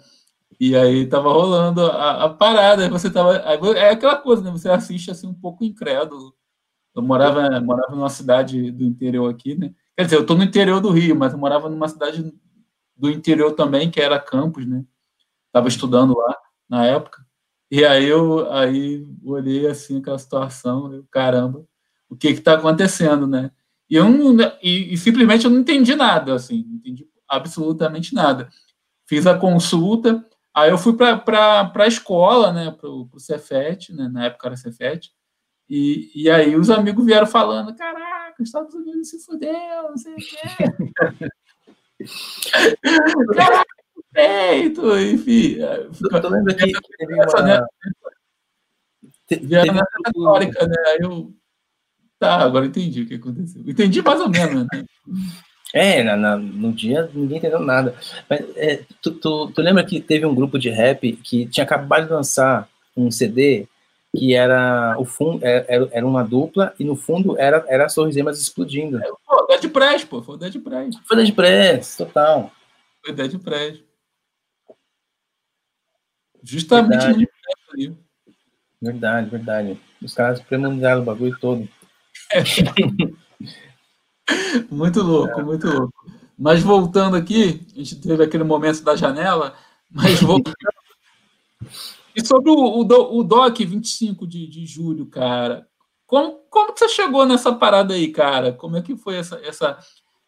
E 0.59 0.75
aí 0.75 1.07
tava 1.07 1.29
rolando 1.31 1.81
a, 1.85 2.25
a 2.25 2.29
parada, 2.29 2.83
aí 2.83 2.89
você 2.89 3.09
tava. 3.09 3.41
Aí, 3.45 3.59
é 3.75 3.89
aquela 3.89 4.15
coisa, 4.17 4.43
né? 4.43 4.51
Você 4.51 4.69
assiste 4.69 5.11
assim 5.11 5.27
um 5.27 5.33
pouco 5.33 5.63
incrédulo. 5.63 6.33
Eu 6.95 7.01
morava, 7.01 7.59
morava 7.61 7.95
numa 7.95 8.09
cidade 8.09 8.71
do 8.71 8.85
interior 8.85 9.29
aqui, 9.29 9.55
né? 9.55 9.73
Quer 9.97 10.05
dizer, 10.05 10.15
eu 10.17 10.21
estou 10.21 10.37
no 10.37 10.43
interior 10.43 10.79
do 10.79 10.91
Rio, 10.91 11.15
mas 11.15 11.33
eu 11.33 11.39
morava 11.39 11.69
numa 11.69 11.87
cidade 11.87 12.33
do 12.95 13.09
interior 13.09 13.51
também, 13.53 13.91
que 13.91 13.99
era 13.99 14.19
Campos, 14.19 14.65
né? 14.65 14.85
Estava 15.47 15.67
estudando 15.67 16.17
lá 16.17 16.37
na 16.69 16.85
época. 16.85 17.25
E 17.69 17.83
aí 17.83 18.05
eu 18.05 18.51
aí 18.51 19.05
olhei 19.23 19.67
assim 19.67 19.99
aquela 19.99 20.19
situação, 20.19 20.93
eu, 20.93 21.05
caramba, 21.11 21.65
o 22.09 22.15
que 22.15 22.27
está 22.29 22.53
acontecendo, 22.53 23.27
né? 23.27 23.51
E, 23.89 23.95
eu 23.95 24.09
não, 24.09 24.37
e, 24.63 24.93
e, 24.93 24.97
simplesmente 24.97 25.45
eu 25.45 25.51
não 25.51 25.59
entendi 25.59 25.95
nada, 25.95 26.35
assim, 26.35 26.63
não 26.67 26.75
entendi 26.75 27.07
absolutamente 27.27 28.13
nada. 28.13 28.49
Fiz 29.07 29.27
a 29.27 29.37
consulta, 29.37 30.25
aí 30.55 30.71
eu 30.71 30.77
fui 30.77 30.95
para 30.95 31.71
a 31.75 31.87
escola, 31.87 32.53
né, 32.53 32.71
para 32.71 32.89
o 32.89 33.09
Cefet, 33.19 33.93
né, 33.93 34.07
na 34.07 34.25
época 34.25 34.47
era 34.47 34.57
Cefet, 34.57 35.11
e, 35.69 36.11
e 36.15 36.29
aí 36.29 36.55
os 36.55 36.69
amigos 36.69 37.05
vieram 37.05 37.27
falando: 37.27 37.75
caraca, 37.75 38.41
os 38.41 38.47
Estados 38.47 38.73
Unidos 38.73 39.09
se 39.09 39.19
fudeu, 39.25 39.83
não 39.89 39.97
sei 39.97 40.13
o 40.13 40.17
quê. 40.17 40.37
caraca, 43.35 43.65
peito, 44.13 44.97
enfim. 44.99 45.57
Tô 46.21 46.29
lendo 46.29 46.49
aqui 46.51 46.71
que 46.71 46.97
teve 46.97 47.13
uma... 47.15 47.41
Né? 47.41 47.65
Vieram 49.41 49.73
nessa 49.73 49.97
retórica, 50.05 50.67
né? 50.67 50.75
Aí 50.87 50.99
eu. 51.01 51.33
Tá, 52.17 52.37
agora 52.37 52.65
entendi 52.65 53.01
o 53.01 53.07
que 53.07 53.15
aconteceu. 53.15 53.61
Entendi 53.67 54.01
mais 54.01 54.21
ou 54.21 54.29
menos, 54.29 54.65
né? 54.71 54.85
É, 55.73 56.03
na, 56.03 56.15
na, 56.15 56.37
no 56.37 56.71
dia 56.71 57.09
ninguém 57.13 57.37
entendeu 57.37 57.59
nada. 57.59 57.95
Mas 58.29 58.41
é, 58.55 58.83
tu, 59.01 59.11
tu, 59.11 59.51
tu, 59.51 59.61
lembra 59.61 59.83
que 59.83 59.99
teve 59.99 60.25
um 60.25 60.35
grupo 60.35 60.57
de 60.57 60.69
rap 60.69 61.13
que 61.17 61.45
tinha 61.47 61.63
acabado 61.63 62.07
de 62.07 62.13
lançar 62.13 62.69
um 62.95 63.11
CD 63.11 63.67
que 64.15 64.33
era 64.33 64.95
o 64.97 65.03
fundo 65.03 65.45
é, 65.45 65.65
era, 65.67 65.89
era 65.91 66.07
uma 66.07 66.23
dupla 66.23 66.73
e 66.79 66.85
no 66.85 66.95
fundo 66.95 67.37
era 67.37 67.65
era 67.67 67.85
as 67.85 67.93
Torres 67.93 68.15
Gêmeas 68.15 68.39
explodindo. 68.39 68.97
É, 69.03 69.11
pô, 69.25 69.45
Dead 69.47 69.69
Press, 69.69 70.05
pô, 70.05 70.21
foi 70.21 70.35
o 70.35 70.37
Dead 70.37 70.57
Press. 70.59 70.95
Foi 71.05 71.17
Dead 71.17 71.33
Press, 71.33 71.97
total. 71.97 72.51
Foi 73.03 73.13
Dead 73.13 73.37
Press. 73.39 73.83
Justamente 76.41 77.05
verdade. 77.05 77.27
ali. 77.73 77.97
Verdade, 78.81 79.29
verdade. 79.29 79.79
Os 80.01 80.13
caras 80.13 80.39
premonizaram 80.39 81.01
o 81.01 81.05
bagulho 81.05 81.37
todo. 81.39 81.67
muito 84.69 85.01
louco, 85.01 85.39
é. 85.39 85.43
muito 85.43 85.67
louco. 85.67 85.93
Mas 86.37 86.61
voltando 86.61 87.15
aqui, 87.15 87.65
a 87.73 87.77
gente 87.77 87.95
teve 87.95 88.23
aquele 88.23 88.43
momento 88.43 88.81
da 88.83 88.95
janela, 88.95 89.55
mas 89.89 90.21
voltando 90.21 90.55
e 92.15 92.25
sobre 92.25 92.49
o, 92.49 92.55
o, 92.55 93.19
o 93.19 93.23
DOC 93.23 93.65
25 93.65 94.25
de, 94.25 94.47
de 94.47 94.65
julho, 94.65 95.05
cara, 95.05 95.67
como, 96.07 96.39
como 96.49 96.73
que 96.73 96.79
você 96.79 96.87
chegou 96.87 97.25
nessa 97.25 97.53
parada 97.53 97.93
aí, 97.93 98.09
cara? 98.09 98.53
Como 98.53 98.77
é 98.77 98.81
que 98.81 98.95
foi 98.95 99.17
essa, 99.17 99.35
essa, 99.43 99.77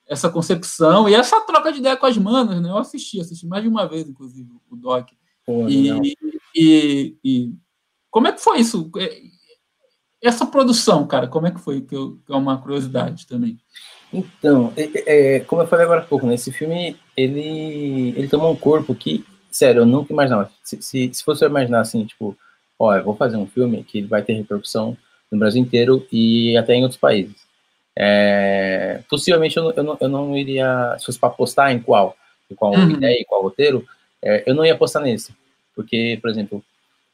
essa 0.05 0.29
concepção 0.29 1.07
e 1.07 1.15
essa 1.15 1.39
troca 1.41 1.71
de 1.71 1.79
ideia 1.79 1.95
com 1.95 2.05
as 2.05 2.17
manas, 2.17 2.61
né? 2.61 2.69
Eu 2.69 2.77
assisti, 2.77 3.21
assisti 3.21 3.47
mais 3.47 3.63
de 3.63 3.69
uma 3.69 3.87
vez, 3.87 4.07
inclusive, 4.07 4.49
o 4.69 4.75
Doc. 4.75 5.09
Pô, 5.45 5.69
e, 5.69 6.17
e, 6.53 7.17
e, 7.23 7.53
como 8.11 8.27
é 8.27 8.33
que 8.33 8.41
foi 8.41 8.59
isso? 8.59 8.91
É, 10.27 10.29
essa 10.29 10.45
produção, 10.45 11.07
cara, 11.07 11.27
como 11.27 11.47
é 11.47 11.51
que 11.51 11.59
foi? 11.59 11.81
Que, 11.81 11.95
eu, 11.95 12.17
que 12.25 12.31
é 12.31 12.35
uma 12.35 12.57
curiosidade 12.57 13.25
também. 13.25 13.57
Então, 14.13 14.73
é, 14.75 15.35
é, 15.35 15.39
como 15.41 15.61
eu 15.61 15.67
falei 15.67 15.85
agora 15.85 16.01
há 16.01 16.05
pouco, 16.05 16.25
né, 16.27 16.35
esse 16.35 16.51
filme, 16.51 16.95
ele, 17.15 18.13
ele 18.15 18.27
tomou 18.27 18.51
um 18.51 18.55
corpo 18.55 18.93
que, 18.93 19.25
sério, 19.49 19.81
eu 19.81 19.85
nunca 19.85 20.13
imaginava. 20.13 20.51
Se, 20.63 20.81
se, 20.81 21.13
se 21.13 21.23
fosse 21.23 21.43
eu 21.43 21.49
imaginar 21.49 21.81
assim, 21.81 22.05
tipo, 22.05 22.37
ó, 22.77 22.95
eu 22.95 23.03
vou 23.03 23.15
fazer 23.15 23.37
um 23.37 23.47
filme 23.47 23.83
que 23.83 24.01
vai 24.01 24.21
ter 24.21 24.33
repercussão 24.33 24.97
no 25.31 25.39
Brasil 25.39 25.61
inteiro 25.61 26.05
e 26.11 26.55
até 26.57 26.73
em 26.73 26.83
outros 26.83 26.99
países. 26.99 27.35
É, 27.95 29.01
possivelmente 29.09 29.57
eu 29.57 29.63
não, 29.63 29.71
eu, 29.71 29.83
não, 29.83 29.97
eu 29.99 30.09
não 30.09 30.37
iria, 30.37 30.95
se 30.99 31.05
fosse 31.05 31.19
para 31.19 31.29
apostar 31.29 31.71
em 31.71 31.79
qual, 31.79 32.15
em 32.49 32.55
qual 32.55 32.73
uhum. 32.73 32.91
ideia, 32.91 33.19
em 33.19 33.25
qual 33.25 33.41
roteiro, 33.41 33.85
é, 34.21 34.43
eu 34.45 34.53
não 34.53 34.65
ia 34.65 34.73
apostar 34.73 35.01
nesse. 35.01 35.33
Porque, 35.75 36.17
por 36.21 36.29
exemplo, 36.29 36.63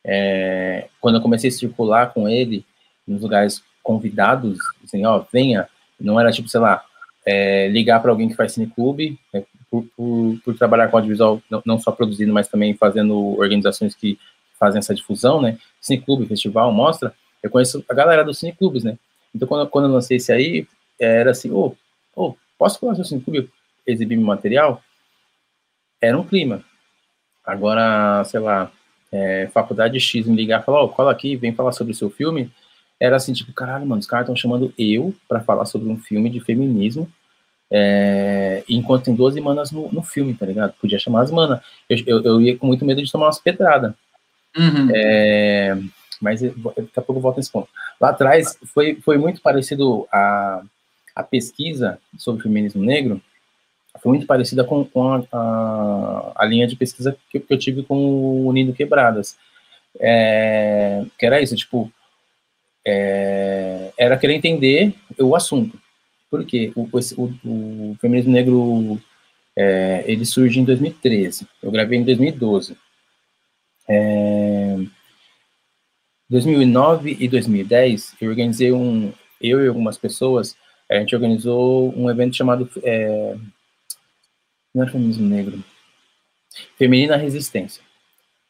é, 0.04 0.88
quando 1.00 1.16
eu 1.16 1.22
comecei 1.22 1.50
a 1.50 1.54
circular 1.54 2.14
com 2.14 2.28
ele 2.28 2.66
nos 3.08 3.22
lugares 3.22 3.64
convidados, 3.82 4.58
assim, 4.84 5.06
ó, 5.06 5.24
venha, 5.32 5.68
não 6.00 6.20
era 6.20 6.32
tipo, 6.32 6.48
sei 6.48 6.60
lá, 6.60 6.84
é, 7.26 7.68
ligar 7.70 8.02
para 8.02 8.12
alguém 8.12 8.30
que 8.30 8.36
faz 8.36 8.54
cineclube, 8.54 9.20
né, 9.34 9.44
por, 9.70 9.86
por, 9.96 10.40
por, 10.44 10.58
trabalhar 10.58 10.88
com 10.90 10.98
audiovisual, 10.98 11.42
não, 11.50 11.62
não 11.66 11.80
só 11.80 11.92
produzindo, 11.92 12.32
mas 12.32 12.48
também 12.48 12.76
fazendo 12.76 13.38
organizações 13.40 13.96
que 13.96 14.20
fazem 14.60 14.80
essa 14.80 14.94
difusão, 14.94 15.42
né? 15.42 15.58
Cineclube, 15.82 16.28
festival, 16.28 16.72
mostra. 16.72 17.14
Eu 17.42 17.50
conheço 17.50 17.84
a 17.90 17.94
galera 17.94 18.24
dos 18.24 18.38
cineclubes, 18.38 18.84
né? 18.84 18.98
Então, 19.34 19.48
quando, 19.48 19.68
quando 19.70 19.86
eu 19.86 19.92
lancei 19.92 20.18
esse 20.18 20.32
aí, 20.32 20.68
era 21.00 21.32
assim, 21.32 21.52
ô, 21.52 21.76
oh, 22.16 22.28
oh, 22.28 22.36
posso 22.58 22.80
falar 22.80 22.96
seu 22.96 23.04
cineclube 23.04 23.50
exibir 23.86 24.16
meu 24.16 24.28
material? 24.28 24.82
Era 26.00 26.18
um 26.18 26.24
clima. 26.24 26.64
Agora, 27.44 28.24
sei 28.26 28.40
lá, 28.40 28.72
é, 29.12 29.48
faculdade 29.48 30.00
X 30.00 30.28
me 30.28 30.36
ligar 30.36 30.62
e 30.62 30.64
falar, 30.64 30.82
ó, 30.82 30.86
oh, 30.86 30.90
cola 30.90 31.12
aqui, 31.12 31.36
vem 31.36 31.54
falar 31.54 31.72
sobre 31.72 31.94
o 31.94 31.96
seu 31.96 32.10
filme, 32.10 32.52
era 33.04 33.18
assim, 33.18 33.34
tipo, 33.34 33.52
caralho, 33.52 33.86
mano, 33.86 34.00
os 34.00 34.08
caras 34.08 34.24
estão 34.24 34.36
chamando 34.36 34.74
eu 34.78 35.14
para 35.28 35.42
falar 35.42 35.66
sobre 35.66 35.90
um 35.90 35.98
filme 35.98 36.30
de 36.30 36.40
feminismo, 36.40 37.12
é, 37.70 38.64
enquanto 38.70 39.04
tem 39.04 39.14
12 39.14 39.42
manas 39.42 39.72
no, 39.72 39.92
no, 39.92 40.02
filme, 40.02 40.34
tá 40.34 40.46
ligado? 40.46 40.74
Podia 40.80 40.98
chamar 40.98 41.24
as 41.24 41.32
manas. 41.32 41.60
Eu, 41.90 41.98
eu, 42.08 42.24
eu, 42.24 42.42
ia 42.42 42.58
com 42.58 42.66
muito 42.66 42.86
medo 42.86 43.04
de 43.04 43.12
tomar 43.12 43.26
umas 43.26 43.40
pedradas. 43.40 43.94
Uhum. 44.56 44.90
É, 44.96 45.78
mas 46.22 46.40
daqui 46.42 46.92
a 46.96 47.02
pouco 47.02 47.18
eu 47.18 47.22
volto 47.22 47.38
nesse 47.38 47.52
ponto. 47.52 47.68
Lá 48.00 48.12
atrás, 48.12 48.58
foi, 48.74 48.96
foi 48.96 49.18
muito 49.18 49.42
parecido 49.42 50.08
a, 50.10 50.64
a 51.14 51.24
pesquisa 51.24 52.00
sobre 52.18 52.44
feminismo 52.44 52.82
negro, 52.82 53.22
foi 54.00 54.14
muito 54.14 54.26
parecida 54.26 54.64
com, 54.64 54.86
com 54.86 55.12
a, 55.12 55.24
a, 55.34 56.32
a, 56.38 56.46
linha 56.46 56.68
de 56.68 56.78
pesquisa 56.78 57.18
que, 57.30 57.38
que, 57.38 57.54
eu 57.54 57.60
tive 57.60 57.84
com 57.84 57.98
o 57.98 58.48
Unindo 58.48 58.72
Quebradas. 58.72 59.36
É, 60.00 61.04
que 61.20 61.26
era 61.26 61.42
isso, 61.42 61.56
tipo, 61.56 61.92
é, 62.86 63.92
era 63.98 64.18
querer 64.18 64.36
entender 64.36 64.94
o 65.20 65.36
assunto. 65.36 65.80
Porque 66.30 66.72
o, 66.76 66.90
o, 66.92 67.92
o 67.92 67.98
feminismo 68.02 68.32
negro, 68.32 69.00
é, 69.56 70.04
ele 70.08 70.26
surge 70.26 70.60
em 70.60 70.64
2013, 70.64 71.48
eu 71.62 71.72
gravei 71.72 72.00
em 72.00 72.04
2012. 72.04 72.76
É, 73.88 74.78
2009 76.30 77.18
e 77.20 77.28
2010, 77.28 78.16
eu 78.20 78.30
organizei 78.30 78.72
um, 78.72 79.14
eu 79.40 79.64
e 79.64 79.68
algumas 79.68 79.98
pessoas, 79.98 80.56
a 80.90 80.96
gente 80.96 81.16
organizou 81.16 81.94
um 81.98 82.10
evento 82.10 82.36
chamado 82.36 82.70
é, 82.82 83.36
não 84.74 84.84
é 84.84 84.90
feminismo 84.90 85.28
negro. 85.28 85.64
Feminina 86.78 87.16
Resistência, 87.16 87.84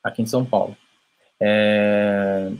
aqui 0.03 0.21
em 0.21 0.25
São 0.25 0.45
Paulo. 0.45 0.77
É, 1.39 2.51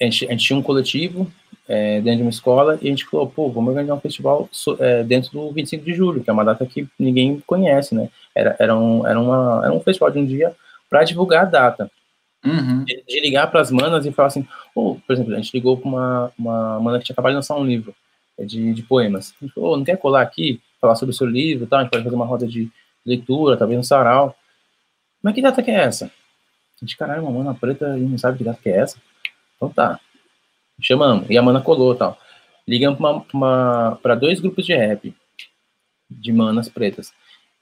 a, 0.00 0.04
gente, 0.04 0.26
a 0.26 0.30
gente 0.30 0.44
tinha 0.44 0.58
um 0.58 0.62
coletivo 0.62 1.30
é, 1.68 2.00
dentro 2.00 2.18
de 2.18 2.22
uma 2.22 2.30
escola 2.30 2.78
e 2.80 2.86
a 2.86 2.90
gente 2.90 3.06
falou, 3.06 3.28
pô, 3.28 3.50
vamos 3.50 3.70
organizar 3.70 3.94
um 3.94 4.00
festival 4.00 4.48
é, 4.78 5.02
dentro 5.04 5.30
do 5.32 5.52
25 5.52 5.84
de 5.84 5.94
julho, 5.94 6.22
que 6.22 6.30
é 6.30 6.32
uma 6.32 6.44
data 6.44 6.64
que 6.66 6.88
ninguém 6.98 7.42
conhece, 7.46 7.94
né? 7.94 8.08
Era, 8.34 8.56
era, 8.58 8.76
um, 8.76 9.06
era, 9.06 9.20
uma, 9.20 9.62
era 9.64 9.72
um 9.72 9.80
festival 9.80 10.10
de 10.10 10.18
um 10.18 10.26
dia 10.26 10.54
para 10.88 11.04
divulgar 11.04 11.42
a 11.42 11.50
data. 11.50 11.90
Uhum. 12.44 12.84
De, 12.84 13.02
de, 13.06 13.20
ligar 13.20 13.50
para 13.50 13.60
as 13.60 13.70
manas 13.70 14.06
e 14.06 14.12
falar 14.12 14.28
assim, 14.28 14.46
oh, 14.74 14.96
por 15.06 15.12
exemplo, 15.12 15.34
a 15.34 15.36
gente 15.36 15.52
ligou 15.52 15.76
para 15.76 15.88
uma, 15.88 16.32
uma 16.38 16.80
mana 16.80 16.98
que 16.98 17.04
tinha 17.04 17.14
acabado 17.14 17.32
de 17.32 17.36
lançar 17.36 17.56
um 17.56 17.64
livro 17.64 17.94
é, 18.38 18.44
de, 18.44 18.72
de 18.72 18.82
poemas. 18.82 19.34
A 19.40 19.44
gente 19.44 19.54
falou, 19.54 19.72
oh, 19.72 19.76
não 19.76 19.84
quer 19.84 19.96
colar 19.96 20.22
aqui? 20.22 20.60
falar 20.80 20.94
sobre 20.96 21.14
o 21.14 21.16
seu 21.16 21.26
livro, 21.26 21.66
tá? 21.66 21.78
a 21.78 21.82
gente 21.82 21.90
pode 21.90 22.04
fazer 22.04 22.16
uma 22.16 22.24
roda 22.24 22.46
de 22.46 22.70
leitura, 23.04 23.56
talvez 23.56 23.78
um 23.78 23.82
sarau. 23.82 24.36
Mas 25.22 25.34
que 25.34 25.42
data 25.42 25.62
que 25.62 25.70
é 25.70 25.74
essa? 25.74 26.06
A 26.06 26.84
gente, 26.84 26.96
caralho, 26.96 27.22
uma 27.22 27.32
mana 27.32 27.54
preta 27.54 27.98
e 27.98 28.02
não 28.02 28.16
sabe 28.16 28.38
que 28.38 28.44
data 28.44 28.60
que 28.62 28.68
é 28.68 28.76
essa. 28.76 28.98
Então 29.58 29.68
tá. 29.68 30.00
Chamamos. 30.80 31.28
E 31.28 31.36
a 31.36 31.42
mana 31.42 31.60
colou 31.60 31.94
tal. 31.94 32.16
Ligamos 32.66 32.98
para 34.00 34.14
dois 34.14 34.40
grupos 34.40 34.64
de 34.64 34.74
rap 34.74 35.14
de 36.08 36.32
manas 36.32 36.68
pretas. 36.68 37.12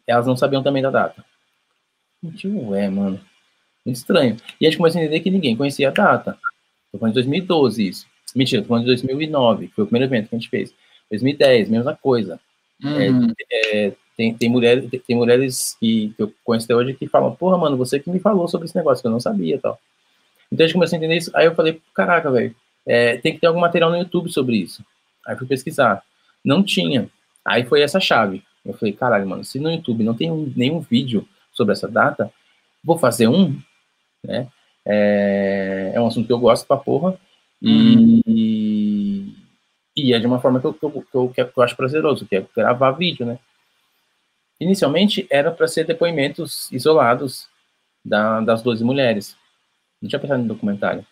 Elas 0.06 0.26
não 0.26 0.36
sabiam 0.36 0.62
também 0.62 0.82
da 0.82 0.90
data. 0.90 1.24
Tipo, 2.36 2.74
é, 2.74 2.88
mano. 2.88 3.20
Muito 3.84 3.96
estranho. 3.96 4.36
E 4.60 4.66
a 4.66 4.70
gente 4.70 4.78
começou 4.78 5.00
a 5.00 5.04
entender 5.04 5.20
que 5.20 5.30
ninguém 5.30 5.56
conhecia 5.56 5.88
a 5.88 5.92
data. 5.92 6.38
Tô 6.92 6.98
falando 6.98 7.14
de 7.14 7.20
2012 7.20 7.88
isso. 7.88 8.06
Mentira, 8.34 8.62
tô 8.62 8.68
falando 8.68 8.82
de 8.82 8.88
2009, 8.88 9.68
que 9.68 9.74
foi 9.74 9.84
o 9.84 9.86
primeiro 9.86 10.12
evento 10.12 10.28
que 10.28 10.34
a 10.34 10.38
gente 10.38 10.50
fez. 10.50 10.74
2010, 11.10 11.70
mesma 11.70 11.94
coisa. 11.94 12.38
Uhum. 12.82 13.32
É, 13.32 13.86
é, 13.86 13.92
tem, 14.16 14.34
tem, 14.34 14.50
mulheres, 14.50 14.90
tem 15.06 15.16
mulheres 15.16 15.76
que, 15.78 16.12
que, 16.16 16.22
eu 16.22 16.32
conheço 16.44 16.66
até 16.66 16.74
hoje 16.74 16.94
que 16.94 17.06
falam, 17.06 17.34
porra, 17.34 17.56
mano, 17.56 17.76
você 17.76 18.00
que 18.00 18.10
me 18.10 18.18
falou 18.18 18.48
sobre 18.48 18.66
esse 18.66 18.76
negócio, 18.76 19.02
que 19.02 19.06
eu 19.06 19.12
não 19.12 19.20
sabia 19.20 19.58
tal. 19.58 19.78
Então 20.50 20.64
a 20.64 20.66
gente 20.66 20.74
começou 20.74 20.96
a 20.96 20.98
entender 20.98 21.16
isso. 21.16 21.30
Aí 21.34 21.46
eu 21.46 21.54
falei, 21.54 21.80
caraca, 21.94 22.30
velho, 22.30 22.54
é, 22.86 23.16
tem 23.18 23.34
que 23.34 23.40
ter 23.40 23.46
algum 23.46 23.60
material 23.60 23.90
no 23.90 23.98
YouTube 23.98 24.30
sobre 24.32 24.56
isso. 24.56 24.84
Aí 25.26 25.36
fui 25.36 25.46
pesquisar. 25.46 26.02
Não 26.44 26.62
tinha. 26.62 27.08
Aí 27.44 27.64
foi 27.64 27.82
essa 27.82 28.00
chave. 28.00 28.42
Eu 28.64 28.74
falei, 28.74 28.92
caralho, 28.92 29.28
mano, 29.28 29.44
se 29.44 29.58
no 29.58 29.70
YouTube 29.70 30.04
não 30.04 30.14
tem 30.14 30.30
um, 30.30 30.52
nenhum 30.56 30.80
vídeo 30.80 31.26
sobre 31.52 31.72
essa 31.72 31.88
data, 31.88 32.30
vou 32.82 32.98
fazer 32.98 33.28
um, 33.28 33.58
né? 34.22 34.48
É, 34.84 35.92
é 35.94 36.00
um 36.00 36.06
assunto 36.06 36.26
que 36.26 36.32
eu 36.32 36.38
gosto 36.38 36.66
pra 36.66 36.76
porra. 36.76 37.18
Uhum. 37.62 38.20
E, 38.26 39.34
e 39.96 40.12
é 40.12 40.18
de 40.18 40.26
uma 40.26 40.40
forma 40.40 40.60
que 40.60 40.66
eu, 40.66 40.74
que 40.74 40.84
eu, 40.84 41.28
que 41.30 41.40
eu 41.40 41.62
acho 41.62 41.76
prazeroso, 41.76 42.26
que 42.26 42.36
é 42.36 42.46
gravar 42.54 42.92
vídeo, 42.92 43.24
né? 43.24 43.38
Inicialmente 44.60 45.26
era 45.30 45.50
para 45.50 45.68
ser 45.68 45.84
depoimentos 45.84 46.70
isolados 46.72 47.48
da, 48.04 48.40
das 48.40 48.62
12 48.62 48.84
mulheres. 48.84 49.36
Não 50.00 50.08
tinha 50.08 50.20
pensado 50.20 50.42
no 50.42 50.48
documentário. 50.48 51.04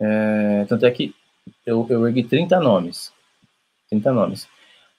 É, 0.00 0.64
tanto 0.68 0.84
é 0.86 0.90
que 0.90 1.14
eu, 1.64 1.86
eu 1.88 2.06
ergui 2.06 2.24
30 2.24 2.60
nomes. 2.60 3.12
30 3.90 4.12
nomes. 4.12 4.48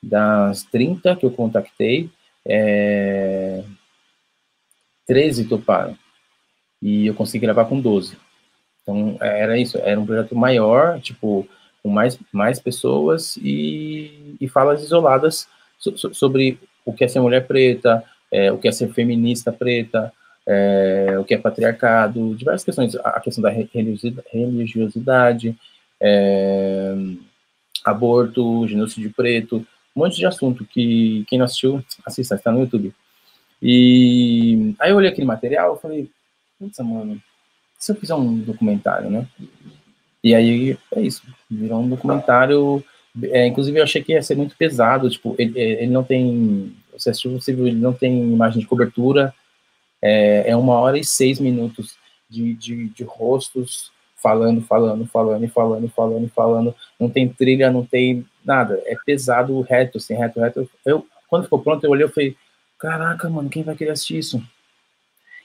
Das 0.01 0.63
30 0.63 1.15
que 1.15 1.25
eu 1.25 1.31
contactei, 1.31 2.09
é, 2.45 3.63
13 5.07 5.45
toparam. 5.45 5.97
E 6.81 7.07
eu 7.07 7.13
consegui 7.13 7.45
gravar 7.45 7.65
com 7.65 7.79
12. 7.79 8.17
Então, 8.81 9.17
era 9.21 9.57
isso. 9.57 9.77
Era 9.77 9.99
um 9.99 10.05
projeto 10.05 10.35
maior, 10.35 10.99
tipo, 10.99 11.47
com 11.81 11.89
mais, 11.89 12.19
mais 12.31 12.59
pessoas 12.59 13.37
e, 13.37 14.35
e 14.39 14.47
falas 14.47 14.83
isoladas 14.83 15.47
so, 15.77 15.97
so, 15.97 16.13
sobre 16.13 16.59
o 16.85 16.93
que 16.93 17.03
é 17.03 17.07
ser 17.07 17.19
mulher 17.19 17.47
preta, 17.47 18.03
é, 18.31 18.51
o 18.51 18.57
que 18.57 18.67
é 18.67 18.71
ser 18.71 18.91
feminista 18.93 19.51
preta, 19.51 20.13
é, 20.45 21.17
o 21.19 21.23
que 21.23 21.33
é 21.33 21.37
patriarcado, 21.37 22.35
diversas 22.35 22.63
questões, 22.63 22.95
a 22.95 23.19
questão 23.19 23.41
da 23.41 23.49
religiosidade, 23.49 25.55
é, 26.01 26.95
aborto, 27.83 28.67
genocídio 28.67 29.13
preto, 29.15 29.65
um 29.95 29.99
monte 29.99 30.17
de 30.17 30.25
assunto 30.25 30.65
que 30.65 31.23
quem 31.27 31.37
não 31.37 31.45
assistiu, 31.45 31.83
assista, 32.05 32.35
está 32.35 32.51
no 32.51 32.61
YouTube. 32.61 32.93
E 33.61 34.75
aí 34.79 34.91
eu 34.91 34.97
olhei 34.97 35.09
aquele 35.09 35.27
material 35.27 35.75
e 35.75 35.81
falei, 35.81 36.11
putz, 36.59 36.77
mano, 36.79 37.21
se 37.79 37.91
eu 37.91 37.95
fizer 37.95 38.15
um 38.15 38.39
documentário, 38.39 39.09
né? 39.09 39.27
E 40.23 40.33
aí 40.33 40.77
é 40.95 41.01
isso, 41.01 41.23
virou 41.49 41.81
um 41.81 41.89
documentário. 41.89 42.83
É, 43.23 43.45
inclusive 43.45 43.79
eu 43.79 43.83
achei 43.83 44.03
que 44.03 44.13
ia 44.13 44.23
ser 44.23 44.35
muito 44.35 44.57
pesado, 44.57 45.09
tipo, 45.09 45.35
ele, 45.37 45.57
ele 45.59 45.91
não 45.91 46.03
tem. 46.03 46.75
Você 46.91 47.09
assistiu 47.09 47.39
ele 47.47 47.75
não 47.75 47.93
tem 47.93 48.33
imagem 48.33 48.59
de 48.59 48.67
cobertura, 48.67 49.33
é, 50.05 50.49
é 50.49 50.55
uma 50.55 50.73
hora 50.73 50.99
e 50.99 51.03
seis 51.05 51.39
minutos 51.39 51.95
de, 52.29 52.53
de, 52.55 52.89
de 52.89 53.03
rostos 53.03 53.89
falando, 54.21 54.61
falando, 54.61 55.07
falando, 55.07 55.47
falando, 55.47 55.89
falando, 55.89 56.29
falando. 56.29 56.75
Não 56.99 57.09
tem 57.09 57.29
trilha, 57.29 57.71
não 57.71 57.85
tem 57.85 58.25
nada. 58.43 58.81
É 58.85 58.95
pesado, 59.05 59.59
reto, 59.61 59.97
assim, 59.97 60.13
reto, 60.13 60.41
reto. 60.41 60.69
Eu, 60.85 61.07
quando 61.29 61.43
ficou 61.43 61.59
pronto, 61.59 61.83
eu 61.85 61.91
olhei 61.91 62.05
e 62.05 62.09
falei, 62.09 62.35
caraca, 62.77 63.29
mano, 63.29 63.49
quem 63.49 63.63
vai 63.63 63.75
querer 63.75 63.91
assistir 63.91 64.17
isso? 64.17 64.43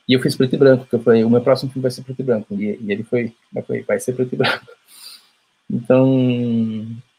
E 0.09 0.15
eu 0.15 0.21
fiz 0.21 0.35
preto 0.35 0.55
e 0.55 0.59
branco, 0.59 0.85
porque 0.85 0.97
eu 0.97 1.03
falei, 1.03 1.23
o 1.23 1.31
meu 1.31 1.41
próximo 1.41 1.71
filme 1.71 1.83
vai 1.83 1.91
ser 1.91 2.03
preto 2.03 2.21
e 2.21 2.25
branco. 2.25 2.55
E, 2.55 2.79
e 2.81 2.93
ele 2.93 3.05
foi, 3.05 3.33
foi, 3.65 3.83
vai 3.83 4.01
ser 4.01 4.15
preto 4.15 4.35
e 4.35 4.39
branco. 4.39 4.67
Então, 5.71 6.07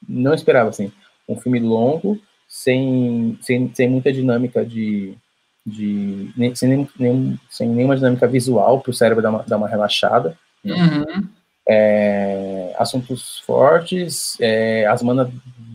não 0.08 0.34
esperava, 0.34 0.70
assim, 0.70 0.92
um 1.28 1.40
filme 1.40 1.60
longo, 1.60 2.20
sem, 2.48 3.38
sem, 3.44 3.72
sem 3.76 3.88
muita 3.88 4.12
dinâmica 4.12 4.66
de... 4.66 5.16
de 5.70 6.32
nem, 6.36 6.56
sem, 6.56 6.70
nem, 6.70 6.90
nem, 6.98 7.40
sem 7.50 7.70
nenhuma 7.70 7.96
dinâmica 7.96 8.28
visual, 8.28 8.82
para 8.82 8.92
o 8.92 8.94
cérebro 8.94 9.22
dar 9.22 9.30
uma, 9.30 9.44
dar 9.44 9.58
uma 9.58 9.70
relaxada. 9.70 10.38
Né? 10.64 10.76
Uhum. 10.76 11.28
é, 11.68 12.76
assuntos 12.78 13.40
fortes, 13.40 14.36
é, 14.42 14.86
as 14.88 15.02
manas 15.02 15.30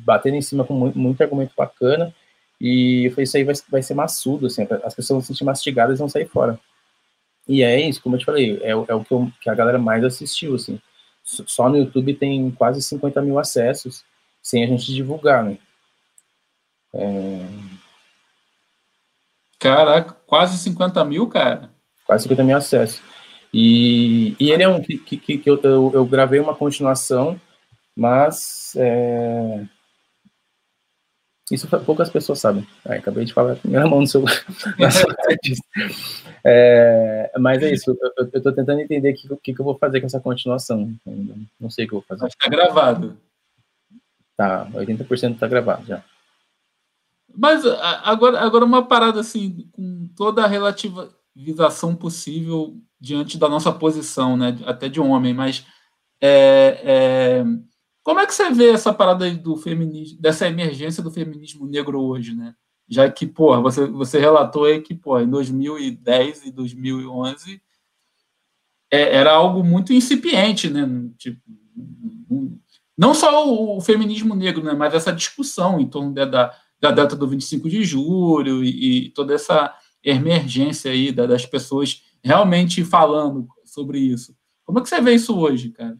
batendo 0.05 0.37
em 0.37 0.43
cima 0.43 0.65
com 0.65 0.75
muito, 0.75 0.99
muito, 0.99 1.23
argumento 1.23 1.53
bacana, 1.57 2.15
e 2.61 3.07
eu 3.07 3.11
falei, 3.13 3.25
isso 3.25 3.37
aí 3.37 3.45
vai, 3.45 3.55
vai 3.71 3.83
ser 3.83 3.95
maçudo, 3.95 4.47
assim, 4.47 4.67
as 4.85 4.95
pessoas 4.95 5.17
vão 5.17 5.21
se 5.21 5.29
sentir 5.29 5.45
mastigadas 5.45 5.97
e 5.97 5.99
vão 5.99 6.09
sair 6.09 6.27
fora. 6.27 6.59
E 7.47 7.63
é 7.63 7.81
isso, 7.81 8.03
como 8.03 8.17
eu 8.17 8.21
te 8.21 8.25
falei, 8.25 8.59
é, 8.63 8.71
é 8.71 8.75
o 8.75 9.05
que, 9.05 9.13
eu, 9.13 9.31
que, 9.41 9.51
a 9.51 9.55
galera 9.55 9.79
mais 9.79 10.03
assistiu, 10.05 10.55
assim. 10.55 10.81
Só 11.23 11.69
no 11.69 11.79
YouTube 11.79 12.15
tem 12.15 12.51
quase 12.51 12.83
50 12.83 13.23
mil 13.23 13.39
acessos, 13.39 14.05
sem 14.43 14.63
a 14.63 14.67
gente 14.67 14.93
divulgar, 14.93 15.45
né? 15.45 15.59
É... 16.95 17.47
Caraca, 19.65 20.15
quase 20.27 20.59
50 20.59 21.03
mil, 21.07 21.27
cara? 21.27 21.71
Quase 22.07 22.25
50 22.25 22.45
mil 22.45 22.55
acessos. 22.55 23.01
E, 23.51 24.37
e 24.39 24.51
ele 24.51 24.63
é 24.63 24.69
um 24.69 24.83
que, 24.83 24.99
que, 24.99 25.39
que 25.39 25.49
eu, 25.49 25.59
eu, 25.63 26.05
gravei 26.05 26.39
uma 26.39 26.55
continuação, 26.55 27.41
mas 27.97 28.75
é... 28.77 29.65
isso 31.51 31.67
poucas 31.67 32.11
pessoas 32.11 32.41
sabem. 32.41 32.67
Ai, 32.85 32.99
acabei 32.99 33.25
de 33.25 33.33
falar 33.33 33.57
primeira 33.57 33.87
mão 33.87 34.01
no 34.01 34.07
seu. 34.07 34.23
é, 36.45 37.33
mas 37.39 37.63
é 37.63 37.73
isso, 37.73 37.97
eu, 38.19 38.29
estou 38.35 38.53
tentando 38.53 38.81
entender 38.81 39.13
o 39.13 39.15
que, 39.15 39.29
que, 39.37 39.55
que, 39.55 39.61
eu 39.63 39.65
vou 39.65 39.79
fazer 39.79 39.99
com 39.99 40.07
essa 40.07 40.21
continuação. 40.21 40.95
Não 41.59 41.71
sei 41.71 41.87
o 41.87 41.89
que 41.89 41.95
eu 41.95 42.01
vou 42.01 42.07
fazer. 42.07 42.27
Está 42.27 42.51
gravado. 42.51 43.17
Tá, 44.37 44.69
80% 44.75 45.33
está 45.33 45.49
gravado 45.49 45.87
já. 45.87 46.05
Mas 47.37 47.65
agora, 48.03 48.41
agora 48.41 48.65
uma 48.65 48.87
parada 48.87 49.21
assim, 49.21 49.69
com 49.73 50.09
toda 50.17 50.45
a 50.45 50.47
relativização 50.47 51.97
possível 51.97 52.77
diante 53.01 53.37
da 53.37 53.49
nossa 53.49 53.73
posição, 53.73 54.37
né? 54.37 54.57
Até 54.65 54.89
de 54.89 55.01
homem, 55.01 55.35
mas 55.35 55.67
é, 56.21 56.81
é, 56.85 57.45
como 58.03 58.21
é 58.21 58.27
que 58.27 58.35
você 58.35 58.51
vê 58.51 58.71
essa 58.71 58.93
parada 58.93 59.31
do 59.35 59.57
feminismo, 59.57 60.21
dessa 60.21 60.47
emergência 60.47 61.03
do 61.03 61.11
feminismo 61.11 61.67
negro 61.67 62.01
hoje, 62.01 62.35
né? 62.35 62.55
Já 62.89 63.11
que, 63.11 63.27
pô, 63.27 63.61
você, 63.63 63.87
você 63.87 64.19
relatou 64.19 64.65
aí 64.65 64.81
que, 64.81 64.95
pô, 64.95 65.19
em 65.19 65.29
2010 65.29 66.47
e 66.47 66.53
2011 66.53 67.61
é, 68.91 69.17
era 69.17 69.33
algo 69.33 69.65
muito 69.65 69.93
incipiente, 69.93 70.71
né? 70.71 70.87
Tipo, 71.19 71.41
não 72.97 73.13
só 73.13 73.49
o, 73.49 73.79
o, 73.79 73.81
feminismo 73.81 74.35
negro, 74.35 74.63
né? 74.63 74.73
Mas 74.73 74.95
essa 74.95 75.13
discussão 75.13 75.81
em 75.81 75.89
torno 75.89 76.13
da, 76.13 76.25
da 76.25 76.55
da 76.85 76.91
data 76.91 77.17
do 77.17 77.27
25 77.27 77.69
de 77.71 77.83
julho 77.83 78.63
e, 78.63 79.07
e 79.07 79.11
toda 79.11 79.35
essa 79.35 79.75
emergência 80.05 80.91
aí 80.91 81.11
da, 81.11 81.25
das 81.25 81.47
pessoas 81.47 82.03
realmente 82.23 82.85
falando 82.85 83.49
sobre 83.65 83.99
isso. 83.99 84.37
Como 84.67 84.79
é 84.79 84.83
que 84.83 84.89
você 84.89 85.01
vê 85.01 85.15
isso 85.15 85.39
hoje, 85.39 85.71
cara? 85.71 85.97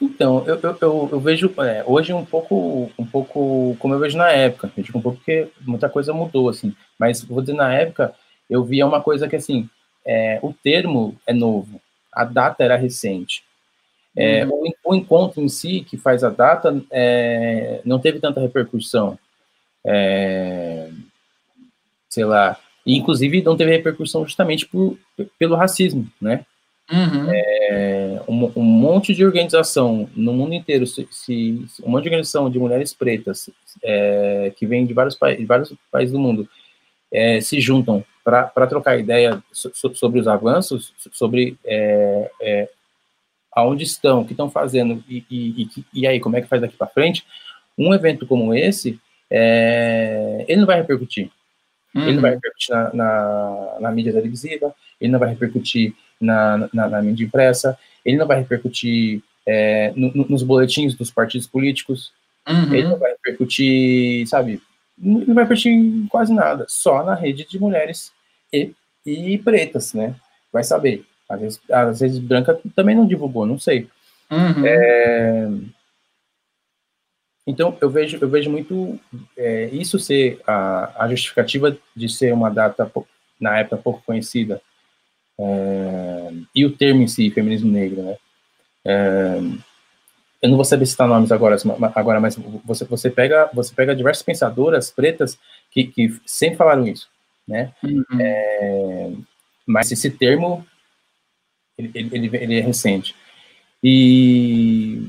Então, 0.00 0.44
eu, 0.46 0.60
eu, 0.60 1.08
eu, 1.12 1.20
vejo 1.20 1.52
é, 1.58 1.84
hoje 1.86 2.12
um 2.12 2.24
pouco, 2.24 2.90
um 2.98 3.06
pouco 3.06 3.76
como 3.78 3.94
eu 3.94 3.98
vejo 3.98 4.18
na 4.18 4.30
época. 4.30 4.72
Eu 4.76 4.82
digo 4.82 4.98
um 4.98 5.02
pouco 5.02 5.18
porque 5.18 5.48
muita 5.60 5.88
coisa 5.88 6.12
mudou, 6.12 6.48
assim. 6.48 6.74
Mas 6.98 7.22
vou 7.22 7.40
dizer, 7.40 7.54
na 7.54 7.72
época, 7.72 8.14
eu 8.50 8.64
via 8.64 8.86
uma 8.86 9.00
coisa 9.00 9.28
que, 9.28 9.36
assim, 9.36 9.68
é, 10.04 10.40
o 10.42 10.52
termo 10.52 11.16
é 11.26 11.32
novo, 11.32 11.80
a 12.12 12.24
data 12.24 12.62
era 12.62 12.76
recente. 12.76 13.44
É, 14.16 14.44
uhum. 14.46 14.72
o, 14.84 14.92
o, 14.92 14.94
encontro 14.94 15.42
em 15.42 15.48
si, 15.48 15.80
que 15.80 15.96
faz 15.96 16.24
a 16.24 16.30
data, 16.30 16.80
é, 16.90 17.80
não 17.84 17.98
teve 17.98 18.18
tanta 18.18 18.40
repercussão 18.40 19.18
é, 19.86 20.90
sei 22.08 22.24
lá, 22.24 22.58
e 22.84 22.96
inclusive 22.96 23.42
não 23.42 23.56
teve 23.56 23.70
repercussão 23.70 24.24
justamente 24.24 24.66
por, 24.66 24.98
pelo 25.38 25.54
racismo, 25.54 26.10
né? 26.20 26.44
Uhum. 26.90 27.26
É, 27.32 28.22
um, 28.28 28.52
um, 28.56 28.62
monte 28.62 29.12
de 29.12 29.24
organização 29.24 30.08
no 30.14 30.32
mundo 30.32 30.54
inteiro, 30.54 30.86
se, 30.86 31.06
se, 31.10 31.66
um 31.82 31.90
monte 31.90 32.04
de 32.04 32.08
organização 32.10 32.48
de 32.48 32.60
mulheres 32.60 32.94
pretas 32.94 33.50
é, 33.82 34.52
que 34.56 34.66
vem 34.66 34.86
de 34.86 34.94
vários, 34.94 35.18
vários 35.46 35.74
países 35.90 36.12
do 36.12 36.20
mundo 36.20 36.48
é, 37.12 37.40
se 37.40 37.60
juntam 37.60 38.04
para 38.22 38.66
trocar 38.68 38.98
ideia 38.98 39.42
so, 39.52 39.72
sobre 39.94 40.20
os 40.20 40.28
avanços, 40.28 40.92
sobre 41.12 41.56
é, 41.64 42.30
é, 42.40 42.68
aonde 43.52 43.84
estão, 43.84 44.20
o 44.20 44.24
que 44.24 44.32
estão 44.32 44.50
fazendo 44.50 45.02
e, 45.08 45.24
e, 45.30 45.62
e, 45.62 45.84
e 45.92 46.06
aí 46.06 46.20
como 46.20 46.36
é 46.36 46.40
que 46.40 46.48
faz 46.48 46.62
daqui 46.62 46.76
para 46.76 46.86
frente. 46.86 47.24
Um 47.76 47.92
evento 47.92 48.26
como 48.26 48.54
esse 48.54 48.98
é, 49.30 50.44
ele 50.48 50.60
não 50.60 50.66
vai 50.66 50.76
repercutir. 50.76 51.30
Uhum. 51.94 52.02
Ele 52.02 52.12
não 52.12 52.22
vai 52.22 52.30
uhum. 52.32 52.36
repercutir 52.36 52.74
na, 52.74 52.92
na, 52.92 53.76
na, 53.80 53.92
mídia 53.92 54.12
televisiva, 54.12 54.74
ele 55.00 55.12
não 55.12 55.18
vai 55.18 55.30
repercutir 55.30 55.94
na, 56.20 56.68
na, 56.72 56.88
na 56.88 57.02
mídia 57.02 57.24
impressa, 57.24 57.78
ele 58.04 58.16
não 58.16 58.26
vai 58.26 58.38
repercutir 58.38 59.22
é, 59.46 59.92
no, 59.96 60.12
nos 60.28 60.42
boletins 60.42 60.94
dos 60.94 61.10
partidos 61.10 61.46
políticos, 61.46 62.12
uhum. 62.46 62.74
ele 62.74 62.88
não 62.88 62.98
vai 62.98 63.12
repercutir, 63.12 64.26
sabe, 64.28 64.60
não 64.98 65.34
vai 65.34 65.44
repercutir 65.44 65.72
em 65.72 66.06
quase 66.06 66.32
nada, 66.32 66.66
só 66.68 67.02
na 67.02 67.14
rede 67.14 67.46
de 67.48 67.58
mulheres 67.58 68.12
e, 68.52 68.72
e 69.04 69.38
pretas, 69.38 69.94
né? 69.94 70.14
Vai 70.52 70.64
saber. 70.64 71.04
Às 71.28 71.40
vezes, 71.40 71.60
às 71.70 72.00
vezes 72.00 72.18
branca 72.18 72.58
também 72.74 72.94
não 72.94 73.06
divulgou, 73.06 73.46
não 73.46 73.58
sei. 73.58 73.88
Uhum. 74.30 74.66
É, 74.66 75.48
então, 77.46 77.76
eu 77.80 77.88
vejo, 77.88 78.18
eu 78.20 78.28
vejo 78.28 78.50
muito 78.50 78.98
é, 79.36 79.66
isso 79.66 79.98
ser 80.00 80.40
a, 80.46 81.04
a, 81.04 81.08
justificativa 81.08 81.76
de 81.94 82.08
ser 82.08 82.32
uma 82.32 82.50
data, 82.50 82.90
na 83.40 83.58
época, 83.58 83.76
pouco 83.76 84.02
conhecida, 84.04 84.60
é, 85.38 86.32
e 86.54 86.66
o 86.66 86.76
termo 86.76 87.02
em 87.02 87.06
si, 87.06 87.30
feminismo 87.30 87.70
negro, 87.70 88.02
né? 88.02 88.16
É, 88.84 89.38
eu 90.42 90.48
não 90.50 90.56
vou 90.56 90.64
saber 90.64 90.86
citar 90.86 91.08
nomes 91.08 91.30
agora, 91.30 91.56
agora 91.94 92.20
mas 92.20 92.36
você, 92.64 92.84
você, 92.84 93.10
pega, 93.10 93.48
você 93.52 93.74
pega 93.74 93.96
diversas 93.96 94.22
pensadoras 94.22 94.90
pretas 94.90 95.38
que, 95.70 95.84
que 95.84 96.20
sempre 96.26 96.56
falaram 96.56 96.86
isso, 96.86 97.08
né? 97.46 97.72
Uhum. 97.82 98.04
É, 98.20 99.12
mas 99.64 99.90
esse 99.92 100.10
termo, 100.10 100.66
ele, 101.78 101.90
ele, 101.94 102.36
ele 102.36 102.58
é 102.58 102.60
recente. 102.60 103.14
E 103.82 105.08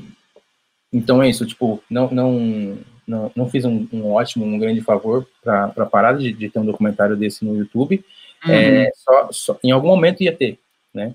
então 0.92 1.22
é 1.22 1.28
isso, 1.28 1.46
tipo, 1.46 1.82
não, 1.90 2.10
não, 2.10 2.78
não, 3.06 3.32
não 3.34 3.48
fiz 3.48 3.64
um, 3.64 3.86
um 3.92 4.10
ótimo, 4.12 4.44
um 4.44 4.58
grande 4.58 4.80
favor 4.80 5.26
para 5.42 5.86
parar 5.86 6.12
de, 6.14 6.32
de, 6.32 6.48
ter 6.48 6.58
um 6.58 6.66
documentário 6.66 7.16
desse 7.16 7.44
no 7.44 7.56
YouTube. 7.56 8.04
Uhum. 8.46 8.52
É, 8.52 8.90
só, 8.94 9.28
só, 9.32 9.58
em 9.62 9.70
algum 9.70 9.88
momento 9.88 10.22
ia 10.22 10.34
ter, 10.34 10.58
né? 10.94 11.14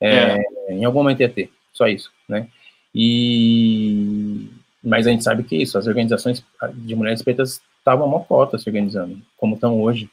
É, 0.00 0.38
é. 0.68 0.74
Em 0.74 0.84
algum 0.84 0.98
momento 0.98 1.20
ia 1.20 1.28
ter, 1.28 1.50
só 1.72 1.86
isso, 1.86 2.12
né? 2.28 2.48
E 2.94 4.48
mas 4.82 5.06
a 5.06 5.10
gente 5.10 5.24
sabe 5.24 5.42
que 5.42 5.56
isso, 5.56 5.76
as 5.76 5.86
organizações 5.86 6.42
de 6.74 6.94
mulheres 6.94 7.20
pretas 7.20 7.60
estavam 7.78 8.06
uma 8.06 8.20
cota 8.20 8.58
se 8.58 8.68
organizando, 8.68 9.20
como 9.36 9.54
estão 9.54 9.80
hoje. 9.80 10.08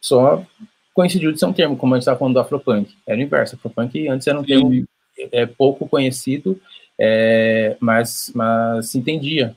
Só 0.00 0.44
coincidiu 0.92 1.32
de 1.32 1.38
ser 1.38 1.46
um 1.46 1.52
termo, 1.52 1.76
como 1.76 1.94
a 1.94 1.96
gente 1.96 2.02
estava 2.02 2.18
falando 2.18 2.34
do 2.34 2.40
Afropunk. 2.40 2.94
Era 3.06 3.18
o 3.18 3.22
inverso. 3.22 3.54
Afropunk 3.54 4.08
antes 4.08 4.26
era 4.26 4.38
um 4.38 4.44
termo 4.44 4.84
é, 5.30 5.46
pouco 5.46 5.88
conhecido 5.88 6.60
é, 7.04 7.76
mas, 7.80 8.30
mas 8.32 8.90
se 8.90 8.96
entendia. 8.96 9.56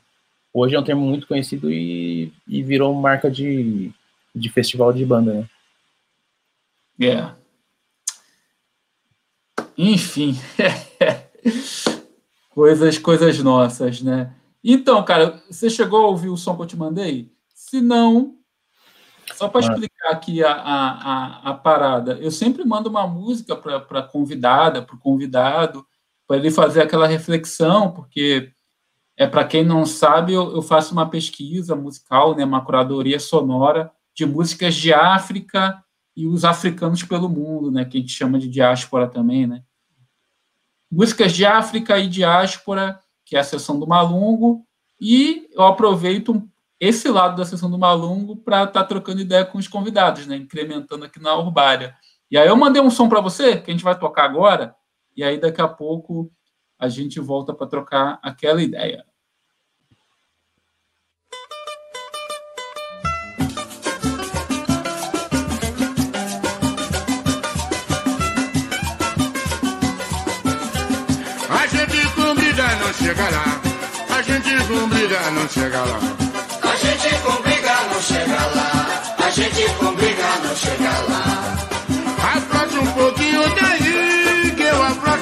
Hoje 0.52 0.74
é 0.74 0.80
um 0.80 0.84
termo 0.84 1.06
muito 1.06 1.28
conhecido 1.28 1.72
e, 1.72 2.34
e 2.48 2.64
virou 2.64 2.92
marca 2.96 3.30
de, 3.30 3.92
de 4.34 4.50
festival 4.50 4.92
de 4.92 5.06
banda, 5.06 5.32
né? 5.32 5.50
É. 7.00 7.32
Enfim. 9.78 10.36
coisas, 12.50 12.98
coisas 12.98 13.38
nossas, 13.44 14.02
né? 14.02 14.34
Então, 14.64 15.06
cara, 15.06 15.40
você 15.48 15.70
chegou 15.70 16.04
a 16.04 16.08
ouvir 16.08 16.30
o 16.30 16.38
som 16.38 16.56
que 16.56 16.64
eu 16.64 16.68
te 16.68 16.76
mandei? 16.76 17.32
Se 17.54 17.80
não, 17.80 18.40
só 19.36 19.48
para 19.48 19.62
ah. 19.62 19.70
explicar 19.70 20.10
aqui 20.10 20.44
a, 20.44 20.52
a, 20.52 20.90
a, 20.90 21.50
a, 21.52 21.54
parada, 21.54 22.14
eu 22.14 22.32
sempre 22.32 22.66
mando 22.66 22.90
uma 22.90 23.06
música 23.06 23.56
para 23.56 24.02
convidada, 24.02 24.82
para 24.82 24.96
o 24.96 25.00
convidado, 25.00 25.86
para 26.28 26.38
ele 26.38 26.52
fazer 26.52 26.82
aquela 26.82 27.08
reflexão, 27.08 27.92
porque 27.92 28.52
é 29.18 29.26
para 29.26 29.46
quem 29.46 29.64
não 29.64 29.86
sabe, 29.86 30.34
eu, 30.34 30.56
eu, 30.56 30.62
faço 30.62 30.92
uma 30.92 31.10
pesquisa 31.10 31.76
musical, 31.76 32.36
né, 32.36 32.44
uma 32.44 32.64
curadoria 32.64 33.20
sonora 33.20 33.92
de 34.14 34.26
músicas 34.26 34.76
de 34.76 34.94
África 34.94 35.82
e 36.16 36.28
os 36.28 36.44
africanos 36.44 37.04
pelo 37.04 37.30
mundo, 37.30 37.72
né, 37.72 37.86
que 37.86 37.98
a 37.98 38.00
gente 38.02 38.12
chama 38.12 38.40
de 38.40 38.48
diáspora 38.48 39.08
também, 39.08 39.48
né? 39.48 39.64
Músicas 40.92 41.34
de 41.34 41.46
África 41.46 41.98
e 41.98 42.08
diáspora, 42.08 43.00
que 43.26 43.36
é 43.36 43.40
a 43.40 43.44
sessão 43.44 43.80
do 43.80 43.88
Malungo, 43.88 44.66
e 45.00 45.48
eu 45.52 45.64
aproveito 45.64 46.42
esse 46.80 47.10
lado 47.10 47.38
da 47.38 47.46
sessão 47.46 47.70
do 47.70 47.78
Malungo 47.78 48.36
para 48.36 48.64
estar 48.64 48.82
tá 48.82 48.84
trocando 48.84 49.22
ideia 49.22 49.46
com 49.46 49.58
os 49.58 49.68
convidados, 49.68 50.28
né, 50.28 50.36
incrementando 50.36 51.06
aqui 51.06 51.22
na 51.22 51.36
Urbária. 51.36 51.96
E 52.30 52.38
aí 52.38 52.48
eu 52.48 52.56
mandei 52.56 52.82
um 52.82 52.92
som 52.92 53.08
para 53.08 53.22
você, 53.22 53.58
que 53.58 53.72
a 53.72 53.74
gente 53.74 53.84
vai 53.84 53.98
tocar 53.98 54.26
agora, 54.26 54.76
e 55.16 55.24
aí 55.24 55.40
daqui 55.40 55.62
a 55.62 55.68
pouco 55.68 56.32
a 56.78 56.90
gente 56.90 57.20
volta 57.20 57.54
para 57.54 57.68
trocar 57.68 58.20
aquela 58.22 58.62
ideia. 58.62 59.06
A 71.50 71.68
gente 71.68 72.16
com 72.16 72.36
briga 72.36 72.76
não 72.76 72.94
chega 72.94 73.30
lá. 73.30 73.62
A 74.18 74.22
gente 74.22 74.68
com 74.68 74.90
briga 74.90 75.32
não 75.32 75.48
chega 75.48 75.84
lá. 75.86 76.00
A 76.62 76.76
gente 76.76 77.22
com 77.22 77.42
briga 77.42 77.84
não 77.90 78.02
chega 78.02 78.46
lá. 78.56 79.16
A 79.26 79.30
gente 79.30 79.74
com 79.80 79.96
briga 79.96 80.40
não 80.44 80.56
chega 80.56 81.00
lá. 81.10 81.65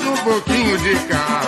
Eu 0.04 0.12
afrouxo 0.12 0.12
um 0.12 0.18
pouquinho 0.18 0.78
de 0.78 0.95
cá. 1.08 1.41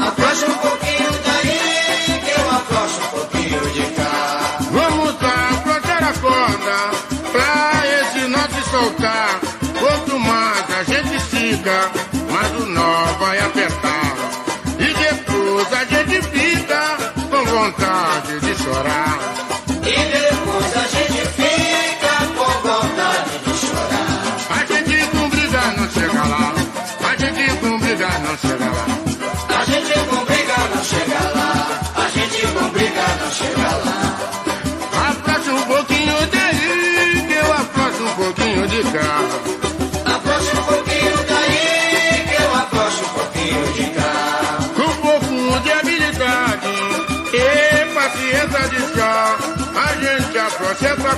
Afrouxa 0.00 0.46
um 0.46 0.58
pouquinho 0.58 1.10
daí, 1.24 2.20
que 2.20 2.40
eu 2.40 2.50
afrouxo 2.50 3.00
um 3.00 3.08
pouquinho 3.08 3.70
de 3.72 3.82
cá. 3.94 4.58
Vamos 4.70 5.20
lá, 5.20 5.48
afrouxar 5.50 6.04
a 6.04 6.12
corda, 6.20 6.76
pra 7.32 7.82
esse 8.00 8.26
nó 8.28 8.38
se 8.48 8.70
soltar. 8.70 9.40
Quanto 9.78 10.18
mais 10.18 10.64
a 10.70 10.82
gente 10.84 11.16
estica, 11.16 11.90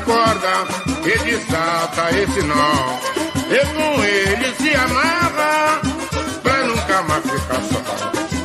corda 0.07 0.67
e 1.05 1.19
desata 1.25 2.11
esse 2.17 2.43
nó. 2.43 2.99
E 3.51 3.67
com 3.75 4.05
ele 4.05 4.55
se 4.57 4.75
amarra 4.75 5.81
pra 6.43 6.65
nunca 6.65 7.03
mais 7.03 7.23
ficar 7.25 7.61
só. 7.63 7.81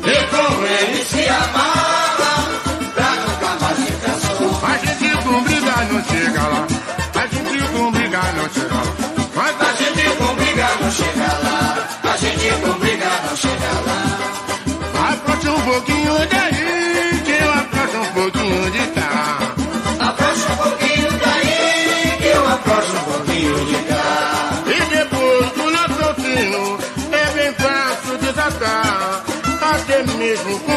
E 0.06 0.28
com 0.28 0.66
ele 0.66 1.04
se 1.06 1.30
amarra, 1.30 1.81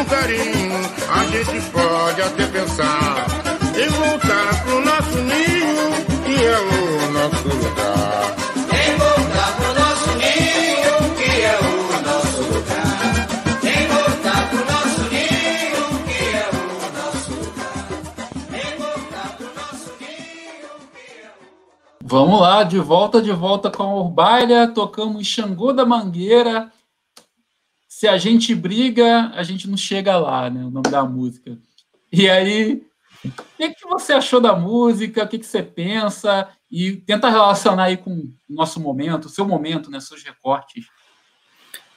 com 0.05 0.09
carinho, 0.09 0.79
a 1.09 1.25
gente 1.25 1.69
pode 1.71 2.21
até 2.21 2.45
pensar 2.47 3.25
em 3.75 3.89
voltar 3.89 4.63
pro 4.63 4.81
nosso 4.81 5.17
ninho, 5.17 6.05
que 6.23 6.45
é 6.45 6.59
o 6.59 7.11
nosso 7.11 7.47
lugar. 7.47 8.35
Em 8.71 8.97
voltar 8.97 9.55
pro 9.55 9.73
nosso 9.73 10.09
ninho, 10.17 11.15
que 11.15 11.41
é 11.41 11.59
o 11.59 12.01
nosso 12.03 12.41
lugar. 12.53 13.27
Em 13.63 13.87
voltar 13.87 14.49
pro 14.49 14.65
nosso 14.65 15.01
ninho, 15.09 15.85
que 16.05 16.19
é 16.35 16.49
o 16.51 16.63
nosso 16.93 17.31
lugar. 17.33 17.85
Em 18.53 18.77
voltar 18.77 19.37
pro 19.37 19.47
nosso 19.55 19.91
ninho, 19.99 20.71
que 20.93 21.01
é 21.01 21.29
o 21.29 22.07
Vamos 22.07 22.41
lá, 22.41 22.63
de 22.63 22.79
volta, 22.79 23.21
de 23.21 23.31
volta 23.31 23.69
com 23.71 23.83
a 23.83 23.95
Urbalha, 23.95 24.67
tocamos 24.67 25.25
Xangô 25.27 25.73
da 25.73 25.85
Mangueira. 25.85 26.71
Se 27.95 28.09
a 28.09 28.17
gente 28.17 28.53
briga, 28.53 29.31
a 29.35 29.41
gente 29.41 29.69
não 29.69 29.77
chega 29.77 30.17
lá, 30.17 30.49
né? 30.49 30.65
O 30.65 30.69
nome 30.69 30.89
da 30.91 31.05
música. 31.05 31.57
E 32.11 32.29
aí, 32.29 32.85
o 33.23 33.31
que, 33.55 33.69
que 33.69 33.87
você 33.87 34.11
achou 34.11 34.41
da 34.41 34.53
música? 34.53 35.23
O 35.23 35.27
que, 35.29 35.39
que 35.39 35.45
você 35.45 35.63
pensa? 35.63 36.49
E 36.69 36.97
tenta 36.97 37.29
relacionar 37.29 37.85
aí 37.85 37.95
com 37.95 38.11
o 38.11 38.33
nosso 38.49 38.81
momento, 38.81 39.27
o 39.27 39.29
seu 39.29 39.47
momento, 39.47 39.89
né? 39.89 40.01
Seus 40.01 40.21
recortes. 40.25 40.87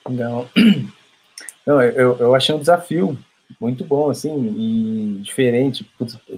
Não. 0.09 0.49
Não, 1.67 1.83
eu, 1.83 2.17
eu 2.19 2.33
achei 2.33 2.55
um 2.55 2.61
desafio 2.61 3.19
muito 3.61 3.85
bom, 3.85 4.09
assim, 4.09 4.55
e 4.57 5.21
diferente. 5.21 5.85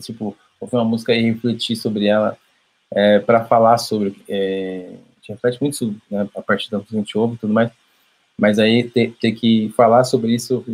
Tipo, 0.01 0.35
ouvir 0.59 0.77
uma 0.77 0.87
música 0.87 1.13
e 1.13 1.21
refletir 1.21 1.77
sobre 1.77 2.07
ela, 2.07 2.35
é, 2.91 3.19
para 3.19 3.45
falar 3.45 3.77
sobre. 3.77 4.25
É, 4.27 4.95
reflete 5.29 5.61
muito 5.61 5.77
sobre, 5.77 6.01
né, 6.11 6.27
a 6.35 6.41
partir 6.41 6.71
que 6.71 6.77
a 6.77 6.83
gente 6.91 7.19
ouve 7.19 7.35
e 7.35 7.39
tudo 7.39 7.53
mais, 7.53 7.71
mas 8.41 8.59
aí 8.59 8.89
ter, 8.89 9.13
ter 9.21 9.33
que 9.33 9.73
falar 9.77 10.05
sobre 10.05 10.35
isso, 10.35 10.65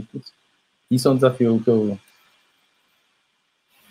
isso 0.90 1.08
é 1.08 1.10
um 1.10 1.16
desafio 1.16 1.60
que 1.62 1.68
eu. 1.68 1.98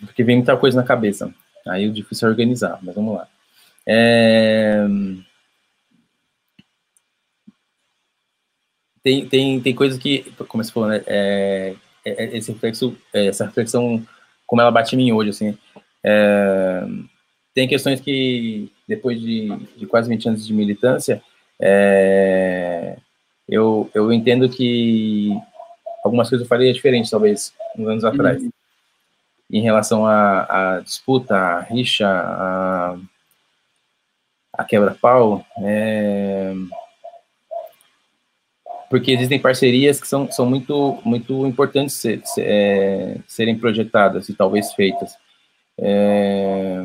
Porque 0.00 0.24
vem 0.24 0.36
muita 0.36 0.56
coisa 0.56 0.76
na 0.76 0.86
cabeça. 0.86 1.32
Aí 1.66 1.86
o 1.86 1.92
difícil 1.92 2.28
é 2.28 2.30
organizar, 2.30 2.78
mas 2.82 2.94
vamos 2.94 3.16
lá. 3.16 3.28
É, 3.86 4.86
tem, 9.06 9.28
tem, 9.28 9.60
tem 9.60 9.74
coisas 9.74 9.98
que, 9.98 10.32
como 10.48 10.64
você 10.64 10.72
falou, 10.72 10.88
né, 10.88 11.00
é, 11.06 11.76
é, 12.04 12.24
é, 12.24 12.36
esse 12.36 12.50
reflexo, 12.50 12.96
é, 13.12 13.26
essa 13.26 13.46
reflexão, 13.46 14.04
como 14.44 14.60
ela 14.60 14.70
bate 14.72 14.96
em 14.96 14.98
mim 14.98 15.12
hoje, 15.12 15.30
assim, 15.30 15.58
é, 16.02 16.84
tem 17.54 17.68
questões 17.68 18.00
que, 18.00 18.68
depois 18.88 19.20
de, 19.20 19.48
de 19.76 19.86
quase 19.86 20.08
20 20.08 20.28
anos 20.30 20.46
de 20.46 20.52
militância, 20.52 21.22
é, 21.60 22.96
eu, 23.48 23.90
eu 23.94 24.12
entendo 24.12 24.48
que 24.48 25.30
algumas 26.04 26.28
coisas 26.28 26.44
eu 26.44 26.48
faria 26.48 26.72
diferente, 26.72 27.10
talvez, 27.10 27.52
uns 27.76 27.88
anos 27.88 28.04
atrás, 28.04 28.42
em 29.50 29.60
relação 29.60 30.06
à 30.06 30.80
disputa, 30.82 31.36
à 31.36 31.60
rixa, 31.60 32.08
à, 32.08 32.98
à 34.52 34.64
quebra-pau, 34.64 35.44
é, 35.58 36.52
porque 38.88 39.12
existem 39.12 39.38
parcerias 39.38 40.00
que 40.00 40.08
são, 40.08 40.30
são 40.30 40.46
muito, 40.46 41.00
muito 41.04 41.46
importantes 41.46 41.96
ser, 41.96 42.20
ser, 42.24 42.44
é, 42.44 43.18
serem 43.26 43.58
projetadas 43.58 44.28
e 44.28 44.34
talvez 44.34 44.72
feitas. 44.72 45.16
É, 45.78 46.84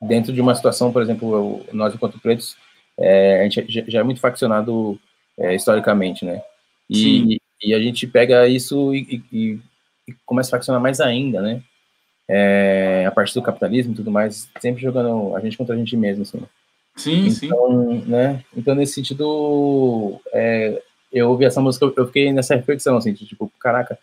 dentro 0.00 0.32
de 0.32 0.40
uma 0.40 0.54
situação, 0.54 0.92
por 0.92 1.02
exemplo, 1.02 1.64
nós 1.72 1.94
enquanto 1.94 2.20
pretos, 2.20 2.56
é, 2.98 3.40
a 3.40 3.48
gente 3.48 3.66
já, 3.88 4.00
é 4.00 4.02
muito 4.02 4.20
faccionado 4.20 4.98
é, 5.38 5.54
historicamente, 5.54 6.24
né? 6.24 6.42
E, 6.88 7.40
e 7.62 7.74
a 7.74 7.80
gente 7.80 8.06
pega 8.06 8.46
isso 8.46 8.94
e, 8.94 9.22
e- 9.32 9.58
começa 10.26 10.48
a 10.48 10.58
faccionar 10.58 10.80
mais 10.80 11.00
ainda, 11.00 11.40
né? 11.40 11.62
É, 12.28 13.04
a 13.06 13.10
partir 13.10 13.34
do 13.34 13.42
capitalismo 13.42 13.92
e 13.92 13.96
tudo 13.96 14.10
mais, 14.10 14.48
sempre 14.60 14.82
jogando 14.82 15.34
a 15.36 15.40
gente 15.40 15.56
contra 15.56 15.74
a 15.74 15.78
gente 15.78 15.96
mesmo, 15.96 16.22
assim. 16.22 16.42
Sim, 16.96 17.30
sim. 17.30 17.46
Então, 17.46 18.02
né? 18.06 18.44
Então, 18.56 18.74
nesse 18.74 18.94
sentido, 18.94 20.20
é, 20.32 20.82
eu 21.12 21.30
ouvi 21.30 21.44
essa 21.44 21.60
música, 21.60 21.92
eu 21.96 22.06
fiquei 22.06 22.32
nessa 22.32 22.54
reflexão, 22.54 22.96
assim, 22.96 23.12
de, 23.12 23.26
tipo, 23.26 23.50
caraca, 23.58 23.98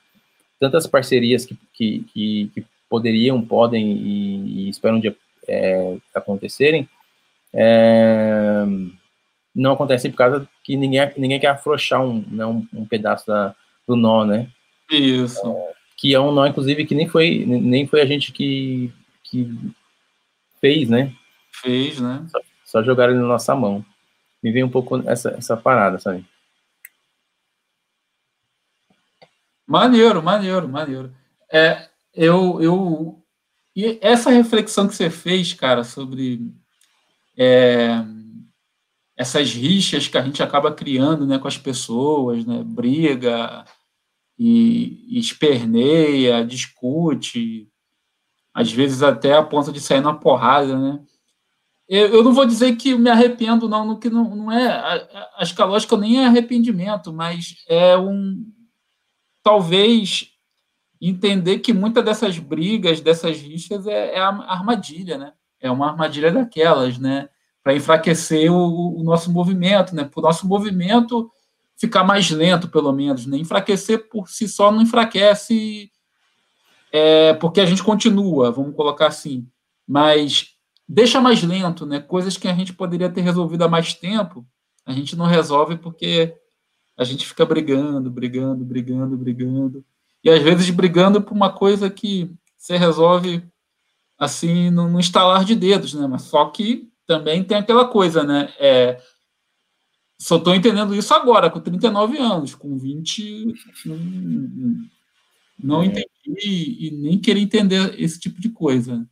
tantas 0.59 0.87
parcerias 0.87 1.45
que, 1.45 1.57
que, 1.73 2.05
que, 2.13 2.51
que 2.53 2.65
poderiam, 2.89 3.41
podem 3.41 3.91
e, 3.91 4.65
e 4.65 4.69
esperam 4.69 4.97
um 4.97 5.01
dia 5.01 5.15
é, 5.47 5.97
acontecerem, 6.13 6.87
é, 7.53 8.65
não 9.55 9.73
acontecem 9.73 10.11
por 10.11 10.17
causa 10.17 10.49
que 10.63 10.75
ninguém, 10.75 11.11
ninguém 11.17 11.39
quer 11.39 11.47
afrouxar 11.47 12.01
um, 12.01 12.23
né, 12.27 12.45
um, 12.45 12.67
um 12.73 12.85
pedaço 12.85 13.25
da, 13.27 13.55
do 13.87 13.95
nó, 13.95 14.25
né? 14.25 14.47
Isso. 14.89 15.41
Que 15.97 16.13
é 16.13 16.19
um 16.19 16.31
nó, 16.31 16.45
inclusive, 16.45 16.85
que 16.85 16.95
nem 16.95 17.07
foi, 17.07 17.45
nem 17.45 17.85
foi 17.85 18.01
a 18.01 18.05
gente 18.05 18.31
que, 18.31 18.91
que 19.23 19.51
fez, 20.61 20.89
né? 20.89 21.13
Fez, 21.51 21.99
né? 21.99 22.25
Só 22.65 22.83
jogaram 22.83 23.13
ele 23.13 23.21
na 23.21 23.27
nossa 23.27 23.55
mão. 23.55 23.83
Me 24.41 24.51
veio 24.51 24.65
um 24.65 24.69
pouco 24.69 24.97
essa, 25.09 25.31
essa 25.31 25.57
parada, 25.57 25.99
sabe? 25.99 26.25
Maneiro, 29.67 30.23
maneiro, 30.23 30.67
maneiro. 30.67 31.13
É, 31.51 31.89
eu, 32.13 32.61
eu, 32.61 33.23
e 33.75 33.99
essa 34.01 34.29
reflexão 34.29 34.87
que 34.87 34.95
você 34.95 35.09
fez, 35.09 35.53
cara, 35.53 35.83
sobre 35.83 36.41
é, 37.39 38.03
essas 39.17 39.53
rixas 39.53 40.07
que 40.07 40.17
a 40.17 40.21
gente 40.21 40.43
acaba 40.43 40.73
criando, 40.73 41.25
né, 41.25 41.39
com 41.39 41.47
as 41.47 41.57
pessoas, 41.57 42.45
né, 42.45 42.63
briga 42.63 43.63
e, 44.37 45.15
e 45.15 45.19
esperneia, 45.19 46.45
discute, 46.45 47.67
às 48.53 48.71
vezes 48.71 49.01
até 49.01 49.33
a 49.35 49.43
ponto 49.43 49.71
de 49.71 49.79
sair 49.79 50.01
na 50.01 50.13
porrada, 50.13 50.77
né? 50.77 50.99
eu, 51.89 52.07
eu 52.09 52.23
não 52.23 52.31
vou 52.31 52.45
dizer 52.45 52.75
que 52.75 52.95
me 52.95 53.09
arrependo, 53.09 53.67
não, 53.67 53.83
no 53.83 53.99
que 53.99 54.11
não, 54.11 54.35
não 54.35 54.51
é. 54.51 55.09
Acho 55.37 55.55
que 55.55 55.61
a 55.61 55.65
lógica 55.65 55.97
nem 55.97 56.21
é 56.21 56.27
arrependimento, 56.27 57.11
mas 57.11 57.55
é 57.67 57.97
um. 57.97 58.45
Talvez 59.41 60.29
entender 61.01 61.59
que 61.59 61.73
muitas 61.73 62.05
dessas 62.05 62.37
brigas, 62.37 63.01
dessas 63.01 63.39
rixas, 63.39 63.87
é, 63.87 64.15
é 64.15 64.19
armadilha, 64.19 65.17
né? 65.17 65.33
É 65.61 65.69
uma 65.69 65.89
armadilha 65.89 66.31
daquelas, 66.31 66.97
né? 66.97 67.29
Para 67.63 67.75
enfraquecer 67.75 68.51
o, 68.51 68.99
o, 68.99 69.03
nosso 69.03 69.31
movimento, 69.31 69.95
né? 69.95 70.03
Para 70.03 70.19
o 70.19 70.23
nosso 70.23 70.47
movimento 70.47 71.29
ficar 71.77 72.03
mais 72.03 72.29
lento, 72.29 72.67
pelo 72.69 72.91
menos, 72.91 73.25
né? 73.25 73.37
Enfraquecer 73.37 74.09
por 74.09 74.29
si 74.29 74.47
só 74.47 74.71
não 74.71 74.81
enfraquece, 74.81 75.91
é, 76.91 77.33
porque 77.35 77.61
a 77.61 77.65
gente 77.65 77.83
continua, 77.83 78.51
vamos 78.51 78.75
colocar 78.75 79.07
assim. 79.07 79.47
Mas 79.87 80.55
deixa 80.87 81.21
mais 81.21 81.43
lento, 81.43 81.85
né? 81.85 81.99
Coisas 81.99 82.37
que 82.37 82.47
a 82.47 82.53
gente 82.53 82.73
poderia 82.73 83.09
ter 83.09 83.21
resolvido 83.21 83.63
há 83.63 83.67
mais 83.67 83.93
tempo, 83.93 84.45
a 84.85 84.91
gente 84.91 85.15
não 85.15 85.25
resolve 85.25 85.77
porque 85.77 86.35
a 86.97 87.03
gente 87.03 87.25
fica 87.25 87.45
brigando, 87.45 88.09
brigando, 88.09 88.65
brigando, 88.65 89.17
brigando. 89.17 89.85
E 90.23 90.29
às 90.29 90.41
vezes 90.41 90.69
brigando 90.69 91.21
por 91.21 91.33
uma 91.33 91.51
coisa 91.51 91.89
que 91.89 92.29
você 92.57 92.75
resolve 92.75 93.41
assim 94.19 94.69
no, 94.69 94.89
no 94.89 94.99
instalar 94.99 95.45
de 95.45 95.55
dedos, 95.55 95.93
né? 95.93 96.05
Mas 96.05 96.23
só 96.23 96.45
que 96.49 96.91
também 97.07 97.43
tem 97.43 97.57
aquela 97.57 97.87
coisa, 97.87 98.23
né? 98.23 98.53
É, 98.59 99.01
só 100.19 100.35
estou 100.35 100.53
entendendo 100.53 100.93
isso 100.93 101.13
agora, 101.13 101.49
com 101.49 101.61
39 101.61 102.17
anos, 102.17 102.53
com 102.53 102.77
20. 102.77 103.53
Não, 103.85 103.97
não 105.57 105.83
entendi 105.83 106.07
e 106.79 106.91
nem 106.91 107.17
queria 107.17 107.41
entender 107.41 107.99
esse 107.99 108.19
tipo 108.19 108.41
de 108.41 108.49
coisa. 108.49 109.07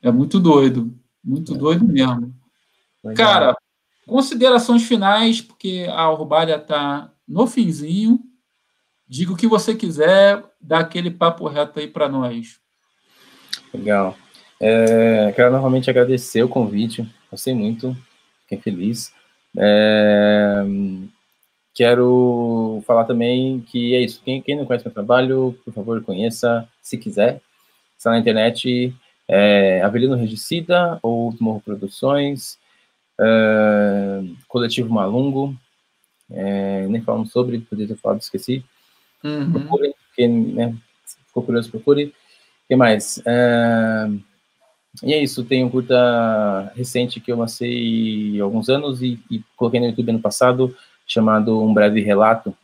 É 0.00 0.10
muito 0.10 0.38
doido, 0.38 0.96
muito 1.22 1.52
doido 1.54 1.84
mesmo. 1.84 2.34
Legal. 3.04 3.16
Cara, 3.16 3.56
considerações 4.06 4.84
finais, 4.84 5.40
porque 5.40 5.86
a 5.90 6.10
Urbalha 6.10 6.56
está 6.56 7.12
no 7.26 7.46
finzinho. 7.46 8.20
Diga 9.10 9.32
o 9.32 9.36
que 9.36 9.48
você 9.48 9.74
quiser, 9.74 10.40
dá 10.60 10.78
aquele 10.78 11.10
papo 11.10 11.48
reto 11.48 11.80
aí 11.80 11.88
para 11.88 12.08
nós. 12.08 12.60
Legal. 13.74 14.16
É, 14.60 15.32
quero 15.34 15.50
novamente 15.50 15.90
agradecer 15.90 16.44
o 16.44 16.48
convite, 16.48 17.04
gostei 17.28 17.52
muito, 17.52 17.96
fiquei 18.42 18.58
feliz. 18.58 19.12
É, 19.58 20.62
quero 21.74 22.84
falar 22.86 23.04
também 23.04 23.60
que 23.62 23.96
é 23.96 24.00
isso, 24.00 24.22
quem, 24.24 24.40
quem, 24.40 24.56
não 24.56 24.64
conhece 24.64 24.84
meu 24.84 24.94
trabalho, 24.94 25.58
por 25.64 25.74
favor, 25.74 26.00
conheça, 26.04 26.68
se 26.80 26.96
quiser. 26.96 27.40
Está 27.98 28.10
na 28.10 28.18
internet, 28.20 28.94
é, 29.26 29.82
Avelino 29.82 30.14
Regicida 30.14 31.00
ou 31.02 31.34
Morro 31.40 31.60
Produções, 31.60 32.60
é, 33.18 34.22
Coletivo 34.46 34.94
Malungo, 34.94 35.52
é, 36.30 36.86
nem 36.86 37.02
falamos 37.02 37.32
sobre, 37.32 37.58
podia 37.58 37.88
ter 37.88 37.96
falado, 37.96 38.20
esqueci. 38.20 38.64
Uhum. 39.22 39.52
Procure, 39.52 39.94
quem 40.14 40.28
né, 40.28 40.76
ficou 41.26 41.42
curioso, 41.42 41.70
procure. 41.70 42.06
O 42.06 42.12
que 42.68 42.76
mais? 42.76 43.22
É... 43.26 44.08
E 45.02 45.12
é 45.14 45.22
isso, 45.22 45.44
tem 45.44 45.64
um 45.64 45.70
curta 45.70 46.72
recente 46.74 47.20
que 47.20 47.30
eu 47.30 47.38
lancei 47.38 48.40
há 48.40 48.44
alguns 48.44 48.68
anos 48.68 49.02
e, 49.02 49.20
e, 49.30 49.42
coloquei 49.56 49.78
no 49.78 49.86
YouTube 49.86 50.10
ano 50.10 50.20
passado, 50.20 50.76
chamado 51.06 51.62
Um 51.62 51.72
Breve 51.72 52.00
Relato. 52.00 52.56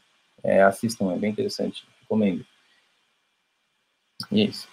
É, 0.42 0.62
assistam, 0.62 1.12
é 1.12 1.18
bem 1.18 1.30
interessante, 1.30 1.84
recomendo. 2.00 2.44
E 4.30 4.40
é 4.40 4.44
isso. 4.44 4.68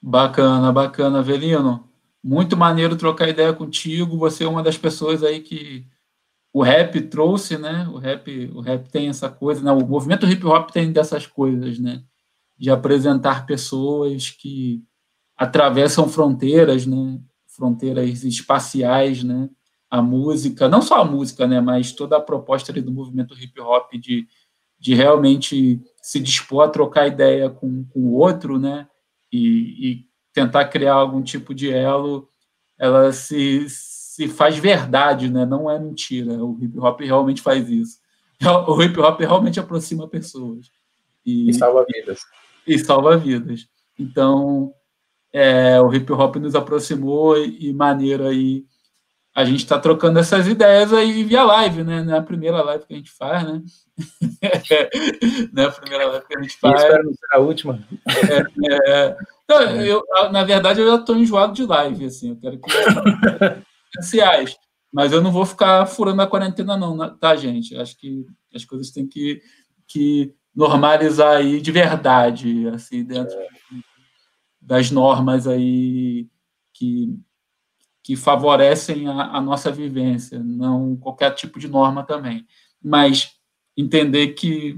Bacana, 0.00 0.72
bacana, 0.72 1.18
Avelino. 1.18 1.84
Muito 2.22 2.56
maneiro 2.56 2.96
trocar 2.96 3.28
ideia 3.28 3.52
contigo. 3.52 4.16
Você 4.18 4.44
é 4.44 4.48
uma 4.48 4.62
das 4.62 4.78
pessoas 4.78 5.22
aí 5.22 5.40
que 5.40 5.84
o 6.52 6.62
rap 6.62 7.00
trouxe, 7.02 7.56
né? 7.56 7.88
O 7.92 7.98
rap, 7.98 8.50
o 8.54 8.60
rap 8.60 8.88
tem 8.90 9.08
essa 9.08 9.28
coisa, 9.28 9.62
né? 9.62 9.70
O 9.70 9.86
movimento 9.86 10.26
hip 10.26 10.44
hop 10.44 10.70
tem 10.70 10.92
dessas 10.92 11.26
coisas, 11.26 11.78
né? 11.78 12.02
De 12.58 12.70
apresentar 12.70 13.46
pessoas 13.46 14.30
que 14.30 14.82
atravessam 15.36 16.08
fronteiras, 16.08 16.86
né? 16.86 17.20
Fronteiras 17.46 18.24
espaciais, 18.24 19.22
né? 19.22 19.48
A 19.88 20.02
música, 20.02 20.68
não 20.68 20.82
só 20.82 21.00
a 21.00 21.04
música, 21.04 21.46
né? 21.46 21.60
Mas 21.60 21.92
toda 21.92 22.16
a 22.16 22.20
proposta 22.20 22.72
do 22.72 22.92
movimento 22.92 23.38
hip 23.40 23.60
hop 23.60 23.92
de, 23.94 24.26
de 24.78 24.94
realmente 24.94 25.80
se 26.02 26.18
dispor 26.18 26.64
a 26.64 26.68
trocar 26.68 27.06
ideia 27.06 27.48
com, 27.48 27.84
com 27.84 28.00
o 28.00 28.14
outro, 28.14 28.58
né? 28.58 28.88
E, 29.32 29.90
e 29.90 30.04
tentar 30.32 30.64
criar 30.66 30.94
algum 30.94 31.22
tipo 31.22 31.54
de 31.54 31.70
elo, 31.70 32.28
ela 32.76 33.12
se 33.12 33.66
se 34.20 34.28
faz 34.28 34.58
verdade, 34.58 35.30
né? 35.30 35.46
Não 35.46 35.70
é 35.70 35.78
mentira. 35.78 36.32
O 36.44 36.58
hip 36.60 36.78
hop 36.78 37.00
realmente 37.00 37.40
faz 37.40 37.70
isso. 37.70 37.98
O 38.68 38.82
hip 38.82 39.00
hop 39.00 39.18
realmente 39.20 39.58
aproxima 39.58 40.06
pessoas. 40.06 40.70
E, 41.24 41.48
e 41.48 41.54
salva 41.54 41.86
vidas. 41.90 42.20
E 42.66 42.78
salva 42.78 43.16
vidas. 43.16 43.66
Então, 43.98 44.74
é, 45.32 45.80
o 45.80 45.90
hip 45.94 46.12
hop 46.12 46.36
nos 46.36 46.54
aproximou 46.54 47.38
e, 47.38 47.72
maneiro 47.72 48.26
aí. 48.26 48.64
A 49.34 49.44
gente 49.44 49.60
está 49.60 49.78
trocando 49.78 50.18
essas 50.18 50.46
ideias 50.46 50.92
aí 50.92 51.22
via 51.22 51.42
live, 51.44 51.82
né? 51.82 52.02
Não 52.02 52.14
é 52.14 52.18
a 52.18 52.22
primeira 52.22 52.62
live 52.62 52.84
que 52.84 52.92
a 52.92 52.96
gente 52.96 53.12
faz, 53.12 53.44
né? 53.44 53.62
não 55.52 55.62
é 55.62 55.66
a 55.66 55.72
primeira 55.72 56.06
live 56.08 56.26
que 56.26 56.36
a 56.36 56.42
gente 56.42 56.58
faz. 56.58 56.74
E 56.74 56.84
espero 56.84 57.04
não 57.04 57.12
ser 57.14 57.26
a 57.32 57.38
última. 57.38 57.88
É, 58.06 58.90
é... 58.90 59.16
Então, 59.44 59.62
eu, 59.82 60.04
na 60.30 60.44
verdade, 60.44 60.80
eu 60.80 60.88
já 60.88 60.96
estou 60.96 61.16
enjoado 61.16 61.54
de 61.54 61.64
live, 61.64 62.04
assim. 62.04 62.30
Eu 62.30 62.36
quero 62.36 62.58
que 62.58 62.70
Mas 64.92 65.12
eu 65.12 65.22
não 65.22 65.30
vou 65.30 65.46
ficar 65.46 65.86
furando 65.86 66.20
a 66.22 66.26
quarentena, 66.26 66.76
não, 66.76 67.16
tá, 67.16 67.36
gente? 67.36 67.76
Acho 67.76 67.96
que 67.96 68.26
as 68.54 68.64
coisas 68.64 68.90
têm 68.90 69.06
que, 69.06 69.40
que 69.86 70.34
normalizar 70.54 71.36
aí 71.36 71.60
de 71.60 71.70
verdade, 71.70 72.68
assim, 72.68 73.04
dentro 73.04 73.36
é. 73.38 73.48
das 74.60 74.90
normas 74.90 75.46
aí 75.46 76.28
que, 76.72 77.16
que 78.02 78.16
favorecem 78.16 79.06
a, 79.06 79.36
a, 79.36 79.40
nossa 79.40 79.70
vivência, 79.70 80.40
não 80.40 80.96
qualquer 80.96 81.34
tipo 81.34 81.60
de 81.60 81.68
norma 81.68 82.02
também. 82.02 82.44
Mas 82.82 83.36
entender 83.76 84.28
que 84.28 84.76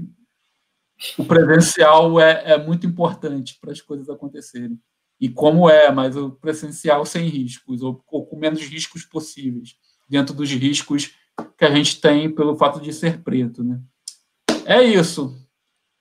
o 1.17 1.25
presencial 1.25 2.19
é, 2.19 2.53
é 2.53 2.57
muito 2.57 2.85
importante 2.85 3.57
para 3.59 3.71
as 3.71 3.81
coisas 3.81 4.09
acontecerem 4.09 4.79
e 5.19 5.29
como 5.29 5.69
é, 5.69 5.91
mas 5.91 6.15
o 6.17 6.31
presencial 6.31 7.05
sem 7.05 7.27
riscos, 7.27 7.81
ou, 7.81 8.03
ou, 8.07 8.25
com 8.25 8.37
menos 8.37 8.61
riscos 8.61 9.05
possíveis, 9.05 9.75
dentro 10.09 10.33
dos 10.33 10.51
riscos 10.51 11.13
que 11.57 11.65
a 11.65 11.73
gente 11.73 11.99
tem 12.01 12.29
pelo 12.29 12.55
fato 12.55 12.79
de 12.81 12.91
ser 12.93 13.21
preto. 13.23 13.63
Né? 13.63 13.79
É 14.65 14.83
isso. 14.83 15.35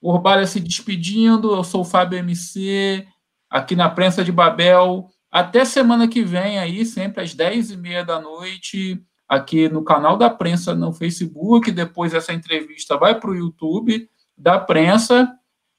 Urbalha 0.00 0.46
se 0.46 0.58
despedindo, 0.58 1.54
eu 1.54 1.62
sou 1.62 1.82
o 1.82 1.84
Fábio 1.84 2.18
MC, 2.18 3.06
aqui 3.48 3.76
na 3.76 3.88
Prensa 3.88 4.24
de 4.24 4.32
Babel. 4.32 5.08
Até 5.30 5.64
semana 5.64 6.08
que 6.08 6.22
vem 6.22 6.58
aí, 6.58 6.84
sempre 6.84 7.22
às 7.22 7.34
10h30 7.34 8.04
da 8.04 8.20
noite, 8.20 9.00
aqui 9.28 9.68
no 9.68 9.84
canal 9.84 10.16
da 10.16 10.28
Prensa 10.28 10.74
no 10.74 10.92
Facebook. 10.92 11.70
Depois 11.70 12.12
essa 12.12 12.32
entrevista 12.32 12.96
vai 12.96 13.18
para 13.18 13.30
o 13.30 13.36
YouTube 13.36 14.08
da 14.36 14.58
Prensa. 14.58 15.32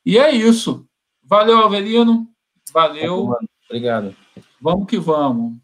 E 0.05 0.17
é 0.17 0.31
isso. 0.31 0.87
Valeu, 1.21 1.57
Avelino. 1.59 2.32
Valeu. 2.73 3.35
Obrigado. 3.69 4.15
Vamos 4.59 4.87
que 4.87 4.97
vamos. 4.97 5.57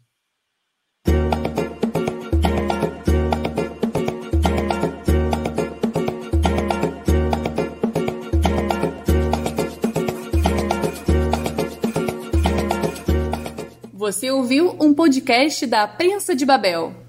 Você 13.92 14.30
ouviu 14.30 14.76
um 14.80 14.94
podcast 14.94 15.66
da 15.66 15.86
Prensa 15.86 16.34
de 16.34 16.44
Babel. 16.44 16.99